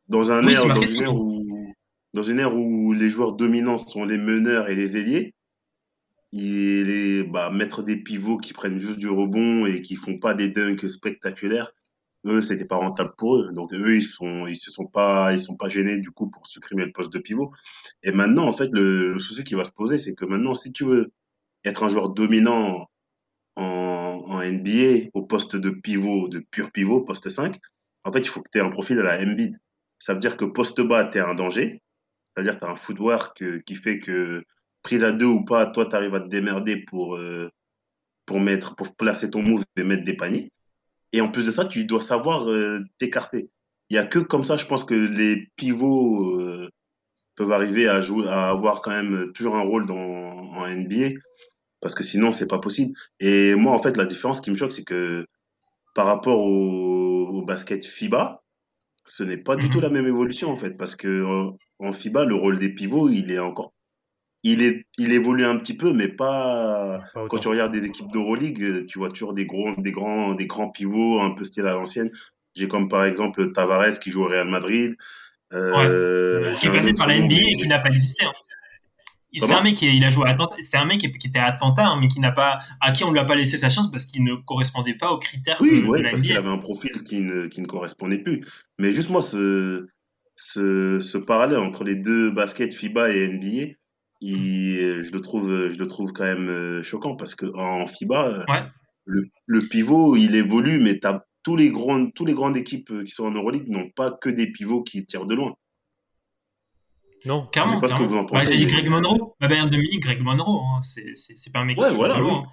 Dans 0.09 0.31
un 0.31 0.45
Oui, 0.45 0.55
c'est 0.55 0.69
dans 0.69 0.83
une 0.83 1.03
ère 1.03 1.15
où, 1.15 1.75
dans 2.13 2.23
une 2.23 2.39
ère 2.41 2.55
où 2.55 2.93
les 2.93 3.09
joueurs 3.09 3.33
dominants 3.33 3.79
sont 3.79 4.05
les 4.05 4.19
meneurs 4.19 4.69
et 4.69 4.75
les 4.75 4.99
ailiers, 4.99 5.35
et 6.35 6.85
les, 6.85 7.25
bah, 7.25 7.51
mettre 7.51 7.83
des 7.83 7.97
pivots 7.97 8.37
qui 8.37 8.53
prennent 8.53 8.79
juste 8.79 8.99
du 8.99 9.09
rebond 9.09 9.65
et 9.65 9.81
qui 9.81 9.97
font 9.97 10.19
pas 10.19 10.35
des 10.35 10.51
dunks 10.51 10.87
spectaculaires, 10.87 11.73
eux, 12.27 12.41
c'était 12.41 12.65
pas 12.67 12.77
rentable 12.77 13.13
pour 13.17 13.37
eux. 13.37 13.53
Donc 13.53 13.73
eux, 13.73 13.97
ils 13.97 14.03
sont, 14.03 14.47
ils 14.47 14.57
se 14.57 14.71
sont 14.71 14.87
pas, 14.87 15.33
ils 15.33 15.41
sont 15.41 15.57
pas 15.57 15.69
gênés 15.69 15.99
du 15.99 16.11
coup 16.11 16.29
pour 16.31 16.47
supprimer 16.47 16.85
le 16.85 16.93
poste 16.93 17.13
de 17.13 17.19
pivot. 17.19 17.53
Et 18.03 18.13
maintenant, 18.13 18.47
en 18.47 18.53
fait, 18.53 18.69
le, 18.73 19.13
le 19.13 19.21
souci 19.21 19.45
qui 19.45 19.55
va 19.55 19.65
se 19.65 19.73
poser, 19.73 19.99
c'est 19.99 20.15
que 20.15 20.25
maintenant, 20.25 20.55
si 20.55 20.73
tu 20.73 20.85
veux 20.85 21.13
être 21.65 21.83
un 21.83 21.89
joueur 21.89 22.11
dominant 22.11 22.89
en, 23.57 23.63
en 24.27 24.43
NBA 24.43 25.11
au 25.15 25.23
poste 25.23 25.57
de 25.57 25.71
pivot, 25.71 26.29
de 26.29 26.41
pur 26.51 26.71
pivot, 26.73 27.03
poste 27.03 27.29
5, 27.31 27.57
en 28.05 28.13
fait, 28.13 28.21
il 28.21 28.29
faut 28.29 28.43
que 28.43 28.51
tu 28.53 28.59
aies 28.59 28.63
un 28.63 28.71
profil 28.71 28.99
à 29.01 29.03
la 29.03 29.23
Embiid. 29.23 29.57
Ça 29.99 30.15
veut 30.15 30.21
dire 30.21 30.37
que 30.37 30.45
poste 30.45 30.81
bas, 30.81 31.05
tu 31.05 31.19
es 31.19 31.21
un 31.21 31.35
danger. 31.35 31.83
Ça 32.35 32.43
veut 32.43 32.51
dire 32.51 32.59
tu 32.59 32.65
as 32.65 32.71
un 32.71 32.77
footwork 32.77 33.43
euh, 33.43 33.61
qui 33.67 33.75
fait 33.75 33.99
que, 34.01 34.45
prise 34.83 35.05
à 35.05 35.13
deux 35.13 35.27
ou 35.27 35.45
pas, 35.45 35.67
toi, 35.67 35.87
tu 35.87 35.97
arrives 35.97 36.15
à 36.15 36.21
te 36.21 36.29
démerder 36.29 36.85
pour, 36.85 37.17
euh, 37.17 37.51
pour, 38.27 38.41
mettre, 38.41 38.75
pour 38.77 38.95
placer 38.95 39.31
ton 39.31 39.43
move 39.43 39.65
et 39.77 39.85
mettre 39.85 40.05
des 40.05 40.17
paniers. 40.17 40.51
Et 41.13 41.21
en 41.21 41.29
plus 41.31 41.47
de 41.47 41.51
ça, 41.51 41.65
tu 41.65 41.85
dois 41.85 42.01
savoir 42.01 42.49
euh, 42.51 42.81
t'écarter. 42.99 43.51
Il 43.91 43.97
y 43.97 43.99
a 43.99 44.05
que 44.05 44.19
comme 44.21 44.45
ça, 44.45 44.57
je 44.57 44.67
pense 44.67 44.85
que 44.85 44.95
les 44.95 45.49
pivots 45.57 46.41
euh, 46.41 46.69
peuvent 47.37 47.53
arriver 47.53 47.89
à 47.89 48.01
jouer, 48.03 48.29
à 48.29 48.49
avoir 48.51 48.83
quand 48.83 48.91
même 48.93 49.33
toujours 49.33 49.57
un 49.57 49.63
rôle 49.63 49.87
dans, 49.87 49.97
en 49.99 50.67
NBA 50.69 51.11
parce 51.81 51.95
que 51.95 52.05
sinon 52.05 52.33
c'est 52.33 52.47
pas 52.49 52.59
possible. 52.59 52.93
Et 53.21 53.55
moi 53.55 53.73
en 53.73 53.79
fait 53.79 53.97
la 53.97 54.07
différence 54.07 54.41
qui 54.41 54.51
me 54.51 54.57
choque 54.57 54.73
c'est 54.73 54.85
que 54.85 55.27
par 55.95 56.07
rapport 56.07 56.41
au, 56.41 57.29
au 57.29 57.43
basket 57.43 57.85
FIBA, 57.85 58.43
ce 59.07 59.25
n'est 59.25 59.39
pas 59.39 59.57
du 59.57 59.67
Mhm. 59.67 59.73
tout 59.73 59.81
la 59.81 59.91
même 59.91 60.07
évolution 60.07 60.51
en 60.51 60.57
fait 60.57 60.77
parce 60.77 60.97
que 60.97 61.25
en 61.81 61.93
FIBA 61.93 62.25
le 62.25 62.35
rôle 62.35 62.59
des 62.59 62.75
pivots 62.75 63.09
il 63.09 63.31
est 63.33 63.39
encore 63.39 63.73
il 64.43 64.63
est 64.63 64.87
il 64.99 65.13
évolue 65.13 65.45
un 65.45 65.57
petit 65.59 65.77
peu 65.77 65.93
mais 65.93 66.09
pas 66.09 67.01
Pas 67.15 67.27
quand 67.29 67.39
tu 67.39 67.49
regardes 67.49 67.73
des 67.73 67.85
équipes 67.85 68.11
d'Euroleague, 68.13 68.63
euh, 68.63 68.87
tu 68.87 68.99
vois 68.99 69.11
toujours 69.11 69.35
des 69.35 69.47
gros 69.47 69.75
des 69.77 69.93
grands 69.93 70.35
des 70.35 70.47
grands 70.47 70.71
pivots 70.71 71.21
un 71.21 71.31
peu 71.33 71.45
style 71.45 71.67
à 71.67 71.75
l'ancienne. 71.75 72.11
J'ai 72.55 72.69
comme 72.69 72.89
par 72.89 73.05
exemple 73.05 73.53
Tavares 73.53 73.99
qui 74.01 74.11
joue 74.11 74.25
au 74.25 74.29
Real 74.29 74.49
Madrid. 74.49 74.95
Euh, 75.53 76.55
qui 76.55 76.63
j'ai 76.63 76.69
est 76.69 76.73
passé 76.73 76.93
par 76.95 77.07
la 77.09 77.19
NBA 77.19 77.35
et 77.35 77.55
qui 77.57 77.67
n'a 77.69 77.79
pas 77.79 77.89
existé. 77.91 78.25
hein. 78.25 78.33
C'est 79.39 79.53
un 79.53 79.63
mec 79.63 79.77
qui 79.77 79.97
il 79.97 80.05
a 80.05 80.11
joué 80.11 80.27
à 80.27 80.33
Atlanta, 80.33 80.57
c'est 80.61 80.77
un 80.77 80.85
mec 80.85 80.99
qui, 81.01 81.13
qui 81.13 81.29
était 81.29 81.39
à 81.39 81.47
Atlanta, 81.47 81.87
hein, 81.87 81.99
mais 82.01 82.09
qui 82.09 82.19
n'a 82.19 82.33
pas, 82.33 82.59
à 82.81 82.91
qui 82.91 83.05
on 83.05 83.13
lui 83.13 83.21
a 83.21 83.25
pas 83.25 83.37
laissé 83.37 83.57
sa 83.59 83.69
chance 83.69 83.89
parce 83.91 84.07
qu'il 84.07 84.25
ne 84.25 84.35
correspondait 84.35 84.95
pas 84.95 85.13
aux 85.13 85.19
critères 85.19 85.57
Oui, 85.61 85.83
de, 85.83 85.87
ouais, 85.87 85.99
de 85.99 86.05
la 86.05 86.11
parce 86.11 86.23
qu'il 86.23 86.37
avait 86.37 86.49
un 86.49 86.59
profil 86.59 87.05
qui 87.05 87.21
ne, 87.21 87.47
qui 87.47 87.61
ne 87.61 87.67
correspondait 87.67 88.19
plus. 88.19 88.45
Mais 88.81 88.93
juste 88.93 89.09
moi, 89.11 89.23
ce, 89.23 89.87
ce, 90.35 90.99
ce 90.99 91.17
parallèle 91.17 91.61
entre 91.61 91.85
les 91.85 91.95
deux 91.95 92.31
baskets 92.33 92.75
FIBA 92.75 93.11
et 93.11 93.29
NBA, 93.29 93.75
il, 94.21 95.03
je 95.03 95.13
le 95.13 95.21
trouve, 95.21 95.71
je 95.71 95.79
le 95.79 95.87
trouve 95.87 96.13
quand 96.13 96.25
même 96.25 96.49
euh, 96.49 96.83
choquant 96.83 97.17
parce 97.17 97.35
que 97.35 97.47
en 97.57 97.87
FIBA, 97.87 98.27
euh, 98.29 98.45
Ouais. 98.53 98.63
le, 99.05 99.23
le 99.47 99.61
pivot, 99.63 100.17
il 100.17 100.35
évolue, 100.35 100.79
mais 100.81 100.99
t'as 100.99 101.21
tous 101.43 101.57
les 101.57 101.71
grandes, 101.71 102.13
tous 102.15 102.27
les 102.27 102.35
grandes 102.35 102.57
équipes 102.57 102.91
euh, 102.91 103.05
qui 103.05 103.13
sont 103.13 103.25
en 103.25 103.31
Euroleague 103.31 103.69
n'ont 103.69 103.89
pas 103.91 104.11
que 104.11 104.29
des 104.29 104.51
pivots 104.53 104.83
qui 104.83 105.07
tirent 105.07 105.27
de 105.27 105.35
loin. 105.35 105.55
Non. 107.25 107.47
Clairement, 107.53 107.73
Je 107.73 107.75
sais 107.77 107.81
pas 107.81 107.89
ce 107.89 107.97
que 107.97 108.03
vous 108.03 108.17
en 108.17 108.23
Bah, 108.23 108.29
pensez, 108.41 108.53
j'ai 108.53 108.59
dit 108.59 108.65
mais- 108.67 108.73
Greg 108.83 108.89
Monroe. 108.91 109.35
Bah, 109.41 109.49
Bayern 109.49 109.71
Munich, 109.71 110.01
Greg 110.03 110.21
Monroe, 110.23 110.61
hein. 110.65 110.81
c'est, 110.83 111.15
c'est, 111.15 111.35
c'est 111.35 111.51
pas 111.51 111.61
un 111.61 111.65
mec 111.65 111.79
Ouais, 111.79 111.89
qui 111.91 111.95
voilà, 111.97 112.15
oui. 112.17 112.29
loin. 112.29 112.47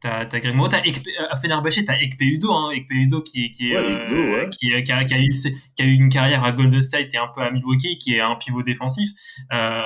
T'as, 0.00 0.26
t'as 0.26 0.38
Greg 0.38 0.54
Monroe, 0.54 0.68
t'as 0.70 0.82
Ekpe, 0.84 1.08
à 1.28 1.36
Fenerbahçe, 1.36 1.84
t'as 1.84 1.98
Ekpe 1.98 2.20
Udo, 2.20 2.52
hein. 2.52 2.70
Ekpe 2.70 2.92
Udo 2.92 3.20
qui 3.20 3.50
qui 3.50 3.72
est, 3.72 3.76
Ouais, 3.76 3.82
euh, 3.84 4.04
Ekpe, 4.04 4.12
ouais. 4.44 4.50
qui, 4.56 4.70
est- 4.70 4.84
qui 4.84 4.92
a, 4.92 5.04
qui 5.04 5.14
a 5.14 5.18
eu, 5.20 5.30
qui 5.30 5.82
a 5.82 5.84
eu 5.84 5.92
une 5.92 6.08
carrière 6.08 6.44
à 6.44 6.52
Golden 6.52 6.80
State 6.80 7.12
et 7.14 7.18
un 7.18 7.26
peu 7.26 7.40
à 7.42 7.50
Milwaukee, 7.50 7.98
qui 7.98 8.14
est 8.14 8.20
un 8.20 8.36
pivot 8.36 8.62
défensif. 8.62 9.10
Euh, 9.52 9.82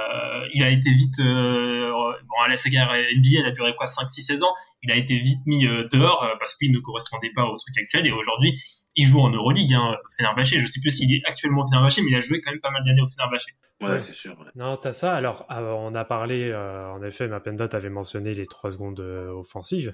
il 0.53 0.62
a 0.62 0.68
été 0.68 0.90
vite, 0.90 1.18
euh, 1.20 1.90
bon, 2.29 2.42
à 2.44 2.48
la 2.48 2.59
saga 2.59 2.90
NBA, 3.14 3.40
elle 3.40 3.46
a 3.46 3.51
duré 3.53 3.75
quoi, 3.75 3.87
5-6 3.87 4.20
saisons. 4.22 4.53
Il 4.83 4.90
a 4.90 4.96
été 4.96 5.18
vite 5.18 5.40
mis 5.46 5.66
euh, 5.66 5.88
dehors 5.90 6.22
euh, 6.25 6.35
parce 6.38 6.57
qu'il 6.57 6.72
ne 6.72 6.79
correspondait 6.81 7.31
pas 7.35 7.44
au 7.46 7.57
truc 7.57 7.79
actuel 7.79 8.07
et 8.07 8.12
aujourd'hui, 8.12 8.61
il 8.97 9.07
joue 9.07 9.21
en 9.21 9.31
Euroleague, 9.31 9.73
hein, 9.75 9.97
Fenerbahçe. 10.17 10.59
Je 10.59 10.67
sais 10.67 10.81
plus 10.81 10.91
s'il 10.91 11.15
est 11.15 11.25
actuellement 11.27 11.63
au 11.65 11.69
Fenerbahçe, 11.69 11.99
mais 11.99 12.11
il 12.11 12.17
a 12.17 12.21
joué 12.21 12.41
quand 12.41 12.51
même 12.51 12.61
pas 12.61 12.71
mal 12.71 12.85
d'années 12.85 13.03
au 13.03 13.07
Fenerbahçe. 13.07 13.47
Ouais, 13.81 13.89
Ouais. 13.91 14.01
c'est 14.01 14.13
sûr. 14.13 14.39
ouais. 14.39 14.47
Non, 14.55 14.77
t'as 14.77 14.93
ça. 14.93 15.15
Alors, 15.15 15.45
ah, 15.49 15.63
on 15.65 15.95
a 15.95 16.05
parlé, 16.05 16.51
euh, 16.51 16.89
en 16.93 17.03
effet, 17.03 17.27
Mapenda 17.27 17.67
t'avait 17.67 17.89
mentionné 17.91 18.33
les 18.35 18.47
trois 18.47 18.71
secondes 18.71 19.01
euh, 19.01 19.31
offensives, 19.31 19.91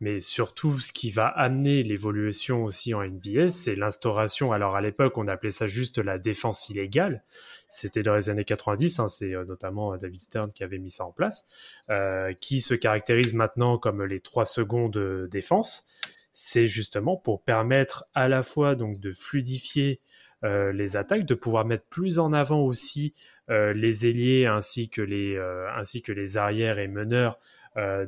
mais 0.00 0.20
surtout, 0.20 0.78
ce 0.78 0.92
qui 0.92 1.10
va 1.10 1.26
amener 1.28 1.82
l'évolution 1.82 2.64
aussi 2.64 2.92
en 2.92 3.02
NBA, 3.02 3.48
c'est 3.48 3.76
l'instauration. 3.76 4.52
Alors, 4.52 4.76
à 4.76 4.80
l'époque, 4.82 5.16
on 5.16 5.26
appelait 5.26 5.50
ça 5.52 5.66
juste 5.68 5.96
la 5.98 6.18
défense 6.18 6.68
illégale. 6.68 7.22
C'était 7.70 8.02
dans 8.02 8.16
les 8.16 8.28
années 8.30 8.44
90, 8.44 8.98
hein, 8.98 9.08
c'est 9.08 9.32
euh, 9.32 9.44
notamment 9.44 9.94
euh, 9.94 9.96
David 9.96 10.20
Stern 10.20 10.52
qui 10.52 10.64
avait 10.64 10.78
mis 10.78 10.90
ça 10.90 11.04
en 11.06 11.12
place, 11.12 11.46
euh, 11.88 12.32
qui 12.40 12.60
se 12.60 12.74
caractérise 12.74 13.32
maintenant 13.32 13.78
comme 13.78 14.04
les 14.04 14.20
trois 14.20 14.44
secondes 14.44 14.92
de 14.92 15.28
défense. 15.30 15.86
C'est 16.32 16.66
justement 16.66 17.16
pour 17.16 17.42
permettre 17.42 18.04
à 18.14 18.28
la 18.28 18.42
fois 18.42 18.74
donc 18.74 19.00
de 19.00 19.12
fluidifier 19.12 20.00
euh, 20.44 20.72
les 20.72 20.96
attaques, 20.96 21.26
de 21.26 21.34
pouvoir 21.34 21.64
mettre 21.64 21.84
plus 21.86 22.18
en 22.18 22.32
avant 22.32 22.60
aussi 22.60 23.12
euh, 23.50 23.72
les 23.72 24.06
ailiers 24.06 24.46
ainsi 24.46 24.88
que 24.88 25.02
les 25.02 25.36
euh, 25.36 25.68
ainsi 25.74 26.02
que 26.02 26.12
les 26.12 26.36
arrières 26.36 26.78
et 26.78 26.88
meneurs 26.88 27.38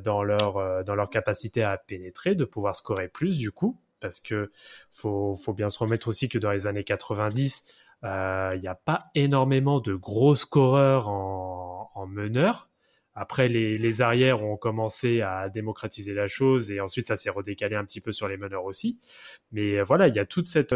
dans 0.03 0.23
leur 0.23 0.83
dans 0.83 0.93
leur 0.93 1.09
capacité 1.09 1.63
à 1.63 1.77
pénétrer, 1.77 2.35
de 2.35 2.43
pouvoir 2.43 2.75
scorer 2.75 3.07
plus 3.07 3.37
du 3.37 3.49
coup, 3.51 3.79
parce 4.01 4.19
que 4.19 4.51
faut 4.91 5.35
faut 5.35 5.53
bien 5.53 5.69
se 5.69 5.79
remettre 5.79 6.09
aussi 6.09 6.27
que 6.27 6.37
dans 6.37 6.51
les 6.51 6.67
années 6.67 6.83
90, 6.83 7.65
euh, 8.03 8.51
il 8.55 8.61
n'y 8.61 8.67
a 8.67 8.75
pas 8.75 9.05
énormément 9.15 9.79
de 9.79 9.95
gros 9.95 10.35
scoreurs 10.35 11.07
en, 11.07 11.91
en 11.95 12.07
meneurs. 12.07 12.69
Après, 13.15 13.47
les, 13.47 13.77
les 13.77 14.01
arrières 14.01 14.43
ont 14.43 14.57
commencé 14.57 15.21
à 15.21 15.49
démocratiser 15.49 16.13
la 16.13 16.27
chose 16.27 16.71
et 16.71 16.79
ensuite 16.79 17.07
ça 17.07 17.15
s'est 17.15 17.29
redécalé 17.29 17.75
un 17.75 17.85
petit 17.85 18.01
peu 18.01 18.11
sur 18.11 18.27
les 18.27 18.37
meneurs 18.37 18.65
aussi. 18.65 18.99
Mais 19.51 19.79
euh, 19.79 19.83
voilà, 19.83 20.07
il 20.07 20.15
y 20.15 20.19
a 20.19 20.25
toute 20.25 20.47
cette 20.47 20.75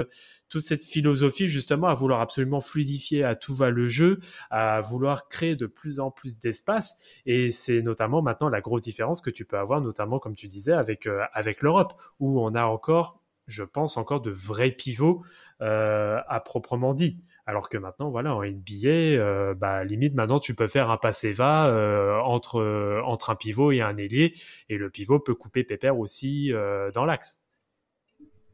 toute 0.49 0.61
cette 0.61 0.83
philosophie 0.83 1.47
justement 1.47 1.87
à 1.87 1.93
vouloir 1.93 2.21
absolument 2.21 2.61
fluidifier 2.61 3.23
à 3.23 3.35
tout 3.35 3.53
va 3.53 3.69
le 3.69 3.87
jeu, 3.87 4.19
à 4.49 4.81
vouloir 4.81 5.27
créer 5.27 5.55
de 5.55 5.67
plus 5.67 5.99
en 5.99 6.11
plus 6.11 6.39
d'espace. 6.39 6.97
Et 7.25 7.51
c'est 7.51 7.81
notamment 7.81 8.21
maintenant 8.21 8.49
la 8.49 8.61
grosse 8.61 8.81
différence 8.81 9.21
que 9.21 9.29
tu 9.29 9.45
peux 9.45 9.57
avoir, 9.57 9.81
notamment 9.81 10.19
comme 10.19 10.35
tu 10.35 10.47
disais 10.47 10.73
avec 10.73 11.07
euh, 11.07 11.23
avec 11.33 11.61
l'Europe, 11.61 11.93
où 12.19 12.39
on 12.41 12.55
a 12.55 12.65
encore, 12.65 13.19
je 13.47 13.63
pense 13.63 13.97
encore 13.97 14.21
de 14.21 14.31
vrais 14.31 14.71
pivots 14.71 15.23
euh, 15.61 16.19
à 16.27 16.39
proprement 16.39 16.93
dit. 16.93 17.19
Alors 17.49 17.69
que 17.69 17.77
maintenant, 17.77 18.09
voilà, 18.11 18.35
en 18.35 18.43
NBA, 18.43 18.87
euh, 18.87 19.53
bah, 19.53 19.85
limite 19.85 20.13
maintenant 20.13 20.37
tu 20.37 20.53
peux 20.53 20.67
faire 20.67 20.91
un 20.91 20.97
passé 20.97 21.31
va 21.31 21.67
euh, 21.67 22.19
entre 22.19 22.59
euh, 22.59 23.01
entre 23.05 23.29
un 23.29 23.35
pivot 23.35 23.71
et 23.71 23.79
un 23.79 23.95
ailier, 23.95 24.35
et 24.67 24.77
le 24.77 24.89
pivot 24.89 25.19
peut 25.19 25.33
couper 25.33 25.63
Pépère 25.63 25.97
aussi 25.97 26.51
dans 26.93 27.05
l'axe. 27.05 27.41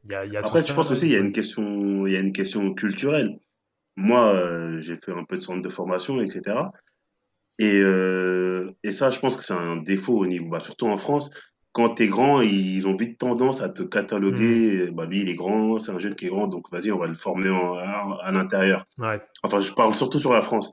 Il 0.06 0.12
y 0.12 0.16
a, 0.16 0.26
il 0.26 0.34
y 0.34 0.38
a 0.38 0.42
tout 0.42 0.48
Après, 0.48 0.62
ça, 0.62 0.68
je 0.68 0.74
pense 0.76 0.92
aussi 0.92 1.08
il 1.08 1.12
y 1.12 1.16
a 1.16 1.20
une 1.20 1.34
question, 1.34 2.06
il 2.06 2.14
y 2.14 2.16
a 2.16 2.20
une 2.20 2.34
question 2.34 2.72
culturelle. 2.76 3.40
moi, 3.96 4.80
j'ai 4.80 4.96
fait 4.96 5.12
un 5.12 5.24
peu 5.24 5.38
de 5.38 5.42
centre 5.42 5.64
de 5.64 5.70
formation, 5.70 6.22
etc. 6.22 6.56
Et, 7.58 7.80
et 7.80 8.92
ça, 8.92 9.10
je 9.10 9.20
pense 9.20 9.36
que 9.36 9.44
c'est 9.44 9.54
un 9.54 9.78
défaut 9.78 10.20
au 10.20 10.28
niveau, 10.28 10.50
bah, 10.50 10.60
surtout 10.60 10.86
en 10.86 10.98
France. 10.98 11.32
Quand 11.74 11.90
t'es 11.90 12.08
grand, 12.08 12.42
ils 12.42 12.88
ont 12.88 12.96
vite 12.96 13.18
tendance 13.18 13.62
à 13.62 13.68
te 13.70 13.82
cataloguer. 13.84 14.90
Bah, 14.92 15.06
lui, 15.08 15.22
il 15.22 15.30
est 15.30 15.36
grand, 15.36 15.80
c'est 15.80 15.92
un 15.92 15.98
jeune 16.00 16.16
qui 16.16 16.28
est 16.28 16.30
grand, 16.30 16.48
donc 16.48 16.72
vas-y, 16.72 16.92
on 16.92 17.00
va 17.00 17.08
le 17.08 17.16
former 17.16 17.50
en- 17.50 17.74
à, 17.76 18.20
à 18.22 18.32
l'intérieur. 18.32 18.86
Ouais. 19.00 19.20
Enfin, 19.44 19.60
je 19.60 19.72
parle 19.72 19.96
surtout 19.96 20.20
sur 20.20 20.34
la 20.34 20.42
France. 20.42 20.72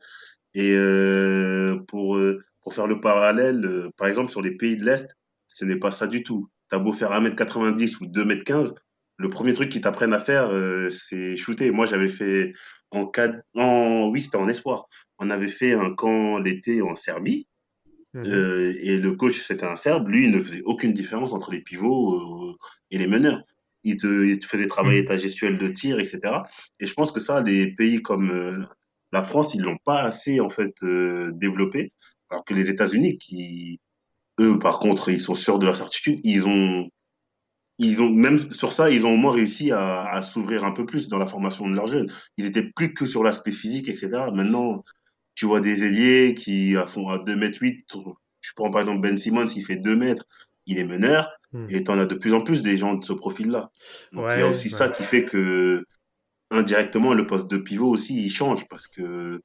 Et 0.55 0.73
euh, 0.75 1.79
pour, 1.89 2.17
euh, 2.17 2.43
pour 2.63 2.75
faire 2.75 2.87
le 2.87 3.01
parallèle, 3.01 3.65
euh, 3.65 3.91
par 3.97 4.09
exemple, 4.09 4.31
sur 4.31 4.43
les 4.43 4.51
pays 4.57 4.77
de 4.77 4.85
l'Est, 4.85 5.17
ce 5.49 5.65
n'est 5.65 5.77
pas 5.79 5.91
ça 5.91 6.07
du 6.07 6.23
tout. 6.23 6.49
T'as 6.69 6.79
beau 6.79 6.93
faire 6.93 7.13
1m90 7.13 8.01
ou 8.01 8.07
2m15, 8.07 8.75
le 9.17 9.29
premier 9.29 9.53
truc 9.55 9.71
qu'ils 9.71 9.81
t'apprennent 9.81 10.13
à 10.13 10.21
faire, 10.21 10.51
euh, 10.51 10.91
c'est 10.91 11.37
shooter. 11.37 11.71
Moi, 11.71 11.87
j'avais 11.87 12.09
fait 12.09 12.53
en 12.91 13.07
cadre, 13.07 13.37
en, 13.55 14.09
oui, 14.13 14.23
c'était 14.23 14.37
en 14.37 14.49
espoir. 14.49 14.85
On 15.19 15.31
avait 15.31 15.49
fait 15.49 15.73
un 15.75 15.95
camp 15.95 16.39
l'été 16.39 16.83
en 16.83 16.95
Serbie. 16.95 17.47
Mhm. 18.15 18.25
Euh, 18.27 18.75
et 18.81 18.99
le 18.99 19.13
coach, 19.13 19.41
c'était 19.41 19.67
un 19.67 19.77
Serbe. 19.77 20.09
Lui, 20.09 20.25
il 20.25 20.31
ne 20.31 20.41
faisait 20.41 20.63
aucune 20.65 20.93
différence 20.93 21.33
entre 21.33 21.51
les 21.51 21.61
pivots 21.61 22.51
euh, 22.51 22.57
et 22.91 22.99
les 22.99 23.07
meneurs. 23.07 23.43
Il 23.85 23.97
te, 23.97 24.25
il 24.25 24.39
te 24.39 24.47
faisait 24.47 24.67
travailler 24.67 25.05
ta 25.05 25.17
gestuelle 25.17 25.57
de 25.57 25.69
tir, 25.69 26.01
etc. 26.01 26.21
Et 26.81 26.87
je 26.87 26.95
pense 26.95 27.13
que 27.13 27.21
ça, 27.21 27.41
les 27.41 27.75
pays 27.75 28.03
comme 28.03 28.31
euh, 28.31 28.65
la 29.13 29.23
France, 29.23 29.55
ils 29.55 29.63
l'ont 29.63 29.79
pas 29.85 30.03
assez 30.03 30.41
en 30.41 30.49
fait 30.49 30.75
développé. 31.33 31.93
Alors 32.29 32.45
que 32.45 32.55
les 32.55 32.71
États-Unis, 32.71 33.17
qui 33.19 33.81
eux, 34.39 34.59
par 34.59 34.79
contre, 34.79 35.09
ils 35.09 35.21
sont 35.21 35.35
sûrs 35.35 35.59
de 35.59 35.67
leur 35.67 35.77
certitude, 35.77 36.21
ils 36.25 36.47
ont, 36.47 36.89
ils 37.79 38.03
ont 38.03 38.11
même 38.11 38.39
sur 38.39 38.73
ça, 38.73 38.91
ils 38.91 39.07
ont 39.07 39.15
au 39.15 39.17
moins 39.17 39.33
réussi 39.33 39.73
à, 39.73 40.05
à 40.05 40.23
s'ouvrir 40.23 40.65
un 40.65 40.73
peu 40.73 40.87
plus 40.87 41.09
dans 41.09 41.19
la 41.19 41.27
formation 41.27 41.69
de 41.69 41.75
leurs 41.75 41.87
jeunes. 41.87 42.11
Ils 42.37 42.47
étaient 42.47 42.71
plus 42.71 42.95
que 42.95 43.07
sur 43.07 43.25
l'aspect 43.25 43.53
physique, 43.53 43.89
etc. 43.89 44.09
Maintenant, 44.33 44.85
tu 45.35 45.47
vois 45.47 45.61
des 45.61 45.85
ailiers 45.85 46.35
qui 46.35 46.75
font 46.87 47.09
à 47.09 47.19
2 47.19 47.37
mètres 47.37 47.59
8. 47.61 47.87
Je 48.41 48.53
prends 48.55 48.71
par 48.71 48.83
exemple 48.83 49.01
Ben 49.01 49.17
Simmons, 49.17 49.47
il 49.47 49.65
fait 49.65 49.77
2 49.77 49.97
mètres, 49.97 50.25
il 50.67 50.79
est 50.79 50.85
meneur. 50.85 51.31
Hmm. 51.53 51.67
Et 51.69 51.83
t'en 51.83 51.99
as 51.99 52.07
de 52.07 52.15
plus 52.15 52.33
en 52.33 52.43
plus 52.43 52.63
des 52.63 52.77
gens 52.77 52.95
de 52.95 53.05
ce 53.05 53.13
profil-là. 53.13 53.71
Donc 54.13 54.27
il 54.31 54.39
y 54.39 54.43
a 54.43 54.47
aussi 54.47 54.69
ouais. 54.69 54.75
ça 54.75 54.89
qui 54.89 55.03
fait 55.03 55.25
que 55.25 55.85
indirectement 56.51 57.15
le 57.15 57.27
poste 57.27 57.51
de 57.51 57.59
pivot 57.59 57.89
aussi 57.89 58.25
il 58.25 58.31
change 58.31 58.67
parce 58.69 58.87
que 58.87 59.41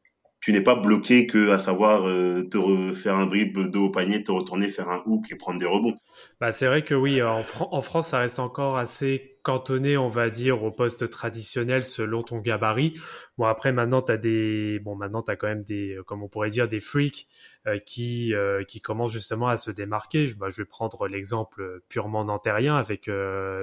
tu 0.45 0.51
n'es 0.51 0.61
pas 0.61 0.75
bloqué 0.75 1.25
que 1.25 1.49
à 1.49 1.57
savoir 1.57 2.07
euh, 2.07 2.43
te 2.43 2.55
re- 2.55 2.93
faire 2.93 3.15
un 3.15 3.25
dribble 3.25 3.71
de 3.71 3.79
haut 3.79 3.89
panier, 3.89 4.23
te 4.23 4.31
retourner 4.31 4.67
faire 4.67 4.89
un 4.89 5.01
hook 5.07 5.25
et 5.31 5.35
prendre 5.35 5.59
des 5.59 5.65
rebonds. 5.65 5.95
Bah, 6.39 6.51
c'est 6.51 6.67
vrai 6.67 6.83
que 6.83 6.93
oui, 6.93 7.19
en, 7.23 7.41
Fran- 7.41 7.69
en 7.71 7.81
France, 7.81 8.09
ça 8.09 8.19
reste 8.19 8.37
encore 8.37 8.77
assez 8.77 9.39
cantonné, 9.41 9.97
on 9.97 10.07
va 10.07 10.29
dire, 10.29 10.63
au 10.63 10.69
poste 10.69 11.09
traditionnel 11.09 11.83
selon 11.83 12.21
ton 12.21 12.37
gabarit. 12.37 12.93
Bon, 13.39 13.45
après, 13.45 13.71
maintenant, 13.71 14.03
tu 14.03 14.11
as 14.11 14.17
des, 14.17 14.79
bon, 14.83 14.95
maintenant, 14.95 15.23
tu 15.23 15.35
quand 15.35 15.47
même 15.47 15.63
des, 15.63 15.95
euh, 15.95 16.03
comme 16.03 16.21
on 16.21 16.27
pourrait 16.27 16.49
dire, 16.49 16.67
des 16.67 16.79
freaks 16.79 17.27
euh, 17.65 17.79
qui, 17.79 18.31
qui 18.67 18.81
commencent 18.81 19.13
justement 19.13 19.47
à 19.47 19.57
se 19.57 19.71
démarquer. 19.71 20.27
Je, 20.27 20.37
bah, 20.37 20.49
vais 20.55 20.65
prendre 20.65 21.07
l'exemple 21.07 21.81
purement 21.89 22.23
nantérien 22.23 22.75
avec 22.75 23.09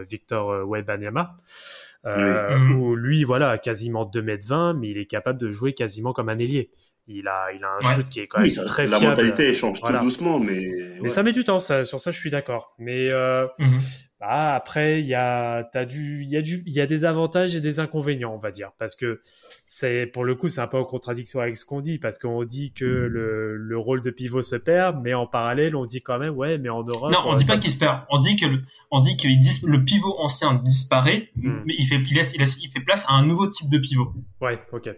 Victor 0.09 0.68
Wembanyama. 0.68 1.37
Euh, 2.05 2.57
Oui. 2.59 2.74
où 2.74 2.96
lui, 2.96 3.22
voilà, 3.24 3.50
a 3.50 3.59
quasiment 3.59 4.05
2m20, 4.05 4.76
mais 4.78 4.88
il 4.90 4.98
est 4.98 5.05
capable 5.07 5.38
de 5.38 5.50
jouer 5.50 5.72
quasiment 5.72 6.12
comme 6.12 6.28
un 6.28 6.38
ailier. 6.38 6.70
Il 7.07 7.26
a, 7.28 7.53
il 7.55 7.62
a 7.64 7.68
un 7.68 7.86
Ouais. 7.88 7.94
shoot 7.96 8.09
qui 8.09 8.20
est 8.20 8.26
quand 8.26 8.38
Oui, 8.38 8.44
même 8.46 8.50
ça, 8.55 8.64
très 8.64 8.84
la 8.86 8.98
fiable. 8.98 9.07
mentalité 9.16 9.48
elle 9.48 9.55
change 9.55 9.80
Voilà. 9.80 9.98
tout 9.98 10.05
doucement, 10.07 10.38
mais, 10.38 10.61
Mais 10.96 11.00
ouais. 11.03 11.09
ça 11.09 11.22
met 11.22 11.32
du 11.32 11.44
temps, 11.44 11.59
ça, 11.61 11.84
sur 11.84 11.98
ça 12.00 12.11
je 12.11 12.18
suis 12.18 12.30
d'accord. 12.30 12.74
Mais 12.78 13.09
euh, 13.11 13.46
Mhm. 13.59 13.78
Bah, 14.23 14.55
après, 14.55 15.01
il 15.01 15.07
y 15.09 15.16
a, 15.16 15.64
t'as 15.64 15.85
du, 15.85 16.23
il 16.23 16.29
y 16.29 16.37
a 16.37 16.43
du, 16.43 16.62
il 16.64 16.73
y 16.73 16.81
a 16.81 16.87
des 16.87 17.05
avantages 17.05 17.57
et 17.57 17.61
des 17.61 17.81
inconvénients, 17.81 18.33
on 18.33 18.39
va 18.39 18.53
dire, 18.53 18.70
parce 18.79 18.95
que 18.95 19.20
c'est, 19.64 20.07
pour 20.07 20.23
le 20.23 20.37
coup, 20.37 20.49
c'est 20.49 20.61
un 20.61 20.68
peu 20.68 20.77
en 20.77 20.85
contradiction 20.85 21.41
avec 21.41 21.57
ce 21.57 21.64
qu'on 21.64 21.81
dit, 21.81 21.99
parce 21.99 22.18
qu'on 22.18 22.45
dit 22.45 22.73
que 22.73 22.85
le, 22.85 23.57
le 23.57 23.79
rôle 23.79 24.01
de 24.01 24.11
pivot 24.11 24.41
se 24.41 24.55
perd, 24.55 25.01
mais 25.03 25.12
en 25.12 25.27
parallèle, 25.27 25.75
on 25.75 25.87
dit 25.87 26.03
quand 26.03 26.20
même, 26.20 26.37
ouais, 26.37 26.57
mais 26.57 26.68
en 26.68 26.85
Europe. 26.85 27.11
Non, 27.12 27.18
on 27.25 27.35
euh, 27.35 27.37
dit 27.37 27.45
pas 27.45 27.59
qu'il 27.59 27.73
se 27.73 27.79
perd. 27.79 28.03
On 28.11 28.20
dit 28.20 28.37
que 28.37 28.47
le, 28.47 28.62
on 28.93 29.01
dit 29.01 29.16
que 29.16 29.27
le 29.66 29.85
pivot 29.85 30.14
ancien 30.20 30.55
disparaît, 30.55 31.31
Hmm. 31.35 31.62
mais 31.66 31.75
il 31.77 31.87
fait, 31.87 31.97
il 31.97 32.14
laisse, 32.14 32.33
il 32.33 32.39
laisse, 32.39 32.62
il 32.62 32.70
fait 32.70 32.79
place 32.79 33.05
à 33.09 33.14
un 33.14 33.27
nouveau 33.27 33.49
type 33.49 33.68
de 33.68 33.79
pivot. 33.79 34.12
Ouais, 34.41 34.61
ok. 34.70 34.91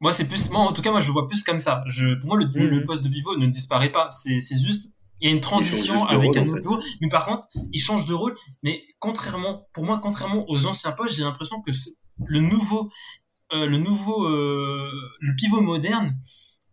Moi, 0.00 0.12
c'est 0.12 0.26
plus, 0.26 0.50
moi, 0.50 0.60
en 0.60 0.72
tout 0.72 0.82
cas, 0.82 0.90
moi, 0.90 1.00
je 1.00 1.10
vois 1.10 1.26
plus 1.26 1.42
comme 1.42 1.60
ça. 1.60 1.82
Je, 1.86 2.14
pour 2.16 2.28
moi, 2.28 2.38
le, 2.38 2.66
le 2.66 2.84
poste 2.84 3.02
de 3.02 3.08
pivot 3.08 3.38
ne 3.38 3.46
disparaît 3.46 3.90
pas. 3.90 4.10
C'est, 4.10 4.40
c'est 4.40 4.58
juste, 4.58 4.95
il 5.20 5.28
y 5.28 5.32
a 5.32 5.34
une 5.34 5.40
transition 5.40 6.04
avec 6.06 6.26
rôle, 6.34 6.38
un 6.38 6.42
en 6.42 6.44
nouveau 6.44 6.80
fait. 6.80 6.88
Mais 7.00 7.08
par 7.08 7.24
contre, 7.26 7.48
il 7.72 7.80
change 7.80 8.04
de 8.06 8.14
rôle. 8.14 8.36
Mais 8.62 8.82
contrairement, 8.98 9.66
pour 9.72 9.84
moi, 9.84 9.98
contrairement 10.02 10.44
aux 10.48 10.66
anciens 10.66 10.92
postes, 10.92 11.14
j'ai 11.16 11.24
l'impression 11.24 11.60
que 11.62 11.72
ce- 11.72 11.90
le 12.26 12.40
nouveau, 12.40 12.90
euh, 13.52 13.66
le 13.66 13.78
nouveau, 13.78 14.24
euh, 14.26 14.90
le 15.20 15.34
pivot 15.36 15.60
moderne, 15.60 16.14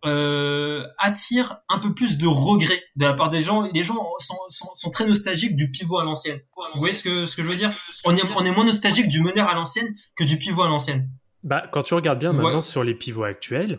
euh, 0.06 0.86
attire 0.98 1.58
un 1.70 1.80
peu 1.80 1.94
plus 1.94 2.18
de 2.18 2.28
regret 2.28 2.82
de 2.98 3.06
la 3.06 3.14
part 3.14 3.30
des 3.30 3.42
gens. 3.42 3.70
Les 3.74 3.84
gens 3.84 4.04
sont, 4.20 4.38
sont, 4.50 4.70
sont 4.74 4.90
très 4.90 5.06
nostalgiques 5.08 5.56
du 5.56 5.72
pivot 5.72 5.98
à 5.98 6.04
l'ancienne. 6.04 6.40
Vous 6.58 6.80
voyez 6.80 6.94
ce 6.94 7.04
que, 7.04 7.26
ce 7.26 7.36
que 7.38 7.44
je 7.44 7.48
veux 7.48 7.56
dire? 7.56 7.72
On 8.04 8.16
est, 8.16 8.22
on 8.36 8.44
est 8.44 8.52
moins 8.52 8.66
nostalgique 8.66 9.08
du 9.08 9.22
meneur 9.22 9.48
à 9.48 9.54
l'ancienne 9.54 9.96
que 10.16 10.24
du 10.26 10.38
pivot 10.38 10.64
à 10.64 10.68
l'ancienne. 10.68 11.10
Bah, 11.44 11.64
quand 11.72 11.84
tu 11.84 11.94
regardes 11.94 12.20
bien 12.20 12.32
Ouais. 12.32 12.42
maintenant 12.44 12.62
sur 12.62 12.84
les 12.84 12.96
pivots 12.96 13.24
actuels, 13.24 13.78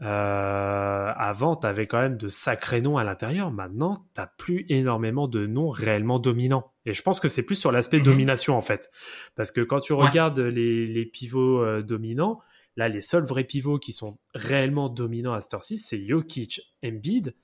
euh, 0.00 1.12
avant, 1.16 1.56
tu 1.56 1.66
avais 1.66 1.86
quand 1.86 2.00
même 2.00 2.16
de 2.16 2.28
sacrés 2.28 2.80
noms 2.80 2.98
à 2.98 3.04
l'intérieur. 3.04 3.50
Maintenant, 3.50 4.06
tu 4.14 4.22
plus 4.38 4.66
énormément 4.68 5.26
de 5.28 5.46
noms 5.46 5.70
réellement 5.70 6.18
dominants. 6.18 6.72
Et 6.86 6.94
je 6.94 7.02
pense 7.02 7.18
que 7.20 7.28
c'est 7.28 7.42
plus 7.44 7.56
sur 7.56 7.72
l'aspect 7.72 7.98
Mhm. 7.98 8.04
domination, 8.04 8.56
en 8.56 8.60
fait. 8.60 8.90
Parce 9.34 9.50
que 9.50 9.60
quand 9.60 9.80
tu 9.80 9.92
Ouais. 9.92 10.06
regardes 10.06 10.38
les, 10.40 10.86
les 10.86 11.04
pivots 11.04 11.62
euh, 11.62 11.82
dominants, 11.82 12.40
là, 12.76 12.88
les 12.88 13.00
seuls 13.00 13.24
vrais 13.24 13.44
pivots 13.44 13.78
qui 13.78 13.92
sont 13.92 14.18
réellement 14.34 14.88
dominants 14.88 15.32
à 15.32 15.40
cette 15.40 15.54
heure-ci, 15.54 15.78
c'est 15.78 16.06
Jokic, 16.06 16.60
Embiid. 16.84 17.34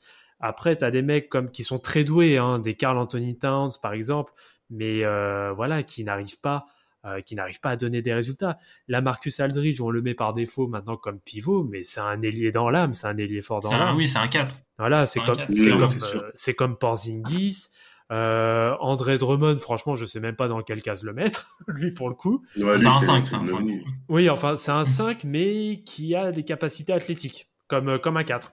Après, 0.41 0.77
tu 0.77 0.85
as 0.85 0.91
des 0.91 1.03
mecs 1.03 1.29
comme, 1.29 1.51
qui 1.51 1.65
sont 1.65 1.79
très 1.79 2.05
doués, 2.05 2.39
hein, 2.39 2.59
des 2.61 2.75
Carl 2.77 2.99
Anthony 2.99 3.37
Towns, 3.37 3.71
par 3.83 3.95
exemple, 3.95 4.33
mais 4.71 5.05
euh, 5.05 5.53
voilà, 5.53 5.83
qui 5.83 6.05
n'arrivent 6.05 6.41
pas 6.41 6.67
euh, 7.05 7.21
qui 7.21 7.35
n'arrive 7.35 7.61
pas 7.61 7.71
à 7.71 7.77
donner 7.77 8.03
des 8.03 8.15
résultats. 8.15 8.59
Là, 8.89 9.01
Marcus 9.01 9.39
Aldridge, 9.41 9.81
on 9.81 9.91
le 9.91 10.01
met 10.03 10.15
par 10.15 10.33
défaut 10.35 10.67
maintenant 10.67 10.97
comme 10.97 11.21
pivot, 11.21 11.65
mais 11.65 11.83
c'est 11.83 12.01
un 12.01 12.23
ailier 12.23 12.51
dans 12.51 12.71
l'âme, 12.71 12.95
c'est 12.95 13.07
un 13.07 13.17
ailier 13.19 13.43
fort 13.43 13.61
dans 13.61 13.77
l'âme. 13.77 13.97
oui, 13.97 14.07
c'est 14.07 14.19
un 14.19 14.29
4. 14.29 14.57
Voilà, 14.79 15.07
c'est 15.07 15.21
comme, 15.21 15.37
c'est 15.51 15.71
euh, 15.73 15.89
c'est 16.29 16.55
comme 16.55 16.77
Porzingis. 16.77 17.69
Euh, 18.13 18.75
André 18.81 19.19
Drummond, 19.19 19.59
franchement, 19.59 19.97
je 19.97 20.05
sais 20.05 20.21
même 20.21 20.37
pas 20.37 20.47
dans 20.49 20.63
quelle 20.63 20.83
case 20.83 21.05
le 21.05 21.13
mettre, 21.13 21.59
lui 21.69 21.91
pour 21.91 22.09
le 22.09 22.15
coup. 22.15 22.45
Ouais, 22.57 22.79
C'est 22.79 22.87
un 22.87 23.01
5, 23.01 23.25
c'est 23.25 23.31
c'est 23.31 23.37
un 23.37 23.41
une 23.41 23.47
5. 23.47 23.55
ovni. 23.57 23.85
Oui, 24.09 24.29
enfin, 24.29 24.57
c'est 24.57 24.73
un 24.73 24.85
5, 24.85 25.25
mais 25.25 25.83
qui 25.85 26.15
a 26.15 26.31
des 26.33 26.45
capacités 26.45 26.93
athlétiques, 26.93 27.49
comme, 27.67 27.99
comme 27.99 28.17
un 28.17 28.25
4. 28.25 28.53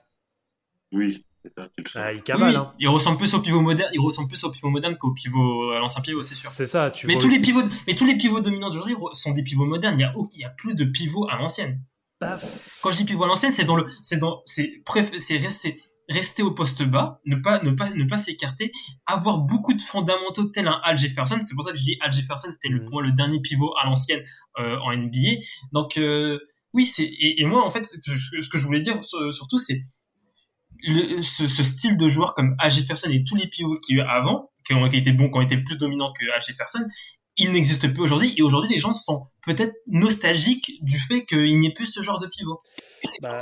Oui, 0.92 1.24
ça, 1.56 1.68
tu 1.76 1.82
le 1.84 1.88
sens. 1.88 2.02
Ah, 2.04 2.12
il 2.12 2.16
Oui, 2.18 2.22
cavale, 2.22 2.50
oui, 2.50 2.56
hein. 2.56 2.72
il 2.78 2.88
ressemble 2.88 3.18
plus 3.18 3.34
au 3.34 3.40
pivot 3.40 3.60
moderne, 3.60 3.90
il 3.92 4.00
ressemble 4.00 4.28
plus 4.28 4.42
au 4.44 4.50
pivot 4.50 4.70
moderne 4.70 4.96
qu'au 4.98 5.12
pivot, 5.12 5.70
à 5.72 5.78
l'ancien 5.78 6.00
pivot, 6.02 6.20
c'est 6.20 6.34
sûr. 6.34 6.50
C'est 6.50 6.66
ça, 6.66 6.90
tu 6.90 7.06
Mais 7.06 7.14
vois 7.14 7.22
tous 7.22 7.28
les 7.28 7.40
pivots, 7.40 7.62
mais 7.86 7.94
tous 7.94 8.06
les 8.06 8.16
pivots 8.16 8.40
dominants 8.40 8.68
d'aujourd'hui 8.70 8.94
sont 9.12 9.32
des 9.32 9.42
pivots 9.42 9.64
modernes. 9.66 9.98
Il 9.98 10.02
y 10.02 10.04
a, 10.04 10.16
au- 10.16 10.28
il 10.34 10.40
y 10.40 10.44
a 10.44 10.50
plus 10.50 10.74
de 10.74 10.84
pivots 10.84 11.28
à 11.28 11.36
l'ancienne. 11.36 11.82
Bah, 12.20 12.38
Quand 12.82 12.90
je 12.90 12.96
dis 12.98 13.04
pivot 13.04 13.24
à 13.24 13.26
l'ancienne, 13.26 13.52
c'est 13.52 13.64
dans 13.64 13.76
le, 13.76 13.84
c'est 14.02 14.18
dans, 14.18 14.42
c'est 14.44 14.82
préf- 14.86 15.18
c'est 15.18 15.36
rester, 15.38 15.76
rester 16.08 16.42
au 16.44 16.52
poste 16.52 16.82
bas, 16.84 17.20
ne 17.26 17.34
pas, 17.36 17.60
ne 17.62 17.72
pas, 17.72 17.90
ne 17.90 18.04
pas 18.04 18.18
s'écarter, 18.18 18.70
avoir 19.06 19.38
beaucoup 19.38 19.74
de 19.74 19.80
fondamentaux 19.82 20.44
tel 20.44 20.68
un 20.68 20.80
Al 20.84 20.96
Jefferson. 20.98 21.38
C'est 21.40 21.54
pour 21.54 21.64
ça 21.64 21.72
que 21.72 21.78
je 21.78 21.82
dis 21.82 21.96
Al 22.00 22.12
Jefferson, 22.12 22.48
c'était 22.52 22.68
le, 22.68 22.78
Mhm. 22.78 22.84
pour 22.84 22.92
moi 22.94 23.02
le 23.02 23.12
dernier 23.12 23.40
pivot 23.40 23.74
à 23.80 23.86
l'ancienne 23.86 24.22
euh, 24.60 24.78
en 24.78 24.92
NBA. 24.92 25.40
Donc 25.72 25.96
euh, 25.96 26.38
oui, 26.74 26.86
c'est 26.86 27.02
et, 27.04 27.40
et 27.42 27.44
moi 27.44 27.66
en 27.66 27.70
fait, 27.72 27.84
ce 27.84 27.96
que, 27.96 28.40
ce 28.42 28.48
que 28.48 28.58
je 28.58 28.66
voulais 28.66 28.80
dire 28.80 29.02
sur- 29.02 29.32
surtout, 29.34 29.58
c'est 29.58 29.80
le, 30.82 31.22
ce, 31.22 31.48
ce 31.48 31.62
style 31.62 31.96
de 31.96 32.08
joueur 32.08 32.34
comme 32.34 32.54
Al 32.58 32.70
Jefferson 32.70 33.10
et 33.10 33.24
tous 33.24 33.36
les 33.36 33.46
pivots 33.46 33.76
qu'il 33.76 33.96
y 33.96 34.00
a 34.00 34.04
eu 34.04 34.06
avant, 34.06 34.50
qui 34.66 34.74
ont, 34.74 34.86
été 34.86 35.12
bons, 35.12 35.30
qui 35.30 35.38
ont 35.38 35.42
été 35.42 35.56
plus 35.56 35.76
dominants 35.76 36.12
que 36.12 36.24
Al 36.34 36.40
Jefferson, 36.40 36.84
il 37.36 37.50
n'existe 37.52 37.92
plus 37.92 38.02
aujourd'hui. 38.02 38.34
Et 38.36 38.42
aujourd'hui, 38.42 38.70
les 38.74 38.78
gens 38.78 38.92
sont 38.92 39.26
peut-être 39.46 39.74
nostalgiques 39.86 40.72
du 40.82 40.98
fait 40.98 41.24
qu'il 41.24 41.58
n'y 41.58 41.68
ait 41.68 41.74
plus 41.74 41.86
ce 41.86 42.02
genre 42.02 42.18
de 42.18 42.26
pivot. 42.26 42.58
Bah, 43.22 43.34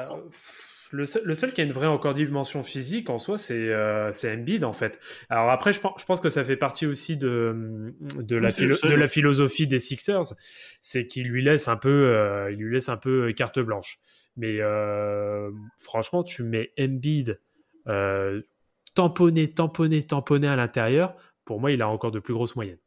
le, 0.93 1.07
seul, 1.07 1.23
le 1.25 1.35
seul 1.35 1.53
qui 1.53 1.61
a 1.61 1.65
une 1.65 1.73
vraie 1.73 1.87
encore 1.87 2.15
dimension 2.15 2.63
physique 2.63 3.11
en 3.11 3.19
soi, 3.19 3.39
c'est 3.39 3.55
euh, 3.55 4.11
c'est 4.13 4.33
Embiid 4.33 4.65
en 4.65 4.73
fait. 4.73 4.99
Alors 5.29 5.51
après, 5.51 5.73
je 5.73 5.81
pense, 5.81 6.01
je 6.01 6.05
pense 6.05 6.21
que 6.21 6.31
ça 6.31 6.45
fait 6.45 6.57
partie 6.57 6.87
aussi 6.87 7.17
de, 7.17 7.95
de, 8.19 8.37
la, 8.37 8.53
philo- 8.53 8.77
de 8.83 9.07
philosophie 9.07 9.67
des 9.67 9.79
Sixers, 9.79 10.35
c'est 10.81 11.07
qu'il 11.07 11.29
lui 11.29 11.45
laisse 11.45 11.69
un 11.69 11.77
peu, 11.77 11.89
euh, 11.89 12.51
il 12.53 12.59
lui 12.59 12.75
laisse 12.75 12.89
un 12.89 12.97
peu 12.97 13.33
carte 13.33 13.61
blanche. 13.61 13.99
Mais 14.37 14.59
euh, 14.61 15.51
franchement, 15.79 16.23
tu 16.23 16.43
mets 16.43 16.73
Embiid 16.79 17.41
euh, 17.89 18.43
tamponné, 18.95 19.49
tamponné, 19.49 20.03
tamponné 20.03 20.47
à 20.49 20.57
l'intérieur. 20.57 21.15
Pour 21.45 21.61
moi, 21.61 21.73
il 21.73 21.83
a 21.83 21.89
encore 21.89 22.11
de 22.13 22.21
plus 22.21 22.35
grosses 22.35 22.57
moyennes. 22.57 22.79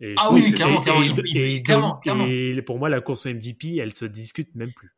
Et 0.00 0.14
Ah 0.18 0.30
oui, 0.32 0.50
clairement, 0.52 0.80
et- 0.80 0.84
clairement, 0.84 1.02
et- 1.02 1.06
il- 1.06 1.20
et- 1.20 1.22
il- 1.30 1.38
et- 1.56 1.62
clairement, 1.62 1.96
clairement. 1.96 2.26
et 2.26 2.60
pour 2.62 2.78
moi, 2.78 2.88
la 2.88 3.00
course 3.00 3.26
au 3.26 3.30
MVP, 3.30 3.76
elle 3.76 3.94
se 3.94 4.04
discute 4.04 4.54
même 4.54 4.72
plus. 4.72 4.90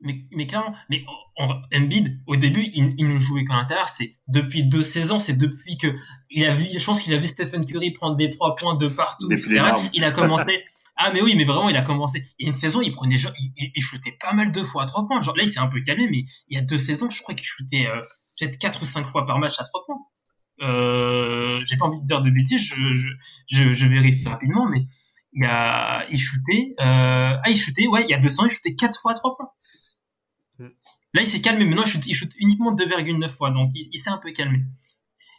Mais, 0.00 0.14
mais 0.30 0.46
clairement, 0.46 0.74
mais 0.88 1.04
on, 1.38 1.48
on- 1.48 1.62
Embiid, 1.76 2.20
au 2.26 2.36
début, 2.36 2.62
il, 2.72 2.94
il 2.98 3.08
ne 3.12 3.18
jouait 3.18 3.44
qu'à 3.44 3.56
l'intérieur. 3.56 3.88
C'est 3.88 4.14
depuis 4.28 4.62
deux 4.62 4.82
saisons, 4.84 5.18
c'est 5.18 5.36
depuis 5.36 5.76
que 5.76 5.88
il 6.30 6.44
a 6.44 6.54
vu, 6.54 6.66
je 6.78 6.84
pense 6.84 7.02
qu'il 7.02 7.12
a 7.14 7.18
vu 7.18 7.26
Stephen 7.26 7.66
Curry 7.66 7.90
prendre 7.90 8.14
des 8.14 8.28
trois 8.28 8.54
points 8.54 8.76
de 8.76 8.86
partout, 8.88 9.28
etc. 9.30 9.60
Il 9.92 10.04
a 10.04 10.12
commencé 10.12 10.62
Ah 11.00 11.12
mais 11.12 11.22
oui, 11.22 11.34
mais 11.36 11.44
vraiment, 11.44 11.68
il 11.68 11.76
a 11.76 11.82
commencé. 11.82 12.24
Il 12.38 12.46
y 12.46 12.48
a 12.48 12.52
une 12.52 12.58
saison, 12.58 12.80
il 12.82 12.90
prenait 12.90 13.16
genre, 13.16 13.32
il, 13.38 13.52
il, 13.74 13.82
shootait 13.82 14.16
pas 14.20 14.32
mal 14.32 14.50
de 14.50 14.62
fois 14.62 14.82
à 14.82 14.86
trois 14.86 15.06
points. 15.06 15.20
Genre 15.20 15.36
là, 15.36 15.44
il 15.44 15.48
s'est 15.48 15.60
un 15.60 15.68
peu 15.68 15.80
calmé, 15.80 16.08
mais 16.10 16.24
il 16.48 16.56
y 16.56 16.58
a 16.58 16.62
deux 16.62 16.78
saisons, 16.78 17.08
je 17.08 17.22
crois 17.22 17.34
qu'il 17.34 17.46
shootait 17.46 17.86
euh, 17.86 18.00
peut-être 18.38 18.58
quatre 18.58 18.82
ou 18.82 18.86
cinq 18.86 19.06
fois 19.06 19.24
par 19.24 19.38
match 19.38 19.54
à 19.58 19.64
trois 19.64 19.84
points. 19.86 20.00
Euh, 20.60 21.62
j'ai 21.66 21.76
pas 21.76 21.86
envie 21.86 22.00
de 22.00 22.04
dire 22.04 22.20
de 22.20 22.30
bêtises, 22.30 22.60
je, 22.60 22.92
je, 22.92 23.08
je, 23.46 23.72
je 23.72 23.86
vérifie 23.86 24.26
rapidement, 24.26 24.68
mais 24.68 24.86
il 25.34 25.44
a, 25.44 26.04
il 26.10 26.18
shootait, 26.18 26.74
euh, 26.80 27.36
ah, 27.42 27.48
il 27.48 27.56
shootait, 27.56 27.86
ouais, 27.86 28.02
il 28.02 28.10
y 28.10 28.14
a 28.14 28.18
deux 28.18 28.40
ans, 28.40 28.46
il 28.46 28.50
shootait 28.50 28.74
quatre 28.74 29.00
fois 29.00 29.12
à 29.12 29.14
trois 29.14 29.36
points. 29.36 29.50
Hmm. 30.58 30.70
Là, 31.14 31.22
il 31.22 31.26
s'est 31.26 31.40
calmé. 31.40 31.64
Maintenant, 31.64 31.84
il 31.84 31.90
shoot, 31.90 32.06
il 32.06 32.14
shoot 32.14 32.30
uniquement 32.38 32.74
2,9 32.74 33.28
fois, 33.28 33.50
donc 33.50 33.70
il, 33.74 33.88
il 33.92 33.98
s'est 33.98 34.10
un 34.10 34.18
peu 34.18 34.32
calmé. 34.32 34.64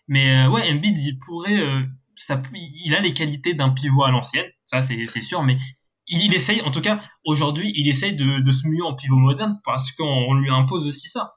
Mais 0.08 0.46
euh, 0.46 0.50
ouais, 0.50 0.72
Embiid, 0.72 0.98
il 0.98 1.20
pourrait, 1.20 1.60
euh, 1.60 1.84
ça, 2.16 2.42
il 2.54 2.96
a 2.96 3.00
les 3.00 3.14
qualités 3.14 3.54
d'un 3.54 3.70
pivot 3.70 4.04
à 4.04 4.12
l'ancienne, 4.12 4.50
ça 4.70 4.82
c'est 4.84 5.22
sûr, 5.22 5.42
mais 5.44 5.58
il, 6.08 6.24
il, 6.26 6.34
essaye, 6.34 6.62
en 6.62 6.72
tout 6.72 6.82
cas, 6.82 7.02
aujourd'hui, 7.26 7.72
il 7.76 7.88
essaye 7.88 8.16
de, 8.16 8.42
de 8.42 8.52
se 8.52 8.68
muer 8.68 8.82
en 8.82 8.96
pivot 8.96 9.16
moderne 9.16 9.60
parce 9.64 9.92
qu'on 9.92 10.34
lui 10.36 10.52
impose 10.52 10.86
aussi 10.86 11.08
ça. 11.08 11.34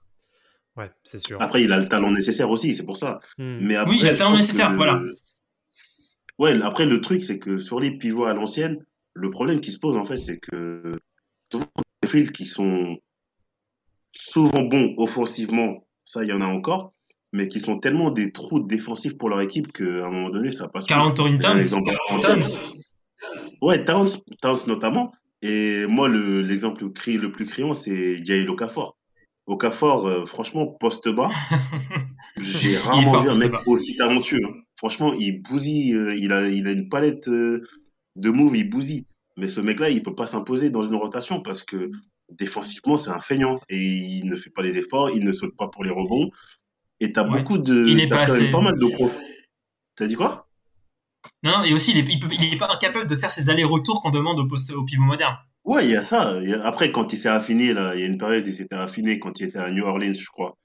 Ouais, 0.76 0.90
c'est 1.04 1.18
sûr. 1.18 1.40
Après, 1.40 1.62
il 1.62 1.72
a 1.72 1.78
le 1.78 1.86
talent 1.86 2.10
nécessaire 2.10 2.50
aussi, 2.50 2.74
c'est 2.74 2.84
pour 2.84 2.96
ça. 2.96 3.20
Hmm. 3.38 3.58
Mais 3.60 3.76
après, 3.76 3.94
oui, 3.94 4.00
il 4.00 4.08
a 4.08 4.12
le 4.12 4.18
talent 4.18 4.36
nécessaire, 4.36 4.74
voilà. 4.74 5.02
Ouais, 6.38 6.60
après, 6.62 6.86
le 6.86 7.00
truc, 7.00 7.22
c'est 7.22 7.38
que 7.38 7.58
sur 7.58 7.80
les 7.80 7.96
pivots 7.96 8.24
à 8.24 8.34
l'ancienne, 8.34 8.78
le 9.14 9.30
problème 9.30 9.60
qui 9.60 9.70
se 9.70 9.78
pose, 9.78 9.96
en 9.96 10.04
fait, 10.04 10.16
c'est 10.16 10.38
que 10.38 10.98
souvent, 11.50 11.66
les 12.02 12.08
fils 12.08 12.30
qui 12.30 12.46
sont 12.46 12.98
souvent 14.12 14.62
bons 14.62 14.94
offensivement, 14.96 15.86
ça, 16.04 16.22
il 16.22 16.30
y 16.30 16.32
en 16.32 16.40
a 16.40 16.46
encore, 16.46 16.94
mais 17.32 17.48
qui 17.48 17.60
sont 17.60 17.78
tellement 17.78 18.10
des 18.10 18.32
trous 18.32 18.60
défensifs 18.60 19.16
pour 19.16 19.28
leur 19.28 19.40
équipe 19.40 19.72
qu'à 19.72 19.84
un 19.84 20.10
moment 20.10 20.30
donné, 20.30 20.52
ça 20.52 20.68
passe. 20.68 20.86
Carl 20.86 21.08
Anthony 21.08 21.38
Towns. 21.38 21.62
Ouais, 23.60 23.84
Towns, 23.84 24.18
Towns 24.40 24.66
notamment. 24.66 25.12
Et 25.42 25.86
moi, 25.86 26.08
l'exemple 26.08 26.82
le, 26.82 27.16
le, 27.18 27.32
plus 27.32 27.46
criant, 27.46 27.74
c'est 27.74 28.24
Jail 28.24 28.48
Okafor. 28.48 28.96
Okafor, 29.46 30.06
euh, 30.06 30.24
franchement, 30.24 30.66
poste 30.66 31.08
bas, 31.08 31.28
j'ai 32.40 32.76
rarement 32.78 33.20
vu 33.20 33.28
un 33.28 33.38
mec 33.38 33.52
aussi 33.66 33.96
talentueux. 33.96 34.38
Hein. 34.44 34.54
Franchement, 34.76 35.12
il 35.14 35.42
bousille, 35.42 35.94
euh, 35.94 36.14
il, 36.14 36.32
a, 36.32 36.48
il 36.48 36.68
a 36.68 36.70
une 36.70 36.88
palette 36.88 37.26
euh, 37.28 37.60
de 38.16 38.30
moves, 38.30 38.56
il 38.56 38.70
bousille. 38.70 39.06
Mais 39.36 39.48
ce 39.48 39.60
mec-là, 39.60 39.90
il 39.90 40.02
peut 40.02 40.14
pas 40.14 40.26
s'imposer 40.26 40.70
dans 40.70 40.82
une 40.82 40.94
rotation 40.94 41.40
parce 41.40 41.64
que 41.64 41.90
défensivement, 42.30 42.96
c'est 42.96 43.10
un 43.10 43.20
feignant 43.20 43.58
et 43.68 43.82
il 43.82 44.26
ne 44.26 44.36
fait 44.36 44.50
pas 44.50 44.62
les 44.62 44.78
efforts, 44.78 45.10
il 45.10 45.24
ne 45.24 45.32
saute 45.32 45.56
pas 45.56 45.68
pour 45.68 45.82
les 45.82 45.90
rebonds. 45.90 46.30
Et 47.00 47.12
tu 47.12 47.18
as 47.18 47.24
beaucoup 47.24 47.58
de. 47.58 47.88
Il 47.88 47.98
est 47.98 48.06
pas, 48.06 48.26
pas 48.26 48.60
mal 48.60 48.78
de 48.78 48.86
profs. 48.94 49.18
T'as 49.96 50.06
dit 50.06 50.14
quoi? 50.14 50.41
Non, 51.42 51.64
et 51.64 51.72
aussi, 51.72 51.90
il 51.90 51.98
est, 51.98 52.12
il, 52.12 52.58
pas 52.58 52.72
incapable 52.72 53.06
de 53.06 53.16
faire 53.16 53.30
ses 53.30 53.50
allers-retours 53.50 54.00
qu'on 54.00 54.10
demande 54.10 54.38
au, 54.38 54.46
poste, 54.46 54.70
au 54.72 54.84
pivot 54.84 55.04
moderne. 55.04 55.36
Ouais, 55.64 55.84
il 55.84 55.90
y 55.90 55.96
a 55.96 56.02
ça. 56.02 56.38
Après, 56.62 56.92
quand 56.92 57.12
il 57.12 57.16
s'est 57.16 57.28
affiné, 57.28 57.72
là, 57.72 57.94
il 57.94 58.00
y 58.00 58.04
a 58.04 58.06
une 58.06 58.18
période, 58.18 58.46
il 58.46 58.52
s'était 58.52 58.76
affiné 58.76 59.18
quand 59.18 59.40
il 59.40 59.48
était 59.48 59.58
à 59.58 59.70
New 59.70 59.84
Orleans, 59.84 60.12
je 60.12 60.30
crois. 60.30 60.56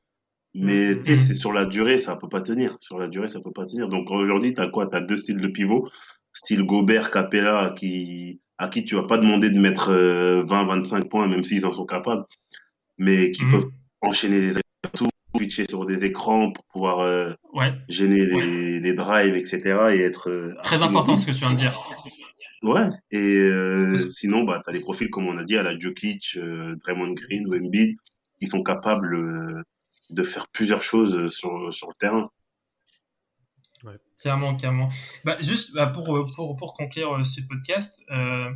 Mais 0.53 0.99
tu 1.01 1.15
sais, 1.15 1.36
sur 1.36 1.51
la 1.51 1.65
durée, 1.65 1.97
ça 1.99 2.15
peut 2.15 2.30
pas 2.30 2.41
tenir. 2.41 2.78
Sur 2.80 2.97
la 2.97 3.07
durée, 3.07 3.28
ça 3.28 3.39
peut 3.41 3.51
pas 3.51 3.65
tenir. 3.65 3.89
Donc 3.89 4.09
aujourd'hui, 4.09 4.53
tu 4.53 4.61
as 4.61 4.67
quoi? 4.67 4.88
Tu 4.88 4.95
as 4.95 5.01
deux 5.01 5.17
styles 5.17 5.38
de 5.38 5.47
pivot. 5.47 5.88
Style 6.34 6.63
Gobert, 6.63 7.11
Capella, 7.11 7.73
qui, 7.78 8.39
à 8.57 8.67
qui 8.67 8.84
tu 8.84 8.95
vas 8.95 9.03
pas 9.03 9.17
demander 9.17 9.49
de 9.51 9.59
mettre 9.59 9.91
20-25 9.91 9.93
euh, 9.95 11.01
points, 11.07 11.28
même 11.28 11.43
s'ils 11.43 11.65
en 11.65 11.71
sont 11.71 11.86
capables, 11.86 12.25
mais 12.97 13.32
qui 13.32 13.43
mm-hmm. 13.43 13.51
peuvent 13.51 13.67
enchaîner 14.01 14.39
des 14.39 14.57
tout 15.38 15.43
switcher 15.43 15.65
sur 15.69 15.85
des 15.85 16.05
écrans 16.05 16.51
pour 16.51 16.63
pouvoir 16.65 16.99
euh, 16.99 17.33
gêner 17.88 18.25
Les, 18.25 18.93
drives, 18.93 19.35
etc. 19.35 19.59
et 19.91 20.01
être 20.01 20.29
euh, 20.29 20.53
très 20.63 20.81
important 20.81 21.15
ce 21.15 21.27
que 21.27 21.31
tu 21.31 21.39
viens 21.39 21.51
de 21.51 21.55
dire. 21.55 21.77
Ouais. 22.63 22.89
Et 23.11 23.38
euh, 23.38 23.97
sinon, 23.97 24.43
bah, 24.43 24.61
t'as 24.65 24.71
les 24.71 24.81
profils 24.81 25.09
comme 25.09 25.27
on 25.27 25.38
a 25.38 25.43
dit 25.43 25.57
à 25.57 25.63
la 25.63 25.77
Jokic, 25.77 26.38
Draymond 26.38 27.13
Green 27.13 27.47
ou 27.47 27.55
Embiid, 27.55 27.95
qui 28.39 28.47
sont 28.47 28.63
capables 28.63 29.63
de 30.09 30.23
faire 30.23 30.47
plusieurs 30.47 30.81
choses 30.81 31.31
sur 31.33 31.73
sur 31.73 31.88
le 31.89 31.93
terrain. 31.99 32.29
Ouais. 33.83 33.97
Clairement, 34.19 34.55
clairement. 34.55 34.89
Bah, 35.23 35.38
juste 35.39 35.73
bah, 35.75 35.88
pour, 35.88 36.25
pour, 36.35 36.55
pour 36.55 36.73
conclure 36.73 37.23
ce 37.23 37.41
podcast, 37.41 38.03
euh, 38.11 38.49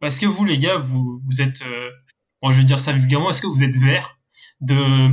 bah, 0.00 0.08
est-ce 0.08 0.20
que 0.20 0.26
vous, 0.26 0.44
les 0.44 0.58
gars, 0.58 0.78
vous, 0.78 1.22
vous 1.24 1.40
êtes, 1.40 1.62
bon, 2.42 2.50
je 2.50 2.58
vais 2.58 2.64
dire 2.64 2.80
ça 2.80 2.92
vulgairement, 2.92 3.30
est-ce 3.30 3.42
que 3.42 3.46
vous 3.46 3.62
êtes 3.62 3.76
verts 3.76 4.15
de 4.60 5.10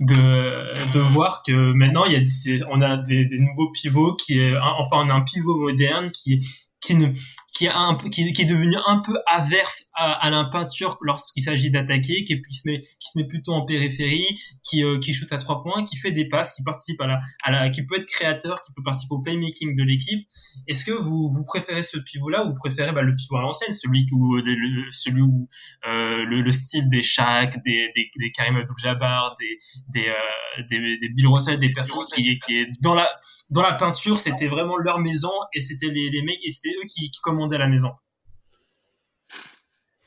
de 0.00 0.92
de 0.92 1.00
voir 1.00 1.42
que 1.46 1.72
maintenant 1.72 2.04
il 2.04 2.12
y 2.12 2.16
a 2.16 2.66
on 2.70 2.80
a 2.80 2.96
des, 2.96 3.24
des 3.24 3.38
nouveaux 3.38 3.70
pivots 3.72 4.14
qui 4.14 4.40
est 4.40 4.56
enfin 4.56 4.98
on 5.04 5.10
a 5.10 5.14
un 5.14 5.22
pivot 5.22 5.56
moderne 5.56 6.10
qui 6.10 6.46
qui 6.80 6.94
ne 6.94 7.08
qui 7.54 7.66
est 7.66 7.70
un 7.70 7.96
qui, 7.96 8.32
qui 8.32 8.42
est 8.42 8.46
devenu 8.46 8.76
un 8.84 8.98
peu 8.98 9.14
averse 9.26 9.86
à, 9.94 10.12
à 10.12 10.30
la 10.30 10.44
peinture 10.44 10.98
lorsqu'il 11.00 11.42
s'agit 11.42 11.70
d'attaquer, 11.70 12.24
qui, 12.24 12.42
qui 12.42 12.54
se 12.54 12.68
met 12.68 12.80
qui 12.80 13.10
se 13.12 13.18
met 13.18 13.26
plutôt 13.28 13.52
en 13.52 13.64
périphérie, 13.64 14.26
qui 14.64 14.82
euh, 14.82 14.98
qui 14.98 15.14
shoot 15.14 15.32
à 15.32 15.38
trois 15.38 15.62
points, 15.62 15.84
qui 15.84 15.96
fait 15.96 16.10
des 16.10 16.28
passes, 16.28 16.52
qui 16.54 16.64
participe 16.64 17.00
à 17.00 17.06
la 17.06 17.20
à 17.44 17.52
la 17.52 17.70
qui 17.70 17.86
peut 17.86 17.96
être 17.96 18.06
créateur, 18.06 18.60
qui 18.60 18.72
peut 18.72 18.82
participer 18.82 19.14
au 19.14 19.20
playmaking 19.20 19.76
de 19.76 19.84
l'équipe. 19.84 20.26
Est-ce 20.66 20.84
que 20.84 20.90
vous 20.90 21.28
vous 21.28 21.44
préférez 21.44 21.84
ce 21.84 21.98
pivot 21.98 22.28
là 22.28 22.44
ou 22.44 22.48
vous 22.48 22.56
préférez 22.56 22.90
bah, 22.90 23.02
le 23.02 23.14
pivot 23.14 23.36
à 23.36 23.42
l'ancienne, 23.42 23.72
celui 23.72 24.06
où 24.12 24.34
le, 24.34 24.90
celui 24.90 25.22
où 25.22 25.48
euh, 25.86 26.24
le, 26.24 26.42
le, 26.42 26.50
style 26.50 26.88
des 26.88 27.02
Shaq, 27.02 27.62
des 27.64 27.90
des, 27.94 28.10
des 28.18 28.32
Karim 28.32 28.56
Abdul-Jabbar, 28.56 29.36
des 29.38 29.58
des, 29.90 30.08
euh, 30.08 30.62
des 30.68 30.98
des 30.98 31.08
Bill 31.10 31.28
Russell, 31.28 31.60
des 31.60 31.72
personnes 31.72 32.02
qui 32.16 32.36
qui 32.40 32.56
est 32.56 32.68
dans 32.82 32.94
la 32.94 33.08
dans 33.50 33.62
la 33.62 33.74
peinture, 33.74 34.18
c'était 34.18 34.48
vraiment 34.48 34.76
leur 34.76 34.98
maison 34.98 35.30
et 35.54 35.60
c'était 35.60 35.88
les 35.88 36.10
les 36.10 36.22
mecs 36.22 36.40
et 36.42 36.50
c'était 36.50 36.74
eux 36.74 36.86
qui 36.88 37.12
qui 37.12 37.20
à 37.52 37.58
la 37.58 37.68
maison 37.68 37.92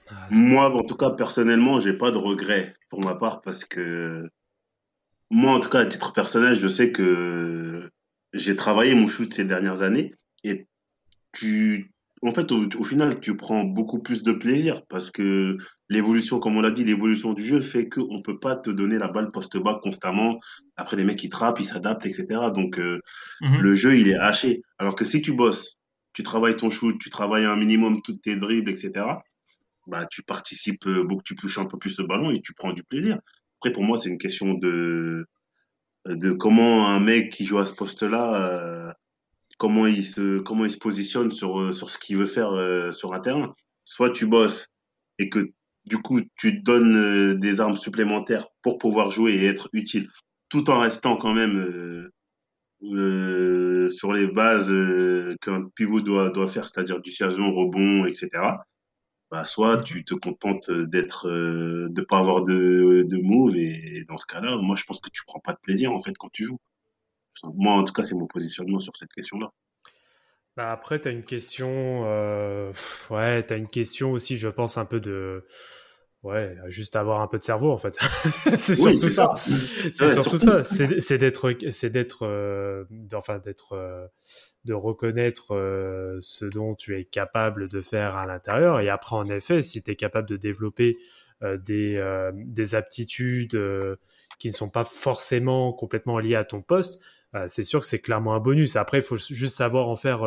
ah, 0.10 0.28
Moi, 0.32 0.74
en 0.74 0.84
tout 0.84 0.96
cas, 0.96 1.12
personnellement, 1.12 1.80
j'ai 1.80 1.94
pas 1.94 2.12
de 2.12 2.18
regrets 2.18 2.74
pour 2.90 3.04
ma 3.04 3.16
part 3.16 3.42
parce 3.42 3.66
que 3.66 4.30
moi, 5.30 5.54
en 5.54 5.60
tout 5.60 5.70
cas, 5.70 5.80
à 5.80 5.86
titre 5.86 6.14
personnel, 6.14 6.56
je 6.56 6.68
sais 6.68 6.92
que 6.92 7.90
j'ai 8.34 8.56
travaillé 8.56 8.96
mon 8.96 9.08
shoot 9.08 9.34
ces 9.34 9.46
dernières 9.46 9.82
années 9.82 10.14
et 10.44 10.68
tu, 11.34 11.92
en 12.22 12.32
fait, 12.32 12.52
au, 12.52 12.84
final, 12.84 13.20
tu 13.20 13.36
prends 13.36 13.64
beaucoup 13.64 14.00
plus 14.00 14.24
de 14.24 14.32
plaisir 14.32 14.86
parce 14.88 15.12
que 15.12 15.58
l'évolution, 15.90 16.40
comme 16.40 16.58
on 16.58 16.62
l'a 16.62 16.72
dit, 16.72 16.84
l'évolution 16.84 17.34
du 17.34 17.44
jeu 17.44 17.60
fait 17.60 17.90
qu'on 17.90 18.22
peut 18.22 18.40
pas 18.40 18.56
te 18.56 18.70
donner 18.70 18.98
la 18.98 19.08
balle 19.08 19.32
post-bas 19.32 19.80
constamment. 19.84 20.40
Après, 20.78 20.98
les 20.98 21.04
mecs, 21.04 21.24
ils 21.24 21.30
trappent, 21.30 21.60
ils 21.60 21.66
s'adaptent, 21.66 22.06
etc. 22.06 22.26
Donc, 22.54 22.80
euh, 22.80 23.00
mhm. 23.42 23.62
le 23.62 23.76
jeu, 23.76 23.98
il 23.98 24.08
est 24.08 24.18
haché. 24.18 24.62
Alors 24.80 24.96
que 24.96 25.06
si 25.06 25.22
tu 25.22 25.34
bosses 25.34 25.77
tu 26.18 26.24
travailles 26.24 26.58
ton 26.58 26.72
shoot, 26.72 26.98
tu 27.00 27.12
travailles 27.12 27.46
un 27.46 27.56
minimum 27.56 28.02
toutes 28.02 28.22
tes 28.22 28.38
dribbles, 28.38 28.72
etc. 28.72 29.06
Bah, 29.86 30.08
tu 30.08 30.24
participes 30.24 30.88
euh, 30.88 31.04
beaucoup, 31.04 31.22
tu 31.22 31.36
touches 31.36 31.60
un 31.60 31.68
peu 31.68 31.78
plus 31.78 32.00
le 32.00 32.08
ballon 32.08 32.32
et 32.32 32.42
tu 32.42 32.56
prends 32.56 32.74
du 32.74 32.84
plaisir. 32.84 33.20
Après, 33.60 33.72
pour 33.72 33.84
moi, 33.84 34.00
c'est 34.00 34.10
une 34.10 34.18
question 34.18 34.56
de, 34.56 35.28
de 36.08 36.32
comment 36.32 36.88
un 36.88 37.00
mec 37.00 37.32
qui 37.32 37.46
joue 37.46 37.60
à 37.60 37.66
ce 37.66 37.74
poste-là, 37.74 38.34
euh, 38.34 38.92
comment 39.60 39.86
il 39.86 40.04
se, 40.04 40.40
comment 40.40 40.66
il 40.66 40.72
se 40.72 40.80
positionne 40.80 41.30
sur, 41.30 41.60
euh, 41.60 41.72
sur 41.72 41.92
ce 41.92 42.00
qu'il 42.00 42.18
veut 42.18 42.26
faire 42.26 42.50
sur 42.96 43.14
un 43.14 43.20
terrain. 43.20 43.54
Soit 43.86 44.10
tu 44.10 44.26
bosses 44.26 44.70
et 45.20 45.30
que 45.30 45.52
du 45.86 46.00
coup, 46.00 46.22
tu 46.36 46.58
te 46.58 46.64
donnes 46.64 47.40
des 47.40 47.62
armes 47.62 47.78
supplémentaires 47.78 48.48
pour 48.64 48.80
pouvoir 48.80 49.12
jouer 49.12 49.34
et 49.34 49.46
être 49.46 49.70
utile, 49.72 50.10
tout 50.50 50.68
en 50.72 50.80
restant 50.80 51.16
quand 51.16 51.36
même 51.36 52.10
euh, 52.84 53.90
sur 53.90 54.14
les 54.14 54.28
bases 54.28 54.70
euh, 54.72 55.36
qu'un 55.42 55.68
pivot 55.70 56.02
doit, 56.02 56.30
doit 56.30 56.48
faire, 56.48 56.68
c'est-à-dire 56.68 57.02
du 57.02 57.12
saison, 57.12 57.52
rebond, 57.52 58.06
etc. 58.06 58.30
Bah, 59.32 59.46
soit 59.46 59.82
tu 59.82 60.06
te 60.06 60.14
contentes 60.14 60.72
d'être, 60.72 61.28
euh, 61.28 61.90
de 61.90 62.02
pas 62.02 62.20
avoir 62.20 62.44
de, 62.44 63.04
de 63.04 63.18
move 63.18 63.56
et 63.58 64.06
dans 64.08 64.18
ce 64.18 64.26
cas-là, 64.26 64.58
moi 64.62 64.76
je 64.76 64.84
pense 64.86 65.00
que 65.00 65.10
tu 65.10 65.24
prends 65.26 65.40
pas 65.40 65.54
de 65.54 65.60
plaisir 65.62 65.92
en 65.92 66.00
fait 66.00 66.18
quand 66.18 66.30
tu 66.32 66.44
joues. 66.44 66.60
Moi 67.44 67.74
en 67.74 67.84
tout 67.84 67.94
cas 67.94 68.04
c'est 68.04 68.16
mon 68.16 68.28
positionnement 68.28 68.80
sur 68.80 68.96
cette 68.96 69.12
question-là. 69.14 69.52
Bah 70.56 70.72
après, 70.72 71.00
tu 71.00 71.08
as 71.08 71.12
une 71.12 71.24
question, 71.24 72.04
euh, 72.06 72.72
ouais, 73.12 73.46
as 73.52 73.56
une 73.56 73.70
question 73.70 74.12
aussi, 74.12 74.38
je 74.38 74.48
pense, 74.48 74.78
un 74.80 74.86
peu 74.86 75.00
de, 75.00 75.46
Ouais, 76.24 76.58
juste 76.68 76.96
avoir 76.96 77.22
un 77.22 77.28
peu 77.28 77.38
de 77.38 77.44
cerveau 77.44 77.72
en 77.72 77.78
fait. 77.78 77.98
c'est 78.58 78.76
surtout 78.76 79.08
ça. 79.08 79.32
C'est 79.92 80.12
surtout 80.12 80.38
ça. 80.38 80.64
C'est 80.64 81.18
d'être, 81.18 81.54
c'est 81.70 81.90
d'être, 81.90 82.26
euh, 82.26 82.86
enfin 83.14 83.38
d'être, 83.38 83.74
euh, 83.74 84.08
de 84.66 84.74
reconnaître 84.74 85.54
euh, 85.54 86.18
ce 86.20 86.46
dont 86.46 86.74
tu 86.76 87.00
es 87.00 87.06
capable 87.06 87.70
de 87.70 87.82
faire 87.82 88.16
à 88.16 88.26
l'intérieur. 88.26 88.80
Et 88.80 88.90
après, 88.90 89.16
en 89.16 89.30
effet, 89.30 89.62
si 89.62 89.84
tu 89.84 89.92
es 89.92 89.96
capable 89.96 90.28
de 90.28 90.38
développer 90.38 90.98
des, 91.42 92.32
des 92.34 92.74
aptitudes 92.74 93.58
qui 94.40 94.48
ne 94.48 94.54
sont 94.54 94.70
pas 94.70 94.84
forcément 94.84 95.72
complètement 95.72 96.18
liées 96.18 96.36
à 96.36 96.44
ton 96.44 96.64
poste, 96.64 97.00
c'est 97.46 97.62
sûr 97.62 97.80
que 97.80 97.86
c'est 97.86 98.00
clairement 98.00 98.34
un 98.34 98.40
bonus. 98.40 98.76
Après, 98.76 98.98
il 98.98 99.04
faut 99.04 99.18
juste 99.18 99.56
savoir 99.56 99.88
en 99.88 99.96
faire, 99.96 100.20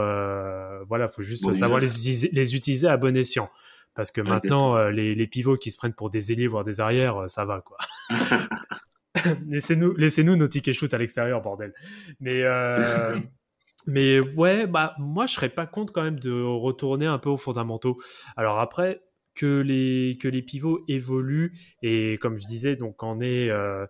voilà, 0.87 1.09
faut 1.09 1.23
juste 1.23 1.53
savoir 1.55 1.81
les, 1.81 1.89
les 2.31 2.55
utiliser 2.55 2.87
à 2.87 2.97
bon 2.97 3.17
escient. 3.17 3.51
Parce 3.95 4.11
que 4.13 4.21
maintenant, 4.21 4.77
euh, 4.77 4.91
les, 4.91 5.15
les, 5.15 5.27
pivots 5.27 5.57
qui 5.57 5.71
se 5.71 5.77
prennent 5.77 5.95
pour 5.95 6.11
des 6.11 6.33
ailiers, 6.33 6.47
voire 6.47 6.65
des 6.65 6.81
arrières, 6.81 7.23
euh, 7.23 7.27
ça 7.27 7.45
va, 7.45 7.61
quoi. 7.61 7.77
laissez-nous, 9.47 9.95
laissez-nous 9.97 10.37
nos 10.37 10.49
tickets 10.49 10.75
shoot 10.75 10.93
à 10.95 10.99
l'extérieur, 10.99 11.41
bordel. 11.43 11.73
Mais, 12.21 12.43
euh, 12.43 13.19
mais 13.87 14.21
ouais, 14.21 14.67
bah 14.67 14.95
moi 14.99 15.27
je 15.27 15.35
serais 15.35 15.49
pas 15.49 15.67
contre 15.67 15.93
quand 15.93 16.03
même 16.03 16.21
de 16.21 16.43
retourner 16.43 17.07
un 17.07 17.19
peu 17.19 17.31
aux 17.31 17.37
fondamentaux. 17.37 17.99
Alors 18.37 18.61
après 18.61 19.03
que 19.35 19.61
les 19.61 20.19
que 20.21 20.29
les 20.29 20.43
pivots 20.43 20.85
évoluent 20.89 21.59
et 21.83 22.19
comme 22.19 22.39
je 22.39 22.47
disais 22.47 22.77
donc 22.77 23.03
en 23.03 23.21
est 23.21 23.49
euh, 23.49 23.87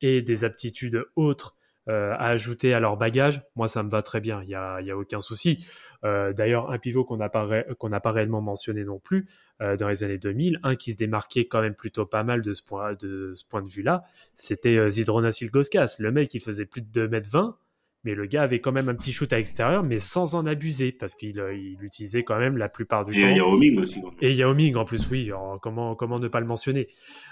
et 0.00 0.22
des 0.22 0.44
aptitudes 0.44 1.04
autres 1.16 1.56
à 1.86 2.28
ajouter 2.28 2.72
à 2.72 2.80
leur 2.80 2.96
bagage, 2.96 3.42
moi 3.56 3.68
ça 3.68 3.82
me 3.82 3.90
va 3.90 4.02
très 4.02 4.20
bien, 4.20 4.42
il 4.42 4.48
y 4.48 4.54
a, 4.54 4.80
y 4.80 4.90
a 4.90 4.96
aucun 4.96 5.20
souci. 5.20 5.66
Euh, 6.04 6.32
D'ailleurs 6.32 6.70
un 6.70 6.78
pivot 6.78 7.04
qu'on 7.04 7.16
n'a 7.16 7.28
pas 7.28 7.46
pas 7.46 8.12
réellement 8.12 8.40
mentionné 8.40 8.84
non 8.84 8.98
plus 8.98 9.28
euh, 9.60 9.76
dans 9.76 9.88
les 9.88 10.02
années 10.02 10.18
2000, 10.18 10.60
un 10.62 10.76
qui 10.76 10.92
se 10.92 10.96
démarquait 10.96 11.46
quand 11.46 11.60
même 11.60 11.74
plutôt 11.74 12.06
pas 12.06 12.24
mal 12.24 12.42
de 12.42 12.52
ce 12.52 12.62
point 12.62 12.94
de 12.94 13.32
ce 13.34 13.44
point 13.44 13.62
de 13.62 13.68
vue 13.68 13.82
là, 13.82 14.04
c'était 14.34 14.76
euh, 14.76 14.88
Zidronas 14.88 15.38
Ilgoskas, 15.40 15.96
le 15.98 16.10
mec 16.10 16.28
qui 16.28 16.40
faisait 16.40 16.66
plus 16.66 16.82
de 16.82 16.88
2 16.88 17.08
mètres 17.08 17.28
20 17.30 17.56
mais 18.04 18.14
le 18.14 18.26
gars 18.26 18.42
avait 18.42 18.60
quand 18.60 18.72
même 18.72 18.88
un 18.88 18.94
petit 18.94 19.12
shoot 19.12 19.32
à 19.32 19.38
l'extérieur, 19.38 19.82
mais 19.82 19.98
sans 19.98 20.34
en 20.34 20.46
abuser, 20.46 20.92
parce 20.92 21.14
qu'il 21.14 21.40
euh, 21.40 21.54
il 21.54 21.82
utilisait 21.82 22.22
quand 22.22 22.38
même 22.38 22.58
la 22.58 22.68
plupart 22.68 23.04
du 23.04 23.12
et 23.18 23.22
temps. 23.22 23.28
Et 23.28 23.36
Yao 23.36 23.56
Ming 23.56 23.78
aussi. 23.78 24.02
Et 24.20 24.34
Yao 24.34 24.54
Ming 24.54 24.76
en 24.76 24.84
plus, 24.84 25.10
oui. 25.10 25.24
Alors, 25.28 25.58
comment, 25.60 25.94
comment 25.94 26.18
ne 26.18 26.28
pas 26.28 26.40
le 26.40 26.46
mentionner 26.46 26.88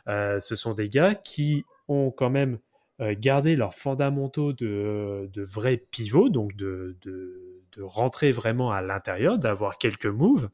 euh, 0.09 0.41
Ce 0.41 0.57
sont 0.57 0.73
des 0.73 0.89
gars 0.89 1.15
qui 1.15 1.65
ont 1.89 2.11
quand 2.11 2.31
même 2.31 2.59
euh, 3.03 3.15
gardé 3.19 3.57
leurs 3.57 3.75
fondamentaux 3.75 4.53
de, 4.53 5.29
de 5.33 5.43
vrais 5.43 5.77
pivots, 5.77 6.29
donc 6.29 6.55
de, 6.55 6.97
de, 7.03 7.61
de 7.77 7.83
rentrer 7.83 8.31
vraiment 8.31 8.71
à 8.71 8.81
l'intérieur, 8.81 9.39
d'avoir 9.39 9.77
quelques 9.77 10.07
moves, 10.07 10.49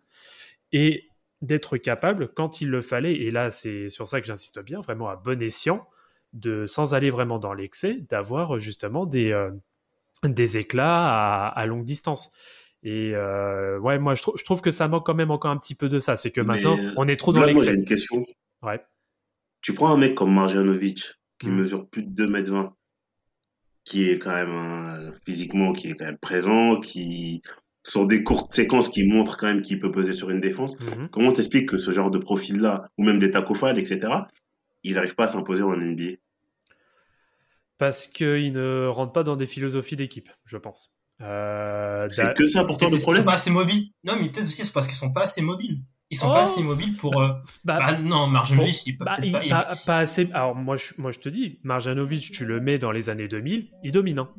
et 0.73 1.05
d'être 1.43 1.77
capable, 1.77 2.29
quand 2.29 2.61
il 2.61 2.71
le 2.71 2.81
fallait, 2.81 3.15
et 3.15 3.31
là 3.31 3.51
c'est 3.51 3.89
sur 3.89 4.09
ça 4.09 4.21
que 4.21 4.27
j'insiste 4.27 4.61
bien, 4.63 4.81
vraiment 4.81 5.09
à 5.09 5.17
bon 5.17 5.43
escient, 5.43 5.87
de, 6.33 6.67
sans 6.67 6.95
aller 6.95 7.11
vraiment 7.11 7.39
dans 7.39 7.53
l'excès, 7.53 7.99
d'avoir 8.09 8.59
justement 8.59 9.05
des, 9.05 9.31
euh, 9.31 9.51
des 10.25 10.57
éclats 10.59 11.47
à, 11.47 11.49
à, 11.49 11.67
longue 11.67 11.85
distance. 11.85 12.33
Et 12.83 13.13
euh, 13.15 13.79
ouais, 13.79 13.99
moi 13.99 14.15
je, 14.15 14.23
je, 14.37 14.45
trouve 14.45 14.61
que 14.61 14.71
ça 14.71 14.89
manque 14.89 15.05
quand 15.05 15.15
même 15.15 15.31
encore 15.31 15.51
un 15.51 15.59
petit 15.59 15.75
peu 15.75 15.89
de 15.89 15.99
ça. 15.99 16.17
C'est 16.17 16.31
que 16.31 16.41
maintenant 16.41 16.77
Mais 16.77 16.93
on 16.97 17.09
est 17.09 17.17
trop 17.17 17.33
dans 17.33 17.45
l'excès. 17.45 17.75
une 17.75 17.85
question. 17.85 18.25
Ouais. 18.63 18.81
Tu 19.61 19.75
prends 19.75 19.93
un 19.93 19.97
mec 19.97 20.15
comme 20.15 20.33
Marjanovic 20.33 21.18
qui 21.39 21.49
mmh. 21.49 21.55
mesure 21.55 21.89
plus 21.89 22.03
de 22.03 22.11
2 22.11 22.29
mètres 22.29 22.51
20 22.51 22.75
qui 23.85 24.11
est 24.11 24.19
quand 24.19 24.33
même 24.33 24.51
un, 24.51 25.13
physiquement 25.25 25.73
qui 25.73 25.89
est 25.89 25.95
quand 25.95 26.05
même 26.05 26.19
présent, 26.19 26.79
qui 26.79 27.41
sur 27.83 28.07
des 28.07 28.23
courtes 28.23 28.53
séquences 28.53 28.91
qui 28.91 29.09
montrent 29.09 29.39
quand 29.39 29.47
même 29.47 29.63
qu'il 29.63 29.79
peut 29.79 29.91
peser 29.91 30.13
sur 30.13 30.29
une 30.29 30.41
défense. 30.41 30.79
Mmh. 30.79 31.09
Comment 31.11 31.33
t'expliques 31.33 31.71
que 31.71 31.79
ce 31.79 31.91
genre 31.91 32.11
de 32.11 32.19
profil-là, 32.19 32.85
ou 32.99 33.05
même 33.05 33.19
des 33.19 33.31
tacofales, 33.31 33.79
etc., 33.79 34.13
ils 34.83 34.95
n'arrivent 34.95 35.15
pas 35.15 35.25
à 35.25 35.29
s'imposer 35.29 35.63
en 35.63 35.75
NBA 35.75 36.17
parce 37.79 38.09
qu'ils 38.09 38.53
ne 38.53 38.87
rentrent 38.89 39.13
pas 39.13 39.23
dans 39.23 39.37
des 39.37 39.47
philosophies 39.47 39.97
d'équipe, 39.97 40.29
je 40.45 40.57
pense. 40.57 40.93
Euh, 41.21 42.07
c'est 42.11 42.35
que 42.35 42.47
ça 42.47 42.65
pourtant 42.65 42.89
le 42.91 42.99
problème. 42.99 43.21
Ils 43.21 43.23
sont 43.23 43.27
pas 43.27 43.35
assez 43.35 43.51
mobiles. 43.51 43.91
Non, 44.05 44.17
mais 44.21 44.31
peut-être 44.31 44.47
aussi 44.47 44.65
c'est 44.65 44.73
parce 44.73 44.87
qu'ils 44.87 44.97
sont 44.97 45.13
pas 45.13 45.23
assez 45.23 45.41
mobiles. 45.41 45.81
Ils 46.11 46.17
sont 46.17 46.29
oh 46.29 46.33
pas 46.33 46.43
assez 46.43 46.63
mobiles 46.63 46.97
pour. 46.97 47.21
Euh... 47.21 47.33
Bah, 47.65 47.79
bah, 47.81 47.99
non, 47.99 48.27
Marjanovic, 48.27 48.75
bon, 48.75 48.83
il 48.87 48.97
peut 48.97 49.05
bah, 49.05 49.15
peut-être 49.17 49.27
il, 49.27 49.33
pas, 49.33 49.45
il... 49.45 49.51
pas, 49.51 49.77
pas. 49.85 49.99
assez. 49.99 50.31
Alors 50.33 50.55
moi, 50.55 50.77
je, 50.77 50.95
moi, 50.97 51.13
je 51.13 51.19
te 51.19 51.29
dis, 51.29 51.59
Marjanovic, 51.65 52.31
tu 52.33 52.47
le 52.47 52.61
mets 52.61 52.79
dans 52.79 52.93
les 52.93 53.11
années 53.11 53.29
2000, 53.29 53.71
il 53.85 53.93
domine. 53.93 54.21
Hein. 54.21 54.31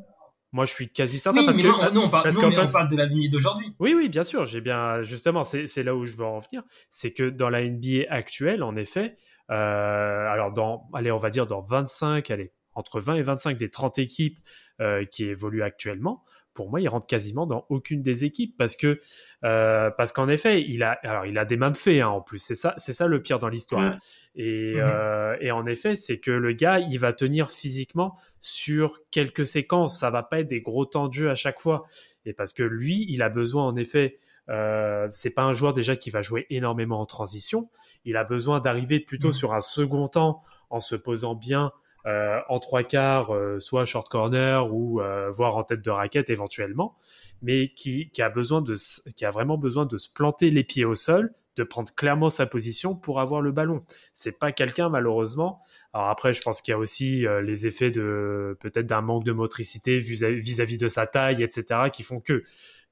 Moi, 0.51 0.65
je 0.65 0.71
suis 0.71 0.89
quasi 0.89 1.19
certain 1.19 1.41
oui, 1.41 1.45
parce 1.45 1.57
mais 1.57 1.63
que 1.63 1.67
non, 1.67 1.93
non, 1.93 2.03
on 2.05 2.09
parle, 2.09 2.23
parce 2.23 2.37
non, 2.37 2.47
on 2.47 2.71
parle 2.71 2.87
de 2.87 2.97
la 2.97 3.05
lignée 3.05 3.29
d'aujourd'hui. 3.29 3.67
Oui, 3.79 3.93
oui, 3.95 4.09
bien 4.09 4.23
sûr. 4.23 4.47
J'ai 4.47 4.61
bien 4.61 5.03
justement, 5.03 5.43
c'est 5.43 5.83
là 5.83 5.95
où 5.95 6.05
je 6.05 6.15
veux 6.15 6.25
en 6.25 6.39
venir, 6.39 6.63
c'est 6.89 7.13
que 7.13 7.29
dans 7.29 7.49
la 7.49 7.63
NBA 7.63 8.05
actuelle, 8.09 8.63
en 8.63 8.75
effet, 8.75 9.15
euh, 9.51 10.27
alors 10.27 10.51
dans, 10.51 10.89
allez, 10.93 11.11
on 11.11 11.17
va 11.19 11.29
dire 11.29 11.45
dans 11.45 11.61
25, 11.61 12.31
allez, 12.31 12.51
entre 12.73 12.99
20 12.99 13.15
et 13.15 13.21
25 13.21 13.57
des 13.57 13.69
30 13.69 13.99
équipes 13.99 14.39
euh, 14.81 15.05
qui 15.05 15.25
évoluent 15.25 15.63
actuellement, 15.63 16.23
pour 16.59 16.69
moi, 16.69 16.81
il 16.81 16.89
rentre 16.89 17.07
quasiment 17.07 17.47
dans 17.47 17.65
aucune 17.69 18.01
des 18.01 18.25
équipes 18.25 18.53
parce 18.57 18.75
que 18.75 18.99
euh, 19.45 19.89
parce 19.97 20.11
qu'en 20.11 20.27
effet, 20.27 20.61
il 20.67 20.83
a 20.83 20.91
alors 21.03 21.25
il 21.25 21.37
a 21.37 21.45
des 21.45 21.55
mains 21.55 21.71
de 21.71 21.77
fait 21.77 22.01
hein, 22.01 22.09
en 22.09 22.19
plus. 22.19 22.39
C'est 22.39 22.53
ça, 22.55 22.73
c'est 22.75 22.91
ça 22.91 23.07
le 23.07 23.21
pire 23.21 23.39
dans 23.39 23.47
l'histoire. 23.47 23.95
Et, 24.35 24.73
Mhm. 24.75 24.81
euh, 24.81 25.37
et 25.39 25.51
en 25.51 25.65
effet, 25.65 25.95
c'est 25.95 26.19
que 26.19 26.31
le 26.31 26.51
gars, 26.51 26.79
il 26.79 26.99
va 26.99 27.13
tenir 27.13 27.49
physiquement 27.49 28.17
sur 28.41 28.99
quelques 29.09 29.47
séquences. 29.47 29.97
Ça 30.01 30.09
va 30.09 30.21
pas 30.21 30.41
être 30.41 30.47
des 30.49 30.59
gros 30.59 30.85
temps 30.85 31.07
de 31.07 31.13
jeu 31.13 31.29
à 31.29 31.35
chaque 31.35 31.61
fois. 31.61 31.85
Et 32.25 32.33
parce 32.33 32.51
que 32.51 32.63
lui, 32.63 33.05
il 33.07 33.21
a 33.21 33.29
besoin 33.29 33.63
en 33.65 33.77
effet. 33.77 34.17
Euh, 34.49 35.07
c'est 35.11 35.33
pas 35.33 35.43
un 35.43 35.53
joueur 35.53 35.71
déjà 35.71 35.95
qui 35.95 36.09
va 36.09 36.21
jouer 36.21 36.45
énormément 36.49 36.99
en 36.99 37.05
transition. 37.05 37.69
Il 38.03 38.17
a 38.17 38.25
besoin 38.25 38.59
d'arriver 38.59 38.99
plutôt 38.99 39.27
Mhm. 39.27 39.33
sur 39.33 39.53
un 39.53 39.61
second 39.61 40.09
temps 40.09 40.41
en 40.69 40.81
se 40.81 40.95
posant 40.97 41.35
bien 41.35 41.71
euh, 42.05 42.39
en 42.49 42.59
trois 42.59 42.83
quarts, 42.83 43.33
euh, 43.33 43.59
soit 43.59 43.85
short 43.85 44.09
corner 44.09 44.73
ou 44.73 45.01
euh, 45.01 45.29
voire 45.29 45.57
en 45.57 45.63
tête 45.63 45.81
de 45.81 45.89
raquette 45.89 46.29
éventuellement, 46.29 46.97
mais 47.41 47.69
qui, 47.69 48.09
qui 48.11 48.21
a 48.21 48.29
besoin 48.29 48.61
de, 48.61 48.75
qui 49.15 49.25
a 49.25 49.31
vraiment 49.31 49.57
besoin 49.57 49.85
de 49.85 49.97
se 49.97 50.09
planter 50.09 50.49
les 50.49 50.63
pieds 50.63 50.85
au 50.85 50.95
sol, 50.95 51.33
de 51.59 51.63
prendre 51.63 51.93
clairement 51.93 52.29
sa 52.29 52.45
position 52.45 52.95
pour 52.95 53.19
avoir 53.19 53.41
le 53.41 53.51
ballon. 53.51 53.83
C'est 54.13 54.39
pas 54.39 54.51
quelqu'un 54.51 54.89
malheureusement. 54.89 55.61
Alors 55.93 56.07
après, 56.09 56.33
je 56.33 56.41
pense 56.41 56.61
qu'il 56.61 56.71
y 56.71 56.75
a 56.75 56.77
aussi 56.77 57.27
euh, 57.27 57.41
les 57.41 57.67
effets 57.67 57.91
de 57.91 58.57
peut-être 58.61 58.85
d'un 58.85 59.01
manque 59.01 59.25
de 59.25 59.33
motricité 59.33 59.97
vis-à-vis 59.97 60.77
de 60.77 60.87
sa 60.87 61.05
taille, 61.05 61.43
etc., 61.43 61.89
qui 61.91 62.03
font 62.03 62.21
que. 62.21 62.43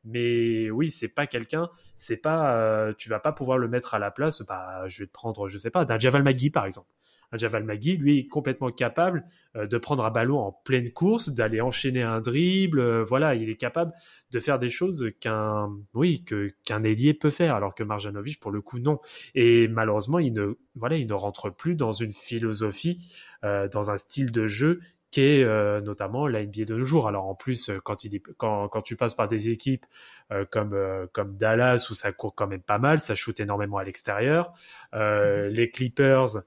Mais 0.04 0.70
oui, 0.70 0.90
c'est 0.90 1.10
pas 1.10 1.28
quelqu'un, 1.28 1.70
c'est 1.96 2.18
pas, 2.22 2.56
euh, 2.56 2.94
tu 2.98 3.10
vas 3.10 3.20
pas 3.20 3.32
pouvoir 3.32 3.58
le 3.58 3.68
mettre 3.68 3.94
à 3.94 4.00
la 4.00 4.12
place. 4.12 4.42
Bah, 4.42 4.88
je 4.88 5.04
vais 5.04 5.08
te 5.08 5.12
prendre, 5.12 5.48
je 5.48 5.58
sais 5.58 5.72
pas, 5.72 5.86
d'un 5.86 5.98
Javal 5.98 6.24
Magui 6.24 6.50
par 6.50 6.66
exemple. 6.66 6.90
Un 7.32 7.38
Javal 7.38 7.64
Magui, 7.64 7.98
lui, 7.98 8.20
est 8.20 8.28
complètement 8.28 8.72
capable 8.72 9.26
euh, 9.56 9.68
de 9.68 9.78
prendre 9.78 10.06
un 10.06 10.12
ballon 10.12 10.40
en 10.40 10.52
pleine 10.52 10.92
course, 10.92 11.30
d'aller 11.30 11.62
enchaîner 11.62 12.02
un 12.02 12.22
dribble. 12.22 12.80
Euh, 12.80 13.04
voilà, 13.04 13.36
il 13.36 13.50
est 13.50 13.58
capable 13.58 13.92
de 14.32 14.40
faire 14.40 14.60
des 14.60 14.70
choses 14.70 15.12
qu'un, 15.20 15.70
oui, 15.94 16.24
que 16.24 16.52
qu'un 16.64 16.84
ailier 16.84 17.14
peut 17.14 17.30
faire, 17.30 17.56
alors 17.56 17.76
que 17.76 17.84
Marjanovic, 17.84 18.40
pour 18.40 18.52
le 18.52 18.62
coup, 18.62 18.80
non. 18.80 19.00
Et 19.36 19.68
malheureusement, 19.68 20.20
il 20.20 20.34
ne, 20.34 20.58
voilà, 20.76 20.98
il 20.98 21.08
ne 21.08 21.14
rentre 21.14 21.50
plus 21.50 21.76
dans 21.76 21.92
une 21.92 22.14
philosophie, 22.14 23.00
euh, 23.44 23.68
dans 23.68 23.92
un 23.92 23.98
style 23.98 24.32
de 24.32 24.48
jeu 24.48 24.80
qui 25.12 25.22
est 25.22 25.44
euh, 25.44 25.80
notamment 25.80 26.28
la 26.28 26.44
NBA 26.46 26.66
de 26.66 26.76
nos 26.76 26.84
jours. 26.84 27.08
Alors 27.08 27.28
en 27.28 27.36
plus, 27.36 27.72
quand, 27.84 28.04
il 28.04 28.16
est, 28.16 28.24
quand, 28.38 28.68
quand 28.68 28.82
tu 28.82 28.96
passes 28.98 29.14
par 29.14 29.28
des 29.28 29.50
équipes 29.50 29.86
euh, 30.34 30.44
comme, 30.44 30.74
euh, 30.74 31.08
comme 31.14 31.38
Dallas, 31.38 31.88
où 31.90 31.96
ça 31.96 32.12
court 32.12 32.36
quand 32.36 32.48
même 32.48 32.62
pas 32.62 32.80
mal, 32.80 33.00
ça 33.00 33.16
shoot 33.16 33.40
énormément 33.40 33.78
à 33.78 33.86
l'extérieur, 33.86 34.52
euh, 34.94 35.48
les 35.48 35.72
Clippers, 35.72 36.44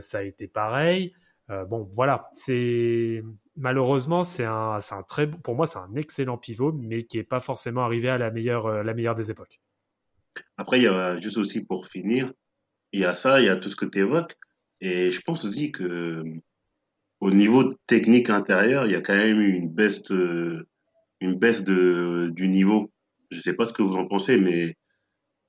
ça 0.00 0.18
a 0.18 0.22
été 0.22 0.46
pareil. 0.48 1.12
Euh, 1.50 1.64
bon, 1.64 1.88
voilà, 1.92 2.28
c'est 2.32 3.22
malheureusement 3.56 4.24
c'est 4.24 4.44
un, 4.44 4.78
un 4.90 5.02
très, 5.02 5.28
pour 5.28 5.54
moi 5.54 5.66
c'est 5.66 5.78
un 5.78 5.94
excellent 5.96 6.38
pivot, 6.38 6.72
mais 6.72 7.02
qui 7.02 7.18
est 7.18 7.24
pas 7.24 7.40
forcément 7.40 7.82
arrivé 7.82 8.08
à 8.08 8.16
la 8.16 8.30
meilleure, 8.30 8.66
euh, 8.66 8.82
la 8.82 8.94
meilleure 8.94 9.14
des 9.14 9.30
époques. 9.30 9.60
Après, 10.56 10.78
il 10.78 10.84
y 10.84 10.88
a 10.88 11.18
juste 11.18 11.36
aussi 11.36 11.64
pour 11.64 11.86
finir, 11.86 12.32
il 12.92 13.00
y 13.00 13.04
a 13.04 13.12
ça, 13.12 13.40
il 13.40 13.46
y 13.46 13.48
a 13.48 13.56
tout 13.56 13.68
ce 13.68 13.76
que 13.76 13.84
tu 13.84 13.98
évoques, 13.98 14.34
et 14.80 15.10
je 15.10 15.20
pense 15.20 15.44
aussi 15.44 15.72
que 15.72 16.22
au 17.20 17.30
niveau 17.30 17.72
technique 17.86 18.30
intérieur, 18.30 18.86
il 18.86 18.92
y 18.92 18.96
a 18.96 19.00
quand 19.00 19.14
même 19.14 19.40
eu 19.40 19.52
une 19.52 19.68
baisse 19.68 20.02
une 21.20 21.34
baisse 21.34 21.62
de, 21.62 22.30
du 22.34 22.48
niveau. 22.48 22.92
Je 23.30 23.40
sais 23.40 23.54
pas 23.54 23.64
ce 23.64 23.72
que 23.72 23.82
vous 23.82 23.96
en 23.96 24.06
pensez, 24.06 24.38
mais 24.38 24.74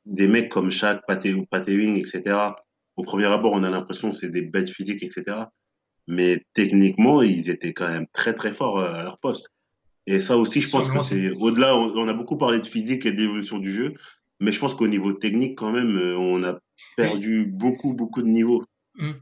des 0.06 0.28
mecs 0.28 0.50
comme 0.50 0.70
Shaq, 0.70 1.02
Patewing, 1.08 1.98
etc. 1.98 2.54
Au 2.96 3.04
premier 3.04 3.26
abord, 3.26 3.54
on 3.54 3.64
a 3.64 3.70
l'impression 3.70 4.12
que 4.12 4.16
c'est 4.16 4.30
des 4.30 4.42
bêtes 4.42 4.70
physiques, 4.70 5.04
etc. 5.04 5.46
Mais 6.08 6.44
techniquement, 6.54 7.22
ils 7.22 7.50
étaient 7.50 7.74
quand 7.74 7.88
même 7.88 8.06
très 8.14 8.34
très 8.34 8.52
forts 8.52 8.80
euh, 8.80 8.94
à 8.94 9.04
leur 9.04 9.20
poste. 9.20 9.50
Et 10.06 10.20
ça 10.20 10.38
aussi, 10.38 10.60
je 10.60 10.70
pense 10.70 10.90
que 10.90 11.02
c'est 11.02 11.32
au-delà. 11.32 11.76
On 11.78 12.08
a 12.08 12.14
beaucoup 12.14 12.38
parlé 12.38 12.60
de 12.60 12.66
physique 12.66 13.06
et 13.06 13.14
d'évolution 13.14 13.58
du 13.58 13.72
jeu, 13.72 13.94
mais 14.42 14.52
je 14.52 14.60
pense 14.60 14.76
qu'au 14.76 14.88
niveau 14.88 15.14
technique, 15.14 15.58
quand 15.58 15.72
même, 15.72 15.96
euh, 15.98 16.18
on 16.18 16.44
a 16.44 16.60
perdu 16.98 17.54
beaucoup 17.58 17.94
beaucoup 17.94 18.22
de 18.22 18.28
niveaux. 18.28 18.66
Mmh. 18.96 19.14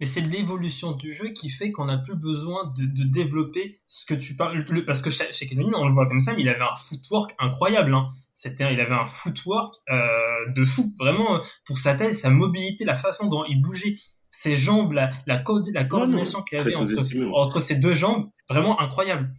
Mais 0.00 0.06
c'est 0.06 0.20
l'évolution 0.20 0.92
du 0.92 1.12
jeu 1.12 1.28
qui 1.28 1.50
fait 1.50 1.72
qu'on 1.72 1.86
n'a 1.86 1.98
plus 1.98 2.16
besoin 2.16 2.72
de, 2.76 2.84
de, 2.84 3.04
développer 3.04 3.80
ce 3.86 4.06
que 4.06 4.14
tu 4.14 4.34
parles. 4.36 4.64
Le, 4.68 4.84
parce 4.84 5.02
que 5.02 5.10
chez, 5.10 5.30
chez 5.32 5.46
Kenny, 5.46 5.70
on 5.74 5.86
le 5.86 5.92
voit 5.92 6.06
comme 6.06 6.20
ça, 6.20 6.34
mais 6.34 6.42
il 6.42 6.48
avait 6.48 6.60
un 6.60 6.76
footwork 6.76 7.34
incroyable. 7.38 7.94
Hein. 7.94 8.08
C'était, 8.34 8.74
il 8.74 8.80
avait 8.80 8.94
un 8.94 9.06
footwork 9.06 9.74
euh, 9.90 10.52
de 10.54 10.64
fou. 10.64 10.92
Vraiment, 10.98 11.40
pour 11.66 11.78
sa 11.78 11.94
taille, 11.94 12.14
sa 12.14 12.30
mobilité, 12.30 12.84
la 12.84 12.96
façon 12.96 13.28
dont 13.28 13.44
il 13.48 13.62
bougeait, 13.62 13.94
ses 14.30 14.56
jambes, 14.56 14.92
la, 14.92 15.10
la, 15.26 15.38
co 15.38 15.60
la 15.72 15.84
coordination 15.84 16.42
qu'il 16.42 16.58
avait 16.58 16.74
entre, 16.74 16.92
entre 17.32 17.60
ses 17.60 17.76
deux 17.76 17.94
jambes, 17.94 18.26
vraiment 18.50 18.80
incroyable. 18.80 19.32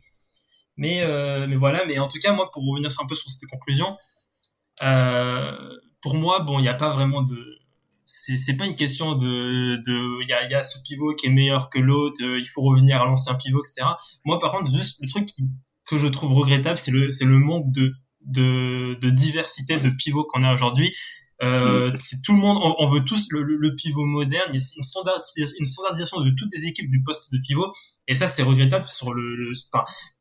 Mais, 0.78 1.02
euh, 1.02 1.46
mais 1.48 1.58
voilà, 1.58 1.86
mais 1.86 2.00
en 2.00 2.08
tout 2.08 2.20
cas, 2.20 2.32
moi, 2.32 2.50
pour 2.52 2.64
revenir 2.66 2.90
un 3.02 3.06
peu 3.06 3.16
sur 3.16 3.30
cette 3.30 3.50
conclusion, 3.50 3.98
euh, 4.84 5.52
pour 6.02 6.16
moi, 6.16 6.40
bon, 6.40 6.60
il 6.60 6.64
n'y 6.64 6.70
a 6.70 6.74
pas 6.74 6.94
vraiment 6.94 7.22
de 7.22 7.38
c'est 8.06 8.56
pas 8.56 8.68
une 8.68 8.76
question 8.76 9.16
de 9.16 9.78
de 9.78 10.22
il 10.22 10.30
y 10.30 10.34
a, 10.34 10.48
y 10.48 10.54
a 10.54 10.64
ce 10.64 10.78
pivot 10.84 11.16
qui 11.16 11.26
est 11.26 11.32
meilleur 11.32 11.72
que 11.72 11.80
l'autre 11.80 12.22
il 12.22 12.46
faut 12.46 12.62
revenir 12.62 13.02
à 13.02 13.06
l'ancien 13.06 13.34
pivot 13.34 13.64
etc 13.64 13.88
moi 14.24 14.38
par 14.38 14.52
contre 14.52 14.70
juste 14.70 15.02
le 15.02 15.08
truc 15.08 15.26
qui, 15.26 15.50
que 15.88 15.98
je 15.98 16.06
trouve 16.06 16.32
regrettable 16.34 16.78
c'est 16.78 16.92
le 16.92 17.12
c'est 17.12 17.26
le 17.26 17.40
manque 17.40 17.72
de 17.72 17.96
de 18.26 18.98
de 19.00 19.10
diversité 19.10 19.78
de 19.78 19.90
pivots 19.90 20.26
qu'on 20.26 20.44
a 20.44 20.54
aujourd'hui 20.54 20.94
Euh, 21.44 21.92
c'est 22.00 22.22
tout 22.22 22.34
le 22.34 22.40
monde, 22.40 22.58
on, 22.62 22.88
veut 22.88 23.02
tous 23.02 23.28
le, 23.32 23.76
pivot 23.76 24.06
moderne. 24.06 24.50
Il 24.54 24.60
y 24.60 24.64
a 24.64 24.68
une 24.78 24.84
standardisation, 24.84 25.56
une 25.60 25.66
standardisation 25.66 26.22
de 26.22 26.32
toutes 26.32 26.54
les 26.56 26.66
équipes 26.66 26.90
du 26.90 27.04
poste 27.04 27.32
de 27.32 27.40
pivot, 27.40 27.74
et 28.08 28.16
ça 28.16 28.28
c'est 28.28 28.44
regrettable 28.44 28.86
sur 28.88 29.14
le, 29.14 29.36
le 29.36 29.52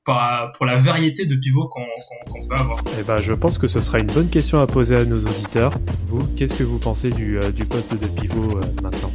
pour 0.05 0.66
la 0.66 0.76
variété 0.76 1.24
de 1.24 1.36
pivots 1.36 1.68
qu'on 1.68 1.86
peut 2.48 2.55
avoir. 2.55 2.82
Eh 2.98 3.02
ben, 3.05 3.16
je 3.18 3.32
pense 3.32 3.59
que 3.59 3.68
ce 3.68 3.80
sera 3.80 4.00
une 4.00 4.09
bonne 4.09 4.28
question 4.28 4.61
à 4.61 4.66
poser 4.66 4.96
à 4.96 5.05
nos 5.05 5.20
auditeurs. 5.20 5.72
Vous, 6.09 6.26
qu'est-ce 6.36 6.55
que 6.55 6.64
vous 6.64 6.78
pensez 6.78 7.11
du, 7.11 7.38
euh, 7.38 7.52
du 7.52 7.64
poste 7.64 7.94
de 7.94 8.07
pivot 8.20 8.59
euh, 8.59 8.82
maintenant? 8.82 9.12